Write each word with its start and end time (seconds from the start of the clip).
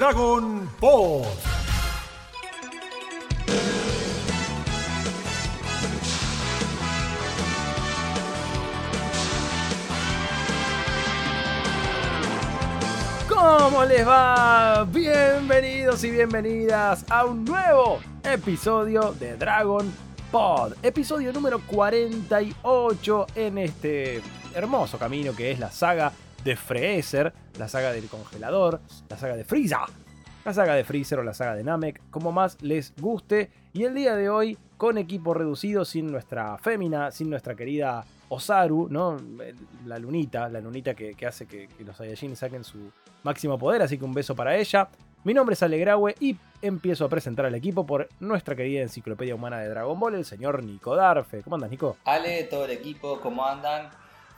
Dragon 0.00 0.66
Ball. 0.80 1.24
¿Cómo 13.28 13.84
les 13.84 14.08
va? 14.08 14.88
Bienvenidos 14.90 16.02
y 16.04 16.10
bienvenidas 16.12 17.04
a 17.10 17.26
un 17.26 17.44
nuevo 17.44 18.00
episodio 18.24 19.12
de 19.20 19.36
Dragon 19.36 19.92
Pod. 20.32 20.76
Episodio 20.82 21.30
número 21.30 21.60
48 21.66 23.26
en 23.34 23.58
este 23.58 24.22
hermoso 24.54 24.98
camino 24.98 25.36
que 25.36 25.50
es 25.50 25.58
la 25.58 25.70
saga 25.70 26.10
de 26.44 26.56
Freezer, 26.56 27.32
la 27.58 27.68
saga 27.68 27.92
del 27.92 28.08
congelador, 28.08 28.80
la 29.08 29.16
saga 29.16 29.36
de 29.36 29.44
Frieza, 29.44 29.86
la 30.44 30.54
saga 30.54 30.74
de 30.74 30.84
Freezer 30.84 31.18
o 31.18 31.22
la 31.22 31.34
saga 31.34 31.54
de 31.54 31.64
Namek, 31.64 32.00
como 32.10 32.32
más 32.32 32.60
les 32.62 32.94
guste. 32.96 33.50
Y 33.72 33.84
el 33.84 33.94
día 33.94 34.16
de 34.16 34.30
hoy, 34.30 34.58
con 34.76 34.98
equipo 34.98 35.34
reducido, 35.34 35.84
sin 35.84 36.10
nuestra 36.10 36.56
fémina, 36.58 37.10
sin 37.10 37.28
nuestra 37.30 37.54
querida 37.54 38.04
Osaru, 38.28 38.88
¿no? 38.90 39.16
La 39.84 39.98
lunita, 39.98 40.48
la 40.48 40.60
lunita 40.60 40.94
que, 40.94 41.14
hace 41.26 41.46
que, 41.46 41.68
los 41.84 41.96
Saiyajin 41.96 42.36
saquen 42.36 42.64
su 42.64 42.90
máximo 43.22 43.58
poder, 43.58 43.82
así 43.82 43.98
que 43.98 44.04
un 44.04 44.14
beso 44.14 44.34
para 44.34 44.56
ella. 44.56 44.88
Mi 45.22 45.34
nombre 45.34 45.52
es 45.52 45.62
Alegraue 45.62 46.14
y 46.18 46.36
empiezo 46.62 47.04
a 47.04 47.08
presentar 47.10 47.44
al 47.44 47.54
equipo 47.54 47.84
por 47.84 48.08
nuestra 48.20 48.56
querida 48.56 48.80
enciclopedia 48.80 49.34
humana 49.34 49.58
de 49.58 49.68
Dragon 49.68 50.00
Ball, 50.00 50.14
el 50.14 50.24
señor 50.24 50.64
Nico 50.64 50.96
Darfe. 50.96 51.42
¿Cómo 51.42 51.56
andas, 51.56 51.70
Nico? 51.70 51.98
Ale, 52.04 52.44
todo 52.44 52.64
el 52.64 52.70
equipo, 52.70 53.20
¿cómo 53.20 53.44
andan? 53.44 53.90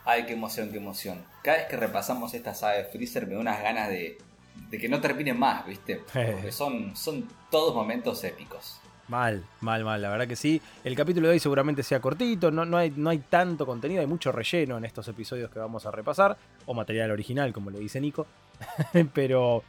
Ay, 0.05 0.27
qué 0.27 0.33
emoción, 0.33 0.71
qué 0.71 0.79
emoción. 0.79 1.25
Cada 1.43 1.59
vez 1.59 1.67
que 1.67 1.77
repasamos 1.77 2.35
esta 2.35 2.55
saga 2.55 2.79
de 2.79 2.85
Freezer 2.85 3.27
me 3.27 3.35
da 3.35 3.41
unas 3.41 3.63
ganas 3.63 3.89
de, 3.89 4.19
de 4.71 4.79
que 4.79 4.89
no 4.89 5.01
termine 5.01 5.33
más, 5.35 5.67
¿viste? 5.67 6.03
Porque 6.13 6.53
son, 6.53 6.97
son 6.97 7.29
todos 7.51 7.75
momentos 7.75 8.23
épicos. 8.25 8.81
Mal, 9.09 9.45
mal, 9.61 9.85
mal, 9.85 10.01
la 10.01 10.11
verdad 10.11 10.27
que 10.27 10.37
sí. 10.37 10.61
El 10.85 10.97
capítulo 10.97 11.29
de 11.29 11.35
hoy 11.35 11.39
seguramente 11.39 11.83
sea 11.83 12.01
cortito, 12.01 12.51
no, 12.51 12.65
no, 12.65 12.79
hay, 12.79 12.93
no 12.97 13.11
hay 13.11 13.19
tanto 13.19 13.67
contenido, 13.67 14.01
hay 14.01 14.07
mucho 14.07 14.33
relleno 14.33 14.79
en 14.79 14.85
estos 14.85 15.07
episodios 15.09 15.51
que 15.51 15.59
vamos 15.59 15.85
a 15.87 15.91
repasar, 15.91 16.37
o 16.67 16.73
material 16.73 17.11
original, 17.11 17.53
como 17.53 17.71
le 17.71 17.79
dice 17.79 18.01
Nico. 18.01 18.27
pero, 19.15 19.63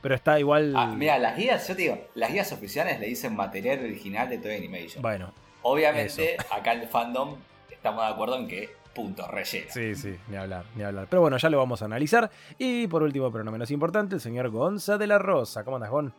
pero 0.00 0.14
está 0.14 0.38
igual. 0.38 0.72
Ah, 0.76 0.86
mira, 0.96 1.18
las 1.18 1.36
guías, 1.36 1.66
yo 1.68 1.76
te 1.76 1.82
digo, 1.82 2.08
las 2.14 2.32
guías 2.32 2.50
oficiales 2.52 2.98
le 2.98 3.08
dicen 3.08 3.36
material 3.36 3.80
original 3.80 4.28
de 4.28 4.38
Toy 4.38 4.54
Animation. 4.54 5.02
Bueno. 5.02 5.32
Obviamente, 5.62 6.36
acá 6.50 6.74
en 6.74 6.82
el 6.82 6.88
fandom 6.88 7.36
estamos 7.70 8.06
de 8.06 8.12
acuerdo 8.12 8.38
en 8.38 8.46
que 8.46 8.70
punto, 8.96 9.28
relleno. 9.28 9.66
Sí, 9.70 9.94
sí, 9.94 10.16
ni 10.28 10.36
hablar, 10.36 10.64
ni 10.74 10.82
hablar. 10.82 11.06
Pero 11.08 11.20
bueno, 11.22 11.36
ya 11.36 11.48
lo 11.50 11.58
vamos 11.58 11.82
a 11.82 11.84
analizar. 11.84 12.30
Y 12.58 12.86
por 12.88 13.02
último, 13.04 13.30
pero 13.30 13.44
no 13.44 13.52
menos 13.52 13.70
importante, 13.70 14.14
el 14.16 14.20
señor 14.20 14.48
Gonza 14.48 14.98
de 14.98 15.06
la 15.06 15.18
Rosa. 15.18 15.62
¿Cómo 15.62 15.76
andas, 15.76 15.90
Gon? 15.90 16.12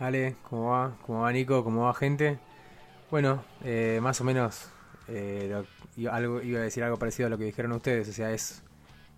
Ale, 0.00 0.34
¿cómo 0.50 0.70
va? 0.70 0.96
¿Cómo 1.06 1.20
va 1.20 1.30
Nico? 1.32 1.62
¿Cómo 1.62 1.84
va 1.84 1.94
gente? 1.94 2.38
Bueno, 3.10 3.44
eh, 3.62 4.00
más 4.02 4.20
o 4.20 4.24
menos 4.24 4.68
eh, 5.06 5.46
lo- 5.50 5.66
iba- 5.96 6.12
algo, 6.16 6.40
iba 6.42 6.58
a 6.58 6.62
decir 6.62 6.82
algo 6.82 6.96
parecido 6.98 7.26
a 7.26 7.30
lo 7.30 7.38
que 7.38 7.44
dijeron 7.44 7.70
ustedes. 7.72 8.08
O 8.08 8.12
sea, 8.12 8.32
es 8.32 8.62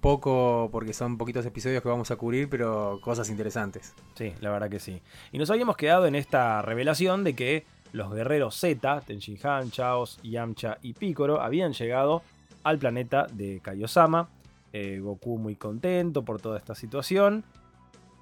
poco 0.00 0.68
porque 0.70 0.92
son 0.92 1.16
poquitos 1.16 1.46
episodios 1.46 1.82
que 1.82 1.88
vamos 1.88 2.10
a 2.10 2.16
cubrir, 2.16 2.48
pero 2.50 2.98
cosas 3.02 3.30
interesantes. 3.30 3.94
Sí, 4.14 4.34
la 4.40 4.50
verdad 4.50 4.68
que 4.68 4.80
sí. 4.80 5.00
Y 5.32 5.38
nos 5.38 5.50
habíamos 5.50 5.76
quedado 5.76 6.06
en 6.06 6.14
esta 6.14 6.60
revelación 6.62 7.24
de 7.24 7.34
que 7.34 7.64
los 7.92 8.12
guerreros 8.12 8.56
Z, 8.58 9.00
Tenshin 9.06 9.38
Han, 9.44 9.70
Chaos, 9.70 10.18
Yamcha 10.22 10.78
y 10.82 10.92
Piccolo, 10.94 11.40
habían 11.40 11.72
llegado 11.72 12.22
al 12.64 12.78
planeta 12.78 13.26
de 13.32 13.60
Kaiosama. 13.60 14.28
Eh, 14.72 14.98
Goku 15.00 15.38
muy 15.38 15.54
contento 15.54 16.24
por 16.24 16.40
toda 16.40 16.58
esta 16.58 16.74
situación. 16.74 17.44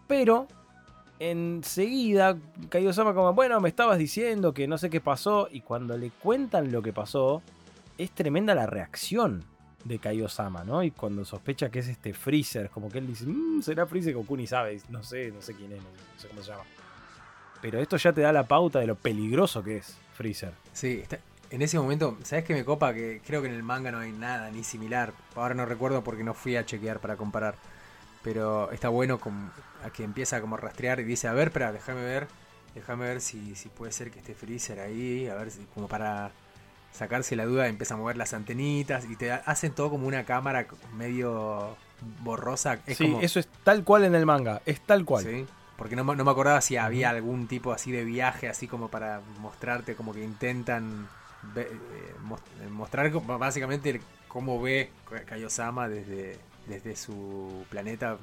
Pero 0.07 0.47
enseguida 1.19 2.37
Kaiosama 2.69 3.15
como, 3.15 3.33
bueno, 3.33 3.61
me 3.61 3.69
estabas 3.69 3.99
diciendo 3.99 4.53
que 4.53 4.67
no 4.69 4.77
sé 4.79 4.91
qué 4.91 5.01
pasó. 5.01 5.49
Y 5.51 5.61
cuando 5.61 5.97
le 5.97 6.11
cuentan 6.11 6.71
lo 6.73 6.83
que 6.83 6.93
pasó, 6.93 7.43
es 7.99 8.11
tremenda 8.11 8.55
la 8.55 8.67
reacción 8.67 9.45
de 9.85 9.99
Kaiosama, 9.99 10.63
¿no? 10.65 10.83
Y 10.83 10.91
cuando 10.91 11.25
sospecha 11.25 11.71
que 11.71 11.81
es 11.81 11.89
este 11.89 12.13
Freezer, 12.15 12.71
como 12.71 12.89
que 12.89 12.99
él 12.99 13.07
dice, 13.07 13.27
"Mm, 13.27 13.63
será 13.63 13.87
Freezer 13.87 14.15
Goku 14.15 14.37
ni 14.37 14.47
sabe, 14.47 14.81
no 14.91 15.03
sé, 15.03 15.33
no 15.33 15.41
sé 15.43 15.55
quién 15.55 15.73
es, 15.73 15.81
no 15.81 15.89
sé 16.19 16.29
cómo 16.29 16.43
se 16.43 16.51
llama. 16.53 16.65
Pero 17.61 17.81
esto 17.81 17.97
ya 17.97 18.13
te 18.13 18.21
da 18.21 18.33
la 18.33 18.47
pauta 18.47 18.79
de 18.81 18.87
lo 18.87 18.95
peligroso 18.97 19.63
que 19.63 19.79
es 19.79 19.97
Freezer. 20.15 20.53
Sí, 20.73 21.01
está- 21.03 21.19
en 21.53 21.63
ese 21.63 21.79
momento, 21.79 22.17
¿sabes 22.25 22.45
qué 22.45 22.55
me 22.55 22.65
copa? 22.65 22.93
Que 22.95 23.21
creo 23.25 23.43
que 23.43 23.49
en 23.49 23.55
el 23.55 23.63
manga 23.63 23.93
no 23.93 23.99
hay 23.99 24.11
nada 24.13 24.51
ni 24.51 24.65
similar. 24.65 25.13
Ahora 25.37 25.55
no 25.55 25.67
recuerdo 25.67 26.03
porque 26.03 26.25
no 26.25 26.35
fui 26.35 26.57
a 26.57 26.65
chequear 26.67 26.99
para 26.99 27.17
comparar. 27.17 27.55
Pero 28.23 28.71
está 28.73 28.89
bueno 28.89 29.19
como, 29.21 29.51
a 29.85 29.91
que 29.91 30.03
empieza 30.05 30.41
como 30.41 30.57
a 30.57 30.59
rastrear 30.59 31.01
y 31.01 31.05
dice, 31.05 31.29
a 31.29 31.33
ver, 31.33 31.49
espera, 31.49 31.71
déjame 31.73 32.03
ver. 32.03 32.27
Déjame 32.75 33.05
ver 33.05 33.21
si, 33.21 33.55
si 33.55 33.69
puede 33.69 33.93
ser 33.93 34.11
que 34.11 34.21
esté 34.21 34.35
Freezer 34.35 34.81
ahí. 34.81 35.29
A 35.29 35.35
ver 35.35 35.51
si 35.51 35.65
como 35.75 35.89
para 35.89 36.31
sacarse 36.93 37.37
la 37.37 37.45
duda 37.45 37.69
empieza 37.69 37.95
a 37.95 37.97
mover 37.97 38.17
las 38.17 38.33
antenitas 38.35 39.05
y 39.07 39.17
te 39.17 39.33
ha- 39.33 39.43
hacen 39.47 39.73
todo 39.73 39.91
como 39.91 40.07
una 40.07 40.25
cámara 40.25 40.67
medio 40.97 41.77
borrosa. 42.23 42.79
Es 42.87 42.97
sí, 42.99 43.05
como, 43.05 43.21
eso 43.21 43.41
es 43.41 43.49
tal 43.65 43.85
cual 43.85 44.05
en 44.05 44.15
el 44.15 44.25
manga, 44.27 44.63
es 44.67 44.81
tal 44.81 45.05
cual. 45.05 45.25
Sí, 45.25 45.47
porque 45.77 45.97
no, 45.97 46.05
no 46.05 46.25
me 46.25 46.31
acordaba 46.31 46.61
si 46.61 46.77
había 46.77 47.11
algún 47.11 47.47
tipo 47.49 47.73
así 47.73 47.93
de 47.93 48.05
viaje, 48.05 48.49
así 48.49 48.69
como 48.69 48.89
para 48.89 49.21
mostrarte, 49.41 49.95
como 49.97 50.13
que 50.13 50.23
intentan 50.23 51.09
ve- 51.55 51.63
eh, 51.63 51.69
eh, 52.63 52.69
mostrar 52.71 53.11
básicamente 53.13 54.01
cómo 54.29 54.61
ve 54.61 54.91
Ka- 55.09 55.25
Kaiosama 55.25 55.89
desde, 55.89 56.37
desde 56.67 56.97
su 56.97 57.65
planeta, 57.69 58.19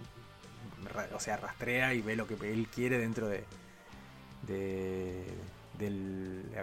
o 1.14 1.20
sea, 1.20 1.38
rastrea 1.38 1.94
y 1.94 2.02
ve 2.02 2.16
lo 2.16 2.28
que 2.28 2.36
él 2.52 2.68
quiere 2.74 2.98
dentro 2.98 3.28
de, 3.28 3.44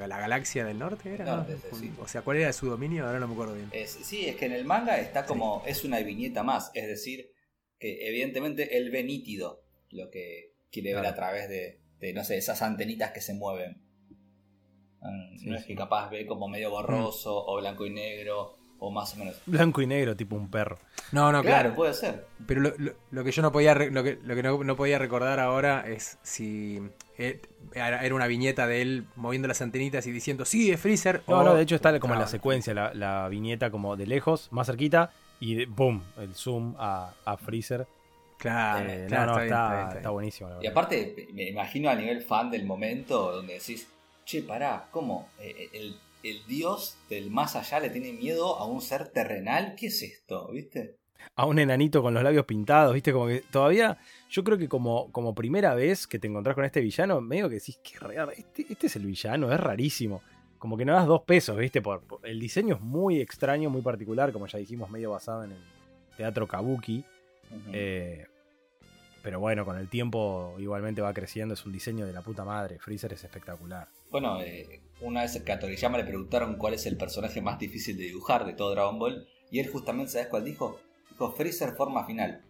la 0.06 0.18
galaxia 0.18 0.64
del 0.64 0.78
norte, 0.78 1.14
¿era? 1.14 1.24
no? 1.24 1.36
Norte, 1.38 1.56
sí. 1.72 1.92
O 2.00 2.08
sea, 2.08 2.22
¿cuál 2.22 2.38
era 2.38 2.52
su 2.52 2.68
dominio? 2.68 3.06
Ahora 3.06 3.18
no 3.20 3.28
me 3.28 3.34
acuerdo 3.34 3.54
bien. 3.54 3.68
Es- 3.72 3.98
sí, 4.02 4.26
es 4.26 4.36
que 4.36 4.46
en 4.46 4.52
el 4.52 4.64
manga 4.64 4.98
está 4.98 5.24
como, 5.24 5.62
es 5.66 5.84
una 5.84 5.98
viñeta 6.00 6.42
más, 6.42 6.70
es 6.74 6.86
decir, 6.86 7.30
que 7.78 8.08
evidentemente 8.08 8.76
él 8.78 8.90
ve 8.90 9.04
nítido 9.04 9.62
lo 9.90 10.10
que 10.10 10.52
quiere 10.70 10.94
ver 10.94 11.06
a 11.06 11.14
través 11.14 11.48
de, 11.48 11.80
de, 12.00 12.12
no 12.12 12.24
sé, 12.24 12.36
esas 12.36 12.62
antenitas 12.62 13.12
que 13.12 13.20
se 13.20 13.34
mueven. 13.34 13.82
Mm, 15.06 15.38
Sí, 15.38 15.50
no 15.50 15.56
es 15.56 15.62
sí. 15.62 15.68
que 15.68 15.74
capaz 15.76 16.10
ve 16.10 16.26
como 16.26 16.48
medio 16.48 16.70
borroso 16.70 17.44
o 17.46 17.56
blanco 17.60 17.86
y 17.86 17.90
negro 17.90 18.54
o 18.78 18.90
más 18.90 19.14
o 19.14 19.18
menos. 19.18 19.36
Blanco 19.46 19.80
y 19.80 19.86
negro, 19.86 20.14
tipo 20.16 20.36
un 20.36 20.50
perro. 20.50 20.78
No, 21.12 21.32
no, 21.32 21.40
claro, 21.42 21.60
claro. 21.70 21.74
puede 21.74 21.94
ser. 21.94 22.26
Pero 22.46 22.60
lo, 22.60 22.72
lo- 22.76 22.92
lo 23.10 23.24
que 23.24 23.32
yo 23.32 23.40
no 23.42 23.50
podía 23.52 23.74
lo 23.74 24.02
que, 24.04 24.18
lo 24.22 24.34
que 24.34 24.42
no, 24.42 24.62
no 24.64 24.76
podía 24.76 24.98
recordar 24.98 25.40
ahora 25.40 25.84
es 25.86 26.18
si 26.22 26.80
eh, 27.16 27.40
era, 27.72 28.04
era 28.04 28.14
una 28.14 28.26
viñeta 28.26 28.66
de 28.66 28.82
él 28.82 29.04
moviendo 29.16 29.48
las 29.48 29.62
antenitas 29.62 30.06
y 30.06 30.12
diciendo 30.12 30.44
sí 30.44 30.70
es 30.70 30.80
Freezer. 30.80 31.22
No, 31.26 31.38
o- 31.38 31.42
no, 31.44 31.54
de 31.54 31.62
hecho 31.62 31.74
está 31.76 31.98
como 32.00 32.14
en 32.14 32.20
la 32.20 32.26
secuencia, 32.26 32.74
la, 32.74 32.92
la 32.92 33.28
viñeta 33.28 33.70
como 33.70 33.96
de 33.96 34.06
lejos, 34.06 34.48
más 34.52 34.66
cerquita, 34.66 35.10
y 35.40 35.54
de- 35.54 35.66
boom, 35.66 36.02
el 36.18 36.34
zoom 36.34 36.74
a, 36.78 37.12
a 37.24 37.36
Freezer. 37.38 37.86
Claro, 38.38 38.86
Eh, 38.90 39.06
claro, 39.08 39.32
no, 39.32 39.38
no, 39.38 39.42
está, 39.42 39.68
bien, 39.74 39.86
está, 39.88 39.98
bien, 40.00 40.12
buenísimo. 40.12 40.50
La 40.50 40.56
Y 40.62 40.66
aparte, 40.66 41.28
me 41.32 41.48
imagino 41.48 41.88
a 41.88 41.94
nivel 41.94 42.20
fan 42.20 42.50
del 42.50 42.66
momento 42.66 43.32
donde 43.32 43.54
decís, 43.54 43.88
che, 44.26 44.42
pará, 44.42 44.88
¿cómo? 44.90 45.28
Eh, 45.40 45.70
El, 45.72 45.96
el 46.22 46.46
dios 46.46 46.98
del 47.08 47.30
más 47.30 47.56
allá 47.56 47.80
le 47.80 47.88
tiene 47.90 48.12
miedo 48.12 48.56
a 48.56 48.66
un 48.66 48.80
ser 48.82 49.08
terrenal? 49.08 49.74
¿Qué 49.76 49.86
es 49.86 50.02
esto? 50.02 50.48
¿Viste? 50.52 50.96
a 51.34 51.44
un 51.44 51.58
enanito 51.58 52.02
con 52.02 52.14
los 52.14 52.22
labios 52.22 52.44
pintados, 52.46 52.94
¿viste? 52.94 53.12
Como 53.12 53.26
que 53.26 53.42
todavía, 53.50 53.98
yo 54.30 54.44
creo 54.44 54.56
que 54.58 54.68
como, 54.68 55.10
como 55.12 55.34
primera 55.34 55.74
vez 55.74 56.06
que 56.06 56.18
te 56.18 56.28
encontrás 56.28 56.54
con 56.54 56.64
este 56.64 56.80
villano, 56.80 57.20
medio 57.20 57.48
que 57.48 57.56
decís, 57.56 57.78
qué 57.82 57.98
raro, 57.98 58.30
este, 58.30 58.64
este 58.68 58.86
es 58.86 58.96
el 58.96 59.04
villano, 59.06 59.52
es 59.52 59.58
rarísimo. 59.58 60.22
Como 60.58 60.76
que 60.76 60.84
no 60.84 60.92
das 60.94 61.06
dos 61.06 61.22
pesos, 61.22 61.56
¿viste? 61.56 61.82
Por, 61.82 62.02
por- 62.02 62.26
el 62.26 62.38
diseño 62.38 62.76
es 62.76 62.80
muy 62.80 63.20
extraño, 63.20 63.68
muy 63.70 63.82
particular, 63.82 64.32
como 64.32 64.46
ya 64.46 64.58
dijimos, 64.58 64.88
medio 64.88 65.10
basado 65.10 65.44
en 65.44 65.52
el 65.52 65.58
teatro 66.16 66.46
kabuki. 66.46 67.04
Eh, 67.72 68.26
pero 69.22 69.40
bueno, 69.40 69.64
con 69.64 69.76
el 69.76 69.88
tiempo 69.88 70.54
igualmente 70.58 71.02
va 71.02 71.12
creciendo, 71.12 71.54
es 71.54 71.66
un 71.66 71.72
diseño 71.72 72.06
de 72.06 72.12
la 72.12 72.22
puta 72.22 72.44
madre. 72.44 72.78
Freezer 72.78 73.12
es 73.12 73.24
espectacular. 73.24 73.88
Bueno, 74.10 74.40
eh, 74.40 74.80
una 75.00 75.22
vez 75.22 75.40
que 75.42 75.52
a 75.52 75.58
Toriyama 75.58 75.98
le 75.98 76.04
preguntaron 76.04 76.56
cuál 76.56 76.74
es 76.74 76.86
el 76.86 76.96
personaje 76.96 77.40
más 77.42 77.58
difícil 77.58 77.96
de 77.96 78.04
dibujar 78.04 78.46
de 78.46 78.52
todo 78.54 78.70
Dragon 78.72 78.98
Ball, 78.98 79.26
y 79.50 79.58
él 79.60 79.68
justamente, 79.68 80.12
¿sabes 80.12 80.28
cuál 80.28 80.44
dijo? 80.44 80.80
Dijo 81.10 81.32
Freezer 81.32 81.74
forma 81.74 82.04
final. 82.06 82.42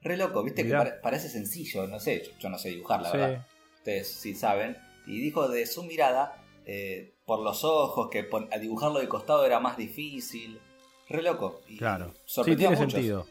Re 0.00 0.16
loco, 0.16 0.42
viste 0.42 0.64
Mirá. 0.64 0.78
que 0.78 0.90
pare- 0.90 1.00
parece 1.02 1.28
sencillo, 1.28 1.86
no 1.86 1.98
sé, 2.00 2.22
yo, 2.24 2.30
yo 2.38 2.48
no 2.48 2.58
sé 2.58 2.70
dibujar, 2.70 3.02
la 3.02 3.10
Sí. 3.10 3.16
verdad. 3.16 3.46
Ustedes 3.76 4.08
sí 4.08 4.34
saben. 4.34 4.76
Y 5.06 5.20
dijo 5.20 5.48
de 5.48 5.66
su 5.66 5.82
mirada, 5.84 6.44
eh, 6.66 7.14
por 7.24 7.40
los 7.40 7.64
ojos, 7.64 8.08
que 8.10 8.24
pon- 8.24 8.48
a 8.52 8.58
dibujarlo 8.58 9.00
de 9.00 9.08
costado 9.08 9.44
era 9.46 9.58
más 9.60 9.76
difícil. 9.76 10.60
Re 11.08 11.22
loco. 11.22 11.62
Y 11.68 11.78
Claro. 11.78 12.12
Sí, 12.26 12.42
tiene 12.56 12.74
a 12.74 12.76
sentido. 12.76 13.26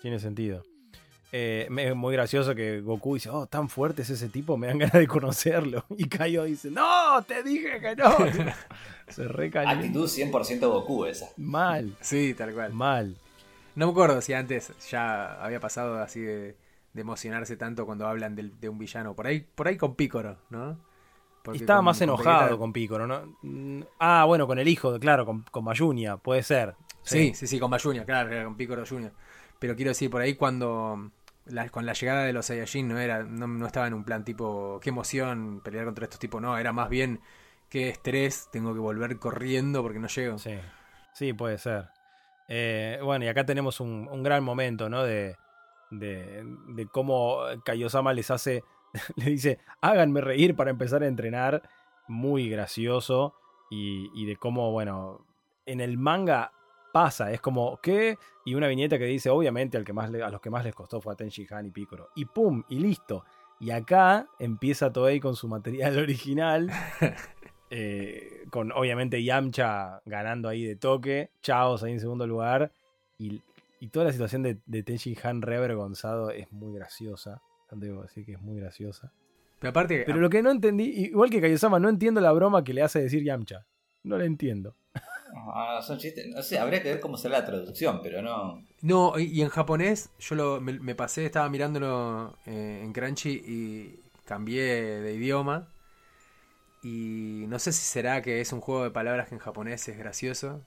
Tiene 0.00 0.18
sentido. 0.18 0.62
Eh, 1.30 1.68
es 1.76 1.94
muy 1.94 2.14
gracioso 2.14 2.54
que 2.54 2.80
Goku 2.80 3.14
dice, 3.14 3.28
oh, 3.28 3.46
tan 3.46 3.68
fuerte 3.68 4.02
es 4.02 4.10
ese 4.10 4.28
tipo, 4.28 4.56
me 4.56 4.68
dan 4.68 4.78
ganas 4.78 4.94
de 4.94 5.06
conocerlo. 5.06 5.84
Y 5.96 6.08
Kaio 6.08 6.44
dice, 6.44 6.70
no, 6.70 7.22
te 7.26 7.42
dije 7.42 7.80
que 7.80 7.96
no. 7.96 8.16
Se 9.08 9.28
recalienta. 9.28 9.84
Actitud 9.84 10.08
100% 10.08 10.60
Goku 10.60 11.04
esa. 11.04 11.28
Mal, 11.36 11.94
Sí, 12.00 12.34
tal 12.34 12.52
cual. 12.54 12.72
mal. 12.72 13.16
No 13.74 13.86
me 13.86 13.92
acuerdo 13.92 14.20
si 14.20 14.32
antes 14.32 14.72
ya 14.90 15.42
había 15.42 15.60
pasado 15.60 16.02
así 16.02 16.20
de, 16.20 16.56
de 16.92 17.00
emocionarse 17.00 17.56
tanto 17.56 17.86
cuando 17.86 18.06
hablan 18.06 18.34
de, 18.34 18.68
un 18.68 18.78
villano. 18.78 19.14
Por 19.14 19.26
ahí, 19.26 19.40
por 19.40 19.68
ahí 19.68 19.76
con 19.76 19.94
Pícoro, 19.94 20.36
¿no? 20.50 20.78
estaba 21.54 21.80
más 21.80 21.98
enojado 22.02 22.58
con 22.58 22.74
Pícoro, 22.74 23.06
¿no? 23.06 23.36
Mm, 23.40 23.82
ah, 24.00 24.24
bueno, 24.26 24.46
con 24.46 24.58
el 24.58 24.68
hijo, 24.68 24.98
claro, 24.98 25.24
con, 25.24 25.44
con 25.50 25.64
Mayunia, 25.64 26.18
puede 26.18 26.42
ser. 26.42 26.74
Sí, 27.02 27.32
sí, 27.34 27.46
sí, 27.46 27.58
con 27.58 27.70
Mayunia, 27.70 28.04
claro, 28.04 28.44
con 28.44 28.56
Pícoro 28.56 28.84
Junior. 28.86 29.12
Pero 29.58 29.74
quiero 29.74 29.90
decir, 29.90 30.10
por 30.10 30.20
ahí 30.20 30.34
cuando 30.34 31.10
con 31.70 31.86
la 31.86 31.92
llegada 31.92 32.24
de 32.24 32.32
los 32.32 32.46
Saiyajin 32.46 32.88
no 32.88 32.98
era 32.98 33.22
no, 33.22 33.66
estaba 33.66 33.86
en 33.86 33.94
un 33.94 34.04
plan 34.04 34.24
tipo 34.24 34.80
qué 34.82 34.90
emoción 34.90 35.60
pelear 35.64 35.84
contra 35.84 36.04
estos 36.04 36.20
tipos, 36.20 36.40
no, 36.40 36.56
era 36.58 36.72
más 36.72 36.88
bien 36.88 37.20
qué 37.68 37.88
estrés, 37.88 38.48
tengo 38.50 38.72
que 38.72 38.80
volver 38.80 39.18
corriendo 39.18 39.82
porque 39.82 39.98
no 39.98 40.08
llego. 40.08 40.38
Sí, 40.38 40.58
sí 41.12 41.32
puede 41.32 41.58
ser. 41.58 41.88
Eh, 42.48 42.98
bueno, 43.02 43.26
y 43.26 43.28
acá 43.28 43.44
tenemos 43.44 43.80
un, 43.80 44.08
un 44.10 44.22
gran 44.22 44.42
momento, 44.42 44.88
¿no? 44.88 45.02
De, 45.04 45.36
de, 45.90 46.44
de 46.68 46.86
cómo 46.86 47.40
Kaiosama 47.64 48.12
les 48.12 48.30
hace, 48.30 48.64
le 49.16 49.30
dice, 49.30 49.58
háganme 49.80 50.20
reír 50.20 50.56
para 50.56 50.70
empezar 50.70 51.02
a 51.02 51.06
entrenar, 51.06 51.62
muy 52.06 52.48
gracioso, 52.48 53.34
y, 53.70 54.10
y 54.14 54.24
de 54.24 54.36
cómo, 54.36 54.72
bueno, 54.72 55.26
en 55.66 55.82
el 55.82 55.98
manga 55.98 56.52
pasa, 56.92 57.32
es 57.32 57.40
como, 57.40 57.78
¿qué? 57.80 58.18
Y 58.44 58.54
una 58.54 58.68
viñeta 58.68 58.98
que 58.98 59.04
dice, 59.04 59.30
obviamente, 59.30 59.76
al 59.76 59.84
que 59.84 59.92
más 59.92 60.12
a 60.12 60.30
los 60.30 60.40
que 60.40 60.50
más 60.50 60.64
les 60.64 60.74
costó 60.74 61.00
fue 61.00 61.12
a 61.12 61.16
Tenchi 61.16 61.46
Han 61.50 61.66
y 61.66 61.70
Piccolo. 61.70 62.10
Y 62.14 62.24
pum, 62.24 62.62
y 62.68 62.78
listo. 62.78 63.24
Y 63.60 63.70
acá 63.70 64.28
empieza 64.38 64.92
Toei 64.92 65.20
con 65.20 65.36
su 65.36 65.48
material 65.48 65.98
original. 65.98 66.70
Eh, 67.70 68.46
con 68.48 68.72
obviamente 68.72 69.22
Yamcha 69.22 70.00
ganando 70.06 70.48
ahí 70.48 70.64
de 70.64 70.76
toque. 70.76 71.32
Chaos 71.42 71.82
ahí 71.82 71.92
en 71.92 72.00
segundo 72.00 72.26
lugar. 72.26 72.72
Y, 73.18 73.42
toda 73.92 74.06
la 74.06 74.12
situación 74.12 74.42
de, 74.42 74.56
de 74.64 74.82
Tenchi 74.82 75.14
Han 75.22 75.42
reavergonzado 75.42 76.30
es 76.30 76.50
muy 76.50 76.74
graciosa. 76.74 77.42
Debo 77.70 78.00
decir 78.00 78.24
que 78.24 78.32
es 78.32 78.40
muy 78.40 78.58
graciosa. 78.58 79.12
Pero 79.58 79.70
aparte. 79.70 80.04
Pero 80.06 80.18
lo 80.18 80.30
que 80.30 80.42
no 80.42 80.50
entendí, 80.50 80.84
igual 80.84 81.30
que 81.30 81.40
Kaiosama, 81.40 81.78
no 81.78 81.88
entiendo 81.88 82.20
la 82.20 82.32
broma 82.32 82.64
que 82.64 82.72
le 82.72 82.82
hace 82.82 83.02
decir 83.02 83.22
Yamcha. 83.22 83.66
No 84.02 84.16
la 84.16 84.24
entiendo. 84.24 84.76
Ah, 85.54 85.80
son 85.82 85.98
chistes. 85.98 86.26
No 86.28 86.42
sé, 86.42 86.58
habría 86.58 86.82
que 86.82 86.90
ver 86.90 87.00
cómo 87.00 87.16
será 87.16 87.40
la 87.40 87.44
traducción, 87.44 88.00
pero 88.02 88.22
no. 88.22 88.62
No, 88.80 89.18
y, 89.18 89.42
en 89.42 89.48
japonés, 89.48 90.10
yo 90.18 90.34
lo, 90.34 90.60
me, 90.60 90.94
pasé, 90.94 91.26
estaba 91.26 91.48
mirándolo 91.48 92.36
eh, 92.46 92.80
en 92.82 92.92
Crunchy 92.92 93.30
y 93.30 94.00
cambié 94.24 95.00
de 95.00 95.14
idioma. 95.14 95.68
Y 96.82 97.44
no 97.48 97.58
sé 97.58 97.72
si 97.72 97.82
será 97.82 98.22
que 98.22 98.40
es 98.40 98.52
un 98.52 98.60
juego 98.60 98.84
de 98.84 98.90
palabras 98.90 99.28
que 99.28 99.34
en 99.34 99.40
japonés 99.40 99.88
es 99.88 99.98
gracioso. 99.98 100.62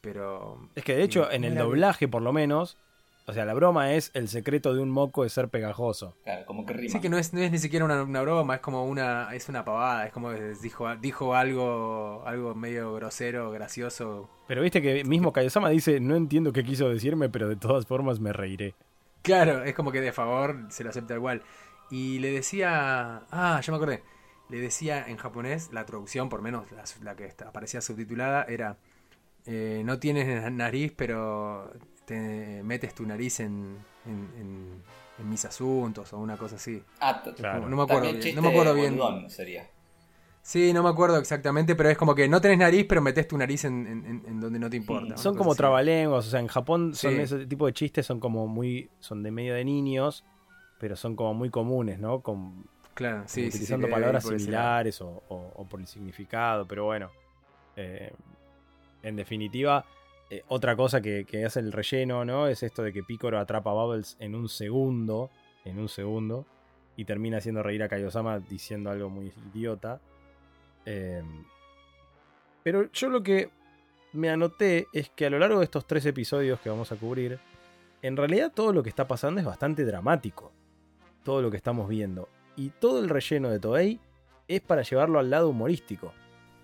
Pero. 0.00 0.68
Es 0.74 0.84
que 0.84 0.96
de 0.96 1.02
hecho, 1.02 1.30
en 1.30 1.44
el 1.44 1.56
doblaje, 1.56 2.08
por 2.08 2.22
lo 2.22 2.32
menos, 2.32 2.78
o 3.28 3.32
sea, 3.32 3.44
la 3.44 3.54
broma 3.54 3.92
es 3.92 4.12
el 4.14 4.28
secreto 4.28 4.72
de 4.72 4.80
un 4.80 4.90
moco 4.90 5.24
de 5.24 5.30
ser 5.30 5.48
pegajoso. 5.48 6.16
Claro, 6.22 6.46
como 6.46 6.64
que 6.64 6.74
rima. 6.74 6.92
Sí, 6.92 7.00
que 7.00 7.08
no 7.08 7.18
es, 7.18 7.32
no 7.32 7.40
es 7.40 7.50
ni 7.50 7.58
siquiera 7.58 7.84
una, 7.84 8.22
broma, 8.22 8.54
es 8.54 8.60
como 8.60 8.84
una 8.84 9.34
es 9.34 9.48
una 9.48 9.64
pavada, 9.64 10.06
es 10.06 10.12
como 10.12 10.32
dijo, 10.32 10.94
dijo 10.96 11.34
algo 11.34 12.22
algo 12.24 12.54
medio 12.54 12.94
grosero, 12.94 13.50
gracioso. 13.50 14.30
Pero 14.46 14.62
viste 14.62 14.80
que 14.80 15.02
mismo 15.04 15.32
Kayosama 15.32 15.70
dice, 15.70 15.98
no 15.98 16.14
entiendo 16.14 16.52
qué 16.52 16.62
quiso 16.62 16.88
decirme, 16.88 17.28
pero 17.28 17.48
de 17.48 17.56
todas 17.56 17.84
formas 17.84 18.20
me 18.20 18.32
reiré. 18.32 18.74
Claro, 19.22 19.64
es 19.64 19.74
como 19.74 19.90
que 19.90 20.00
de 20.00 20.12
favor 20.12 20.66
se 20.68 20.84
lo 20.84 20.90
acepta 20.90 21.14
igual. 21.14 21.42
Y 21.90 22.20
le 22.20 22.30
decía, 22.30 23.24
ah, 23.32 23.60
ya 23.60 23.72
me 23.72 23.76
acordé, 23.76 24.04
le 24.48 24.60
decía 24.60 25.04
en 25.04 25.16
japonés, 25.16 25.72
la 25.72 25.84
traducción, 25.84 26.28
por 26.28 26.42
menos 26.42 26.66
la, 27.02 27.16
que 27.16 27.32
aparecía 27.44 27.80
subtitulada, 27.80 28.44
era, 28.44 28.76
eh, 29.46 29.82
no 29.84 29.98
tienes 29.98 30.52
nariz, 30.52 30.92
pero 30.96 31.72
te 32.06 32.62
metes 32.62 32.94
tu 32.94 33.04
nariz 33.04 33.40
en, 33.40 33.76
en, 34.06 34.82
mis 35.28 35.44
asuntos 35.44 36.12
o 36.12 36.18
una 36.18 36.36
cosa 36.36 36.56
así. 36.56 36.82
Ah, 37.00 37.22
claro. 37.36 37.68
No, 37.68 37.76
me 37.76 37.82
acuerdo 37.82 38.12
bien. 38.12 38.34
No 38.34 38.42
me 38.42 38.48
acuerdo 38.48 38.74
bien. 38.74 38.98
sería. 39.28 39.68
Sí, 40.40 40.72
no 40.72 40.84
me 40.84 40.88
acuerdo 40.88 41.18
exactamente, 41.18 41.74
pero 41.74 41.90
es 41.90 41.98
como 41.98 42.14
que 42.14 42.28
no 42.28 42.40
tenés 42.40 42.58
nariz, 42.58 42.86
pero 42.88 43.02
metes 43.02 43.26
tu 43.26 43.36
nariz 43.36 43.64
en, 43.64 44.40
donde 44.40 44.60
no 44.60 44.70
te 44.70 44.76
importa. 44.76 45.16
son 45.16 45.36
como 45.36 45.56
trabalenguas, 45.56 46.24
o 46.28 46.30
sea, 46.30 46.38
en 46.38 46.46
Japón 46.46 46.94
son 46.94 47.18
ese 47.18 47.46
tipo 47.46 47.66
de 47.66 47.72
chistes, 47.72 48.06
son 48.06 48.20
como 48.20 48.46
muy, 48.46 48.88
son 49.00 49.24
de 49.24 49.32
medio 49.32 49.54
de 49.54 49.64
niños, 49.64 50.24
pero 50.78 50.94
son 50.94 51.16
como 51.16 51.34
muy 51.34 51.50
comunes, 51.50 51.98
¿no? 51.98 52.20
Con, 52.20 52.64
claro, 52.94 53.24
sí, 53.26 53.48
utilizando 53.48 53.90
palabras 53.90 54.24
similares 54.24 55.00
o, 55.00 55.66
por 55.68 55.80
el 55.80 55.88
significado, 55.88 56.64
pero 56.64 56.84
bueno, 56.84 57.10
eh, 57.74 58.12
en 59.02 59.16
definitiva, 59.16 59.84
eh, 60.28 60.42
otra 60.48 60.74
cosa 60.74 61.00
que, 61.00 61.44
hace 61.44 61.60
el 61.60 61.72
relleno, 61.72 62.24
¿no? 62.24 62.48
Es 62.48 62.62
esto 62.62 62.82
de 62.82 62.92
que 62.92 63.02
Picoro 63.02 63.38
atrapa 63.38 63.70
a 63.70 63.74
Bubbles 63.74 64.16
en 64.18 64.34
un 64.34 64.48
segundo. 64.48 65.30
En 65.64 65.78
un 65.78 65.88
segundo. 65.88 66.46
Y 66.96 67.04
termina 67.04 67.38
haciendo 67.38 67.62
reír 67.62 67.82
a 67.82 67.88
Kaiosama 67.88 68.40
diciendo 68.40 68.90
algo 68.90 69.08
muy 69.08 69.32
idiota. 69.52 70.00
Em, 70.84 71.44
pero 72.62 72.90
yo 72.92 73.08
lo 73.08 73.22
que 73.22 73.50
me 74.12 74.30
anoté 74.30 74.88
es 74.92 75.10
que 75.10 75.26
a 75.26 75.30
lo 75.30 75.38
largo 75.38 75.58
de 75.58 75.64
estos 75.64 75.86
tres 75.86 76.06
episodios 76.06 76.58
que 76.60 76.70
vamos 76.70 76.90
a 76.90 76.96
cubrir, 76.96 77.38
en 78.02 78.16
realidad 78.16 78.52
todo 78.54 78.72
lo 78.72 78.82
que 78.82 78.88
está 78.88 79.06
pasando 79.06 79.40
es 79.40 79.46
bastante 79.46 79.84
dramático. 79.84 80.52
Todo 81.22 81.42
lo 81.42 81.50
que 81.50 81.56
estamos 81.56 81.88
viendo. 81.88 82.28
Y 82.56 82.70
todo 82.70 83.00
el 83.00 83.08
relleno 83.08 83.50
de 83.50 83.60
Toei 83.60 84.00
es 84.48 84.60
para 84.60 84.82
llevarlo 84.82 85.18
al 85.18 85.30
lado 85.30 85.50
humorístico. 85.50 86.12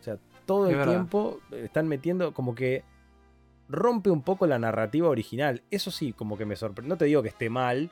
O 0.00 0.02
sea, 0.02 0.18
todo 0.46 0.68
el 0.68 0.82
tiempo 0.84 1.40
están 1.52 1.86
metiendo 1.86 2.32
como 2.32 2.54
que 2.54 2.82
rompe 3.72 4.10
un 4.10 4.22
poco 4.22 4.46
la 4.46 4.58
narrativa 4.58 5.08
original. 5.08 5.62
Eso 5.70 5.90
sí, 5.90 6.12
como 6.12 6.36
que 6.36 6.44
me 6.44 6.56
sorprende. 6.56 6.88
No 6.88 6.98
te 6.98 7.06
digo 7.06 7.22
que 7.22 7.30
esté 7.30 7.50
mal, 7.50 7.90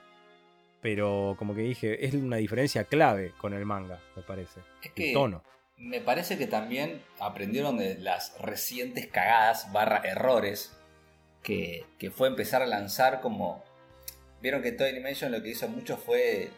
pero 0.81 1.35
como 1.38 1.55
que 1.55 1.62
dije, 1.62 2.05
es 2.05 2.15
una 2.15 2.37
diferencia 2.37 2.85
clave 2.85 3.32
con 3.38 3.55
el 3.55 3.67
manga, 3.67 4.00
me 4.15 4.23
parece. 4.23 4.61
Es 4.82 4.93
que 4.93 5.09
el 5.09 5.15
tono. 5.15 5.43
Me 5.77 6.00
parece 6.00 6.37
que 6.37 6.47
también 6.47 7.03
aprendieron 7.19 7.79
de 7.79 7.99
las 7.99 8.38
recientes 8.38 9.06
cagadas 9.06 9.73
barra 9.73 10.03
errores 10.05 10.77
que, 11.43 11.87
fue 12.15 12.29
empezar 12.29 12.62
a 12.62 12.67
lanzar 12.67 13.21
como... 13.21 13.65
Vieron 14.43 14.62
que 14.62 14.73
Toy 14.73 14.91
Animation 14.91 15.33
lo 15.33 15.43
que 15.43 15.50
hizo 15.50 15.69
mucho 15.69 15.97
fue, 15.97 16.44
eh, 16.44 16.50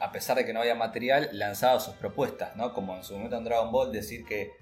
a 0.00 0.12
pesar 0.12 0.36
de 0.36 0.46
que 0.46 0.52
no 0.52 0.60
había 0.60 0.74
material, 0.74 1.28
lanzaba 1.32 1.80
sus 1.80 1.94
propuestas, 1.94 2.56
¿no? 2.56 2.72
Como 2.72 2.96
en 2.96 3.04
su 3.04 3.14
momento 3.14 3.36
en 3.36 3.44
Dragon 3.44 3.70
Ball 3.70 3.92
decir 3.92 4.24
que 4.24 4.52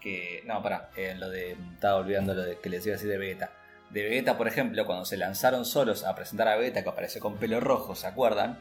que. 0.00 0.42
No, 0.46 0.62
pará, 0.62 0.90
eh, 0.96 1.14
lo 1.16 1.28
de. 1.28 1.52
Estaba 1.74 1.96
olvidando 1.96 2.34
lo 2.34 2.42
de, 2.42 2.58
que 2.58 2.68
les 2.68 2.84
iba 2.86 2.94
a 2.94 2.96
decir 2.96 3.10
de 3.10 3.18
Vegeta. 3.18 3.52
De 3.90 4.02
Vegeta, 4.02 4.36
por 4.36 4.48
ejemplo, 4.48 4.86
cuando 4.86 5.04
se 5.04 5.16
lanzaron 5.16 5.64
solos 5.64 6.04
a 6.04 6.14
presentar 6.14 6.48
a 6.48 6.56
Vegeta, 6.56 6.82
que 6.82 6.88
apareció 6.88 7.20
con 7.20 7.36
pelo 7.36 7.60
rojo, 7.60 7.94
¿se 7.94 8.06
acuerdan? 8.06 8.58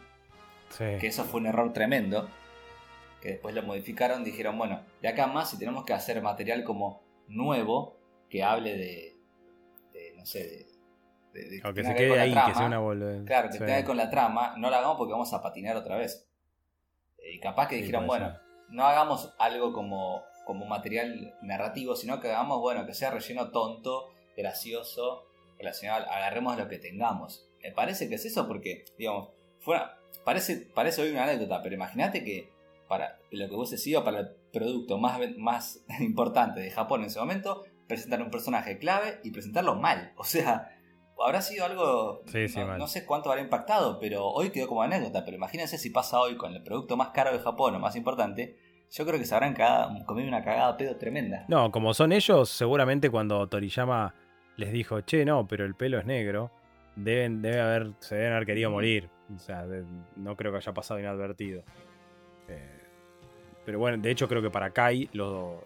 Sí. 0.70 0.86
Que 1.00 1.08
eso 1.08 1.24
fue 1.24 1.40
un 1.40 1.48
error 1.48 1.74
tremendo. 1.74 2.30
Que 3.22 3.30
después 3.30 3.54
lo 3.54 3.64
modificaron, 3.64 4.24
dijeron, 4.24 4.58
bueno, 4.58 4.82
de 5.02 5.08
acá 5.10 5.28
más, 5.28 5.50
si 5.50 5.60
tenemos 5.60 5.84
que 5.84 5.94
hacer 5.94 6.22
material 6.22 6.64
como 6.64 7.04
nuevo, 7.28 7.98
que 8.30 8.44
hable 8.44 8.78
de. 8.78 9.18
de 9.94 10.14
no 10.16 10.26
sé, 10.26 10.68
de. 11.34 11.62
que, 11.74 11.84
se 11.84 11.96
quede 11.96 12.20
ahí, 12.20 12.34
que 12.34 12.56
sea 12.56 12.66
una 12.66 12.80
bola. 12.80 13.24
Claro, 13.26 13.50
que 13.50 13.58
sí. 13.58 13.64
quede 13.64 13.84
con 13.84 13.98
la 13.98 14.10
trama, 14.10 14.56
no 14.58 14.70
la 14.70 14.78
hagamos 14.78 14.98
porque 14.98 15.14
vamos 15.14 15.34
a 15.34 15.42
patinar 15.42 15.76
otra 15.76 15.98
vez. 15.98 16.28
Y 17.32 17.40
capaz 17.40 17.68
que 17.68 17.76
dijeron, 17.76 18.08
bueno, 18.08 18.34
no 18.70 18.86
hagamos 18.86 19.34
algo 19.38 19.74
como 19.74 20.24
como 20.50 20.66
material 20.66 21.36
narrativo, 21.44 21.96
sino 21.96 22.20
que 22.20 22.28
hagamos, 22.30 22.60
bueno, 22.60 22.88
que 22.88 22.96
sea 22.96 23.12
relleno 23.12 23.52
tonto, 23.52 24.10
gracioso, 24.36 25.28
relacionado, 25.60 26.10
agarremos 26.10 26.58
lo 26.58 26.68
que 26.68 26.80
tengamos. 26.80 27.48
Me 27.62 27.72
parece 27.72 28.10
que 28.10 28.16
es 28.16 28.26
eso 28.26 28.48
porque, 28.48 28.84
digamos, 28.98 29.30
fuera, 29.60 30.00
parece, 30.26 30.68
parece 30.74 31.04
hoy 31.04 31.12
una 31.12 31.26
anécdota, 31.26 31.62
pero 31.62 31.76
imagínate 31.76 32.24
que 32.24 32.50
para 32.88 33.20
lo 33.30 33.48
que 33.48 33.56
vos 33.56 33.70
sido 33.70 34.04
para 34.04 34.22
el 34.22 34.30
producto 34.52 34.98
más, 34.98 35.20
más 35.38 35.84
importante 36.00 36.62
de 36.62 36.72
Japón 36.72 37.02
en 37.02 37.08
ese 37.10 37.20
momento, 37.20 37.64
presentar 37.88 38.20
un 38.24 38.32
personaje 38.32 38.80
clave 38.80 39.20
y 39.24 39.30
presentarlo 39.30 39.76
mal. 39.76 40.14
O 40.18 40.24
sea, 40.24 40.76
habrá 41.24 41.44
sido 41.44 41.64
algo, 41.64 42.24
no, 42.56 42.78
no, 42.80 42.88
sé 42.88 43.06
cuánto 43.06 43.30
habrá 43.30 43.44
impactado, 43.44 44.00
pero 44.00 44.26
hoy 44.30 44.50
quedó 44.50 44.68
como 44.68 44.82
anécdota, 44.82 45.24
pero 45.26 45.38
imagínense 45.38 45.78
si 45.78 45.92
pasa 45.92 46.20
hoy 46.20 46.38
con 46.38 46.56
el 46.56 46.64
producto 46.64 46.98
más 46.98 47.10
caro 47.10 47.32
de 47.32 47.38
Japón 47.38 47.76
o 47.76 47.80
más 47.80 47.96
importante, 47.96 48.58
yo 48.92 49.06
creo 49.06 49.20
que 49.20 49.26
se 49.26 49.36
habrán 49.36 49.56
comido 50.06 50.28
una 50.28 50.44
cagada 50.44 50.76
pedo 50.78 50.96
tremenda. 50.96 51.46
No, 51.48 51.72
como 51.72 51.94
son 51.94 52.12
ellos, 52.12 52.50
seguramente 52.50 53.10
cuando 53.10 53.48
Toriyama 53.48 54.14
les 54.58 54.72
dijo, 54.72 55.02
che, 55.02 55.26
no, 55.26 55.48
pero 55.48 55.66
el 55.66 55.76
pelo 55.76 56.00
es 56.00 56.06
negro, 56.06 56.52
deben, 56.96 57.42
debe 57.42 57.62
haber, 57.62 57.92
se 58.00 58.16
deben 58.16 58.34
haber 58.34 58.46
querido 58.46 58.72
morir. 58.72 59.10
O 59.34 59.40
sea, 59.40 59.66
no 60.16 60.36
creo 60.36 60.52
que 60.52 60.58
haya 60.58 60.74
pasado 60.74 61.00
inadvertido. 61.00 61.64
Eh, 62.48 62.80
pero 63.66 63.78
bueno, 63.80 64.02
de 64.02 64.10
hecho 64.10 64.28
creo 64.28 64.42
que 64.42 64.50
para 64.50 64.72
Kai 64.72 65.10
lo, 65.14 65.64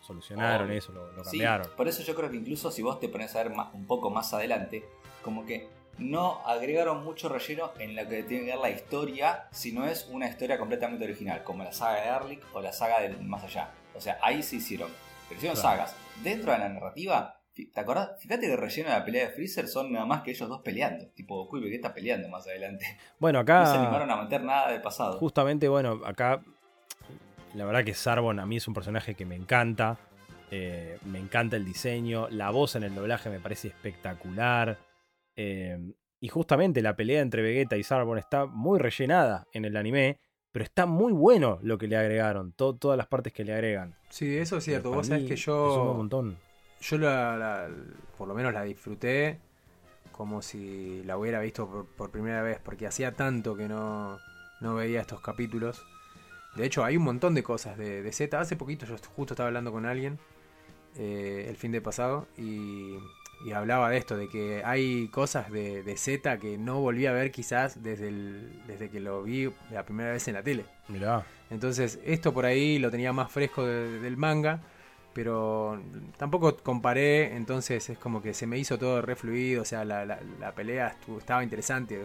solucionaron 0.00 0.70
eso, 0.70 0.92
lo, 0.92 1.22
cambiaron. 1.22 1.66
por 1.76 1.88
eso 1.88 2.02
yo 2.02 2.14
creo 2.14 2.30
que 2.30 2.36
incluso 2.36 2.70
si 2.70 2.82
vos 2.82 3.00
te 3.00 3.08
pones 3.08 3.34
a 3.34 3.42
ver 3.42 3.52
un 3.72 3.86
poco 3.86 4.10
más 4.10 4.32
adelante, 4.32 4.84
como 5.22 5.44
que 5.44 5.68
no 5.98 6.40
agregaron 6.46 7.04
mucho 7.04 7.28
relleno 7.28 7.72
en 7.78 7.94
lo 7.96 8.08
que 8.08 8.22
tiene 8.22 8.44
que 8.44 8.50
ver 8.52 8.60
la 8.60 8.70
historia, 8.70 9.48
si 9.50 9.72
no 9.72 9.86
es 9.86 10.08
una 10.10 10.28
historia 10.28 10.58
completamente 10.58 11.04
original, 11.04 11.42
como 11.42 11.64
la 11.64 11.72
saga 11.72 12.00
de 12.00 12.08
Erlich 12.08 12.42
o 12.52 12.60
la 12.60 12.72
saga 12.72 13.00
del 13.00 13.20
más 13.22 13.44
allá. 13.44 13.70
O 13.94 14.00
sea, 14.00 14.18
ahí 14.22 14.42
se 14.42 14.56
hicieron. 14.56 14.90
Pero 15.28 15.38
hicieron 15.38 15.56
sagas. 15.56 15.94
Dentro 16.22 16.52
de 16.52 16.58
la 16.58 16.68
narrativa 16.68 17.38
¿Te 17.54 17.80
acordás? 17.80 18.10
Fíjate 18.18 18.46
que 18.46 18.52
el 18.52 18.58
relleno 18.58 18.88
de 18.88 18.96
la 18.96 19.04
pelea 19.04 19.28
de 19.28 19.32
Freezer 19.32 19.68
son 19.68 19.92
nada 19.92 20.04
más 20.04 20.22
que 20.22 20.32
ellos 20.32 20.48
dos 20.48 20.62
peleando. 20.62 21.06
Tipo 21.14 21.36
Goku 21.36 21.58
y 21.58 21.60
Vegeta 21.60 21.94
peleando 21.94 22.28
más 22.28 22.46
adelante. 22.48 22.84
Bueno, 23.20 23.38
acá. 23.38 23.60
No 23.60 23.66
se 23.66 23.78
animaron 23.78 24.10
a 24.10 24.16
meter 24.16 24.42
nada 24.42 24.72
del 24.72 24.82
pasado. 24.82 25.18
Justamente, 25.18 25.68
bueno, 25.68 26.00
acá. 26.04 26.42
La 27.54 27.64
verdad 27.64 27.84
que 27.84 27.94
Sarbon 27.94 28.40
a 28.40 28.46
mí 28.46 28.56
es 28.56 28.66
un 28.66 28.74
personaje 28.74 29.14
que 29.14 29.24
me 29.24 29.36
encanta. 29.36 29.98
Eh, 30.50 30.98
me 31.04 31.20
encanta 31.20 31.54
el 31.54 31.64
diseño. 31.64 32.26
La 32.30 32.50
voz 32.50 32.74
en 32.74 32.82
el 32.82 32.92
doblaje 32.92 33.30
me 33.30 33.38
parece 33.38 33.68
espectacular. 33.68 34.76
Eh, 35.36 35.78
y 36.20 36.28
justamente 36.28 36.82
la 36.82 36.96
pelea 36.96 37.20
entre 37.20 37.42
Vegeta 37.42 37.76
y 37.76 37.82
Sarbon 37.82 38.18
está 38.18 38.46
muy 38.46 38.78
rellenada 38.78 39.46
en 39.52 39.64
el 39.64 39.76
anime. 39.76 40.20
Pero 40.52 40.64
está 40.64 40.86
muy 40.86 41.12
bueno 41.12 41.58
lo 41.62 41.78
que 41.78 41.88
le 41.88 41.96
agregaron. 41.96 42.52
todas 42.52 42.96
las 42.96 43.08
partes 43.08 43.32
que 43.32 43.44
le 43.44 43.52
agregan. 43.52 43.96
Sí, 44.08 44.36
eso 44.38 44.58
es 44.58 44.64
cierto. 44.64 44.92
Vos 44.92 45.08
sabés 45.08 45.24
que 45.26 45.36
yo. 45.36 45.90
Un 45.90 45.96
montón 45.96 46.36
yo 46.84 46.98
la, 46.98 47.68
por 48.18 48.28
lo 48.28 48.34
menos 48.34 48.52
la 48.52 48.62
disfruté 48.62 49.38
como 50.12 50.42
si 50.42 51.02
la 51.04 51.16
hubiera 51.16 51.40
visto 51.40 51.88
por, 51.96 52.10
primera 52.10 52.42
vez, 52.42 52.60
porque 52.62 52.86
hacía 52.86 53.12
tanto 53.12 53.56
que 53.56 53.68
no, 53.68 54.18
no, 54.60 54.74
veía 54.74 55.00
estos 55.00 55.20
capítulos. 55.20 55.84
De 56.54 56.64
hecho, 56.66 56.84
hay 56.84 56.96
un 56.96 57.02
montón 57.02 57.34
de 57.34 57.42
cosas 57.42 57.76
de, 57.76 58.02
de 58.02 58.12
Z. 58.12 58.38
Hace 58.38 58.54
poquito 58.54 58.86
yo 58.86 58.96
justo 59.16 59.34
estaba 59.34 59.48
hablando 59.48 59.72
con 59.72 59.86
alguien, 59.86 60.18
eh, 60.96 61.46
el 61.48 61.56
fin 61.56 61.72
de 61.72 61.80
pasado, 61.80 62.28
y, 62.38 62.96
y, 63.44 63.52
hablaba 63.52 63.90
de 63.90 63.98
esto, 63.98 64.16
de 64.16 64.28
que 64.28 64.62
hay 64.64 65.08
cosas 65.08 65.50
de, 65.50 65.82
de, 65.82 65.96
Z 65.96 66.38
que 66.38 66.58
no 66.58 66.80
volví 66.80 67.06
a 67.06 67.12
ver 67.12 67.30
quizás 67.30 67.82
desde, 67.82 68.08
el, 68.08 68.62
desde 68.66 68.90
que 68.90 69.00
lo 69.00 69.22
vi 69.22 69.50
la 69.70 69.84
primera 69.84 70.12
vez 70.12 70.26
en 70.28 70.34
la 70.34 70.42
tele. 70.42 70.64
Mirá. 70.88 71.24
Entonces, 71.50 71.98
esto 72.04 72.32
por 72.32 72.46
ahí 72.46 72.78
lo 72.78 72.90
tenía 72.90 73.12
más 73.12 73.30
fresco 73.30 73.64
del 73.64 74.16
manga 74.16 74.60
pero 75.14 75.80
tampoco 76.18 76.56
comparé, 76.56 77.36
entonces 77.36 77.88
es 77.88 77.96
como 77.98 78.20
que 78.20 78.34
se 78.34 78.46
me 78.46 78.58
hizo 78.58 78.78
todo 78.78 79.00
refluido, 79.00 79.62
o 79.62 79.64
sea, 79.64 79.84
la, 79.84 80.04
la, 80.04 80.52
pelea 80.54 80.96
estaba 81.16 81.44
interesante. 81.44 82.04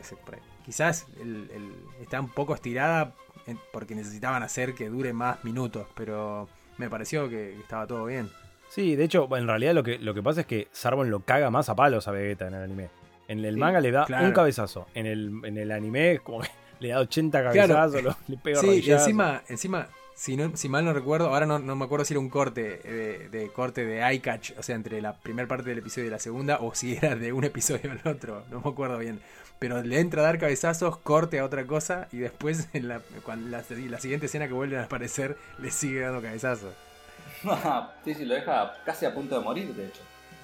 Quizás 0.63 1.08
está 2.00 2.22
un 2.22 2.29
poco 2.29 2.53
estirada 2.53 3.15
porque 3.74 3.96
necesitaban 3.96 4.43
hacer 4.43 4.75
que 4.75 4.89
dure 4.89 5.12
más 5.12 5.43
minutos, 5.43 5.88
pero 5.96 6.48
me 6.77 6.89
pareció 6.89 7.27
que 7.27 7.60
estaba 7.60 7.88
todo 7.88 8.05
bien. 8.05 8.29
Sí, 8.69 8.95
de 8.95 9.03
hecho, 9.03 9.27
en 9.35 9.47
realidad 9.47 9.73
lo 9.73 9.83
que, 9.83 9.97
lo 9.97 10.13
que 10.13 10.21
pasa 10.21 10.41
es 10.41 10.47
que 10.47 10.67
Sarbon 10.71 11.09
lo 11.09 11.21
caga 11.21 11.49
más 11.49 11.69
a 11.69 11.75
palos 11.75 12.07
a 12.07 12.11
Vegeta 12.11 12.47
en 12.47 12.53
el 12.53 12.63
anime. 12.63 12.89
En 13.27 13.43
el 13.43 13.57
manga 13.57 13.79
le 13.79 13.91
da 13.91 14.07
un 14.21 14.31
cabezazo, 14.31 14.88
en 14.93 15.05
el, 15.05 15.31
en 15.43 15.57
el 15.57 15.71
anime 15.71 16.19
como 16.23 16.41
le 16.79 16.89
da 16.89 16.99
80 16.99 17.43
cabezazos, 17.43 18.15
le 18.27 18.38
pega 18.38 18.59
Sí, 18.61 18.81
y 18.83 18.91
encima, 18.91 19.43
encima 19.47 19.88
si, 20.19 20.38
si 20.55 20.67
mal 20.67 20.83
no 20.83 20.91
recuerdo, 20.91 21.27
ahora 21.27 21.45
no, 21.45 21.59
me 21.59 21.85
acuerdo 21.85 22.03
si 22.03 22.13
era 22.13 22.19
un 22.19 22.29
corte 22.29 22.61
de, 23.31 23.51
corte 23.55 23.85
de 23.85 24.01
eye 24.01 24.19
catch, 24.19 24.51
o 24.57 24.63
sea, 24.63 24.75
entre 24.75 25.01
la 25.01 25.13
primera 25.13 25.47
parte 25.47 25.69
del 25.69 25.77
episodio 25.77 26.07
y 26.07 26.11
la 26.11 26.19
segunda, 26.19 26.57
o 26.59 26.75
si 26.75 26.97
era 26.97 27.15
de 27.15 27.31
un 27.31 27.45
episodio 27.45 27.89
al 27.91 28.01
otro, 28.05 28.43
no 28.51 28.59
me 28.59 28.69
acuerdo 28.69 28.97
bien. 28.97 29.21
Pero 29.59 29.81
le 29.81 29.97
entra 29.97 30.21
a 30.21 30.25
dar 30.25 30.38
cabezazos, 30.38 30.97
corte 30.97 31.39
a 31.39 31.45
otra 31.45 31.65
cosa, 31.65 32.09
y 32.11 32.17
después 32.17 32.67
en 32.73 32.89
la, 32.89 33.01
la, 33.49 33.63
siguiente 33.99 34.25
escena 34.25 34.49
que 34.49 34.53
vuelve 34.53 34.77
a 34.77 34.83
aparecer, 34.83 35.38
le 35.57 35.71
sigue 35.71 36.01
dando 36.01 36.21
cabezazos. 36.21 36.73
sí, 38.03 38.13
sí, 38.13 38.25
lo 38.25 38.36
deja 38.36 38.74
casi 38.86 39.05
a 39.05 39.13
punto 39.13 39.38
de 39.38 39.43
morir, 39.43 39.74
de 39.74 39.88
hecho. 39.88 40.01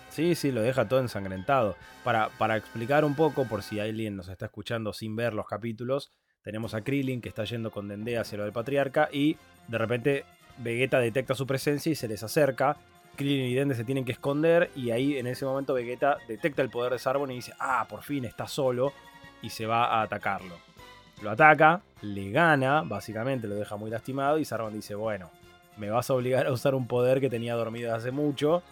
Sí, 0.09 0.35
sí, 0.35 0.51
lo 0.51 0.61
deja 0.61 0.87
todo 0.87 0.99
ensangrentado. 0.99 1.75
Para, 2.03 2.29
para 2.37 2.55
explicar 2.55 3.03
un 3.03 3.15
poco, 3.15 3.45
por 3.45 3.63
si 3.63 3.79
alguien 3.79 4.15
nos 4.15 4.29
está 4.29 4.45
escuchando 4.45 4.93
sin 4.93 5.15
ver 5.15 5.33
los 5.33 5.45
capítulos, 5.45 6.11
tenemos 6.41 6.73
a 6.73 6.81
Krillin 6.81 7.21
que 7.21 7.29
está 7.29 7.43
yendo 7.43 7.71
con 7.71 7.87
Dende 7.87 8.17
hacia 8.17 8.37
lo 8.37 8.43
del 8.43 8.53
patriarca 8.53 9.09
y 9.11 9.35
de 9.67 9.77
repente 9.77 10.25
Vegeta 10.57 10.99
detecta 10.99 11.35
su 11.35 11.45
presencia 11.47 11.91
y 11.91 11.95
se 11.95 12.07
les 12.07 12.23
acerca. 12.23 12.77
Krillin 13.15 13.47
y 13.47 13.55
Dende 13.55 13.75
se 13.75 13.83
tienen 13.83 14.05
que 14.05 14.11
esconder 14.11 14.71
y 14.75 14.91
ahí 14.91 15.17
en 15.17 15.27
ese 15.27 15.43
momento 15.43 15.73
Vegeta 15.73 16.17
detecta 16.27 16.61
el 16.61 16.69
poder 16.69 16.93
de 16.93 16.99
Sarbon 16.99 17.31
y 17.31 17.35
dice, 17.35 17.53
ah, 17.59 17.85
por 17.89 18.03
fin 18.03 18.25
está 18.25 18.47
solo 18.47 18.93
y 19.41 19.49
se 19.49 19.65
va 19.65 19.87
a 19.87 20.03
atacarlo. 20.03 20.55
Lo 21.21 21.31
ataca, 21.31 21.81
le 22.01 22.31
gana, 22.31 22.83
básicamente 22.83 23.47
lo 23.47 23.55
deja 23.55 23.75
muy 23.75 23.89
lastimado 23.89 24.37
y 24.37 24.45
Sarbon 24.45 24.73
dice, 24.73 24.95
bueno, 24.95 25.31
me 25.77 25.89
vas 25.89 26.09
a 26.09 26.13
obligar 26.13 26.47
a 26.47 26.51
usar 26.51 26.75
un 26.75 26.87
poder 26.87 27.19
que 27.19 27.29
tenía 27.29 27.55
dormido 27.55 27.93
hace 27.93 28.11
mucho 28.11 28.63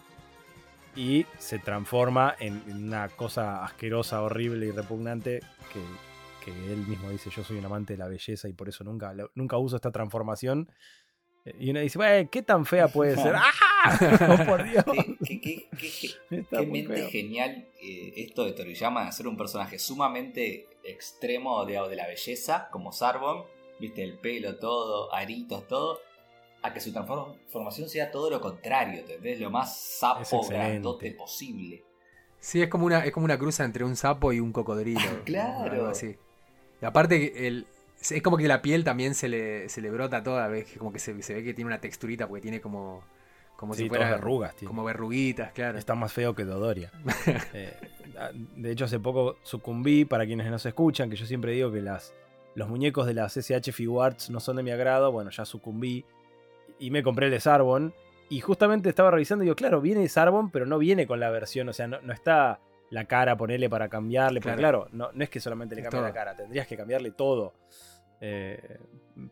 y 0.96 1.26
se 1.38 1.58
transforma 1.58 2.34
en 2.38 2.62
una 2.70 3.08
cosa 3.08 3.64
asquerosa, 3.64 4.22
horrible 4.22 4.66
y 4.66 4.70
repugnante 4.70 5.40
que 5.72 5.80
que 6.44 6.50
él 6.50 6.86
mismo 6.86 7.10
dice, 7.10 7.30
yo 7.30 7.42
soy 7.42 7.56
un 7.56 7.64
amante 7.64 7.94
de 7.94 7.98
la 7.98 8.08
belleza 8.08 8.48
y 8.48 8.52
por 8.52 8.68
eso 8.68 8.84
nunca, 8.84 9.14
nunca 9.34 9.56
uso 9.56 9.76
esta 9.76 9.90
transformación. 9.90 10.70
Y 11.58 11.70
uno 11.70 11.80
dice, 11.80 12.28
¿qué 12.30 12.42
tan 12.42 12.66
fea 12.66 12.88
puede 12.88 13.16
ser? 13.22 13.34
¡Ah! 13.36 13.98
¡Oh, 14.28 14.44
por 14.46 14.64
Dios! 14.64 14.84
¿Qué, 15.24 15.68
mente 16.66 17.08
genial 17.08 17.68
eh, 17.82 18.12
esto 18.16 18.44
de 18.44 18.52
Toriyama 18.52 19.02
de 19.02 19.08
hacer 19.08 19.26
un 19.26 19.36
personaje 19.36 19.78
sumamente 19.78 20.68
extremo 20.84 21.64
de, 21.64 21.80
de 21.88 21.96
la 21.96 22.06
belleza, 22.06 22.68
como 22.70 22.92
Sarbon, 22.92 23.44
viste, 23.78 24.02
el 24.02 24.18
pelo, 24.18 24.56
todo, 24.56 25.12
aritos, 25.14 25.66
todo, 25.66 26.00
a 26.64 26.72
que 26.72 26.80
su 26.80 26.92
transformación 26.92 27.90
sea 27.90 28.10
todo 28.10 28.30
lo 28.30 28.40
contrario, 28.40 29.00
¿entendés? 29.00 29.38
Lo 29.38 29.50
más 29.50 29.78
sapo, 29.78 30.48
grandote 30.48 31.10
posible. 31.12 31.84
Sí, 32.40 32.62
es 32.62 32.68
como 32.68 32.86
una, 32.86 33.04
es 33.04 33.12
como 33.12 33.24
una 33.24 33.38
cruza 33.38 33.64
entre 33.64 33.84
un 33.84 33.96
sapo 33.96 34.32
y 34.32 34.40
un 34.40 34.50
cocodrilo. 34.50 35.00
claro. 35.26 35.88
así. 35.88 36.16
Y 36.80 36.84
aparte, 36.86 37.46
el, 37.46 37.66
es 38.00 38.22
como 38.22 38.38
que 38.38 38.48
la 38.48 38.62
piel 38.62 38.82
también 38.82 39.14
se 39.14 39.28
le, 39.28 39.68
se 39.68 39.82
le 39.82 39.90
brota 39.90 40.22
toda, 40.22 40.48
¿ves? 40.48 40.74
Como 40.78 40.90
que 40.90 40.98
se, 40.98 41.12
ve 41.12 41.44
que 41.44 41.52
tiene 41.52 41.66
una 41.66 41.82
texturita 41.82 42.26
porque 42.26 42.40
tiene 42.40 42.62
como. 42.62 43.04
Como 43.56 43.74
si 43.74 43.86
fuera. 43.86 44.10
verrugas, 44.10 44.56
tío. 44.56 44.66
Como 44.66 44.84
verruguitas, 44.84 45.52
claro. 45.52 45.78
Está 45.78 45.94
más 45.94 46.12
feo 46.14 46.34
que 46.34 46.44
Dodoria. 46.44 46.90
Eh, 47.52 47.72
de 48.56 48.70
hecho, 48.70 48.84
hace 48.84 49.00
poco 49.00 49.36
sucumbí, 49.42 50.04
para 50.04 50.24
quienes 50.24 50.48
no 50.48 50.58
se 50.58 50.68
escuchan, 50.68 51.10
que 51.10 51.16
yo 51.16 51.26
siempre 51.26 51.52
digo 51.52 51.72
que 51.72 51.82
las, 51.82 52.14
los 52.54 52.68
muñecos 52.68 53.06
de 53.06 53.14
las 53.14 53.36
SH 53.36 53.72
Figuarts 53.72 54.30
no 54.30 54.38
son 54.38 54.56
de 54.56 54.62
mi 54.62 54.70
agrado. 54.70 55.12
Bueno, 55.12 55.30
ya 55.30 55.44
sucumbí. 55.44 56.04
Y 56.78 56.90
me 56.90 57.02
compré 57.02 57.26
el 57.26 57.32
de 57.32 57.40
Sarbon. 57.40 57.94
Y 58.28 58.40
justamente 58.40 58.88
estaba 58.88 59.10
revisando 59.10 59.44
y 59.44 59.46
digo, 59.46 59.56
claro, 59.56 59.80
viene 59.80 60.08
Sarbon, 60.08 60.50
pero 60.50 60.66
no 60.66 60.78
viene 60.78 61.06
con 61.06 61.20
la 61.20 61.30
versión. 61.30 61.68
O 61.68 61.72
sea, 61.72 61.86
no, 61.86 62.00
no 62.00 62.12
está 62.12 62.60
la 62.90 63.04
cara, 63.04 63.36
ponerle 63.36 63.68
para 63.68 63.88
cambiarle. 63.88 64.40
Porque 64.40 64.56
claro, 64.56 64.88
no, 64.92 65.10
no 65.12 65.24
es 65.24 65.30
que 65.30 65.40
solamente 65.40 65.74
le 65.74 65.82
cambie 65.82 66.00
la 66.00 66.12
cara, 66.12 66.36
tendrías 66.36 66.66
que 66.66 66.76
cambiarle 66.76 67.10
todo. 67.10 67.54
Eh, 68.20 68.78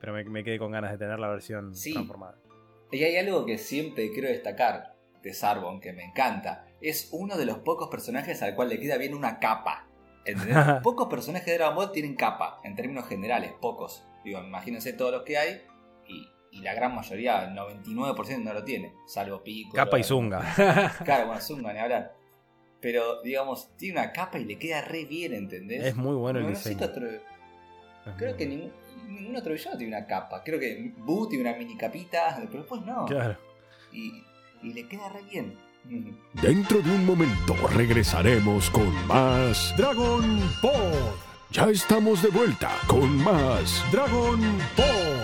pero 0.01 0.13
me, 0.13 0.45
quedé 0.45 0.59
con 0.59 0.71
ganas 0.71 0.93
de 0.93 0.99
tener 0.99 1.19
la 1.19 1.29
versión 1.29 1.73
transformada. 1.73 2.37
Y 2.91 3.03
hay 3.05 3.17
algo 3.17 3.47
que 3.47 3.57
siempre 3.57 4.11
quiero 4.13 4.29
destacar 4.29 4.95
de 5.23 5.33
Sarbon, 5.33 5.81
que 5.81 5.93
me 5.93 6.05
encanta. 6.05 6.67
Es 6.81 7.09
uno 7.13 7.39
de 7.39 7.47
los 7.47 7.59
pocos 7.59 7.89
personajes 7.89 8.43
al 8.43 8.55
cual 8.55 8.69
le 8.69 8.79
queda 8.79 8.99
bien 8.99 9.15
una 9.15 9.39
capa. 9.39 9.89
pocos 10.83 11.09
personajes 11.09 11.47
de 11.47 11.55
Dragon 11.55 11.75
Ball 11.75 11.93
tienen 11.93 12.15
capa, 12.15 12.61
en 12.65 12.77
términos 12.77 13.09
generales, 13.09 13.53
pocos. 13.61 14.05
Digo, 14.25 14.41
imagínense 14.41 14.93
todos 14.93 15.13
los 15.13 15.23
que 15.23 15.39
hay 15.39 15.63
y, 16.07 16.29
la 16.61 16.75
gran 16.75 16.95
mayoría, 16.95 17.45
el 17.45 17.57
99% 17.57 18.43
no 18.43 18.53
lo 18.53 18.63
tiene, 18.63 18.93
salvo 19.07 19.43
Pico. 19.43 19.75
Capa 19.75 19.99
y 19.99 20.05
Zunga. 20.05 20.41
claro, 21.05 21.27
bueno, 21.27 21.41
Zunga, 21.41 21.73
ni 21.73 21.79
hablar. 21.79 22.15
Pero, 22.81 23.23
digamos, 23.23 23.71
tiene 23.77 24.01
una 24.01 24.13
capa 24.13 24.39
y 24.39 24.45
le 24.45 24.59
queda 24.59 24.83
re 24.83 25.05
bien, 25.05 25.33
¿entendés? 25.35 25.85
Es 25.85 25.97
muy 25.97 26.15
bueno 26.17 26.41
el 26.41 26.49
diseño. 26.49 26.91
Creo 28.17 28.37
que 28.37 28.47
ningún, 28.47 29.37
otro 29.37 29.53
villano 29.53 29.79
tiene 29.79 29.97
una 29.97 30.07
capa. 30.07 30.43
Creo 30.43 30.59
que 30.59 30.93
Boo 30.99 31.29
tiene 31.29 31.49
una 31.49 31.57
mini 31.57 31.77
capita, 31.77 32.37
pero 32.47 32.59
después 32.59 32.83
no. 32.83 33.07
Claro. 33.07 33.39
Y, 33.93 34.25
le 34.63 34.87
queda 34.89 35.09
re 35.09 35.23
bien. 35.23 35.57
Dentro 36.35 36.81
de 36.81 36.91
un 36.91 37.07
momento 37.07 37.55
regresaremos 37.75 38.71
con 38.71 38.93
más 39.07 39.75
Dragon 39.77 40.41
Ball. 40.63 41.15
Ya 41.51 41.69
estamos 41.69 42.23
de 42.23 42.31
vuelta 42.31 42.71
con 42.87 43.17
más 43.23 43.85
Dragon 43.93 44.41
Ball. 44.77 45.22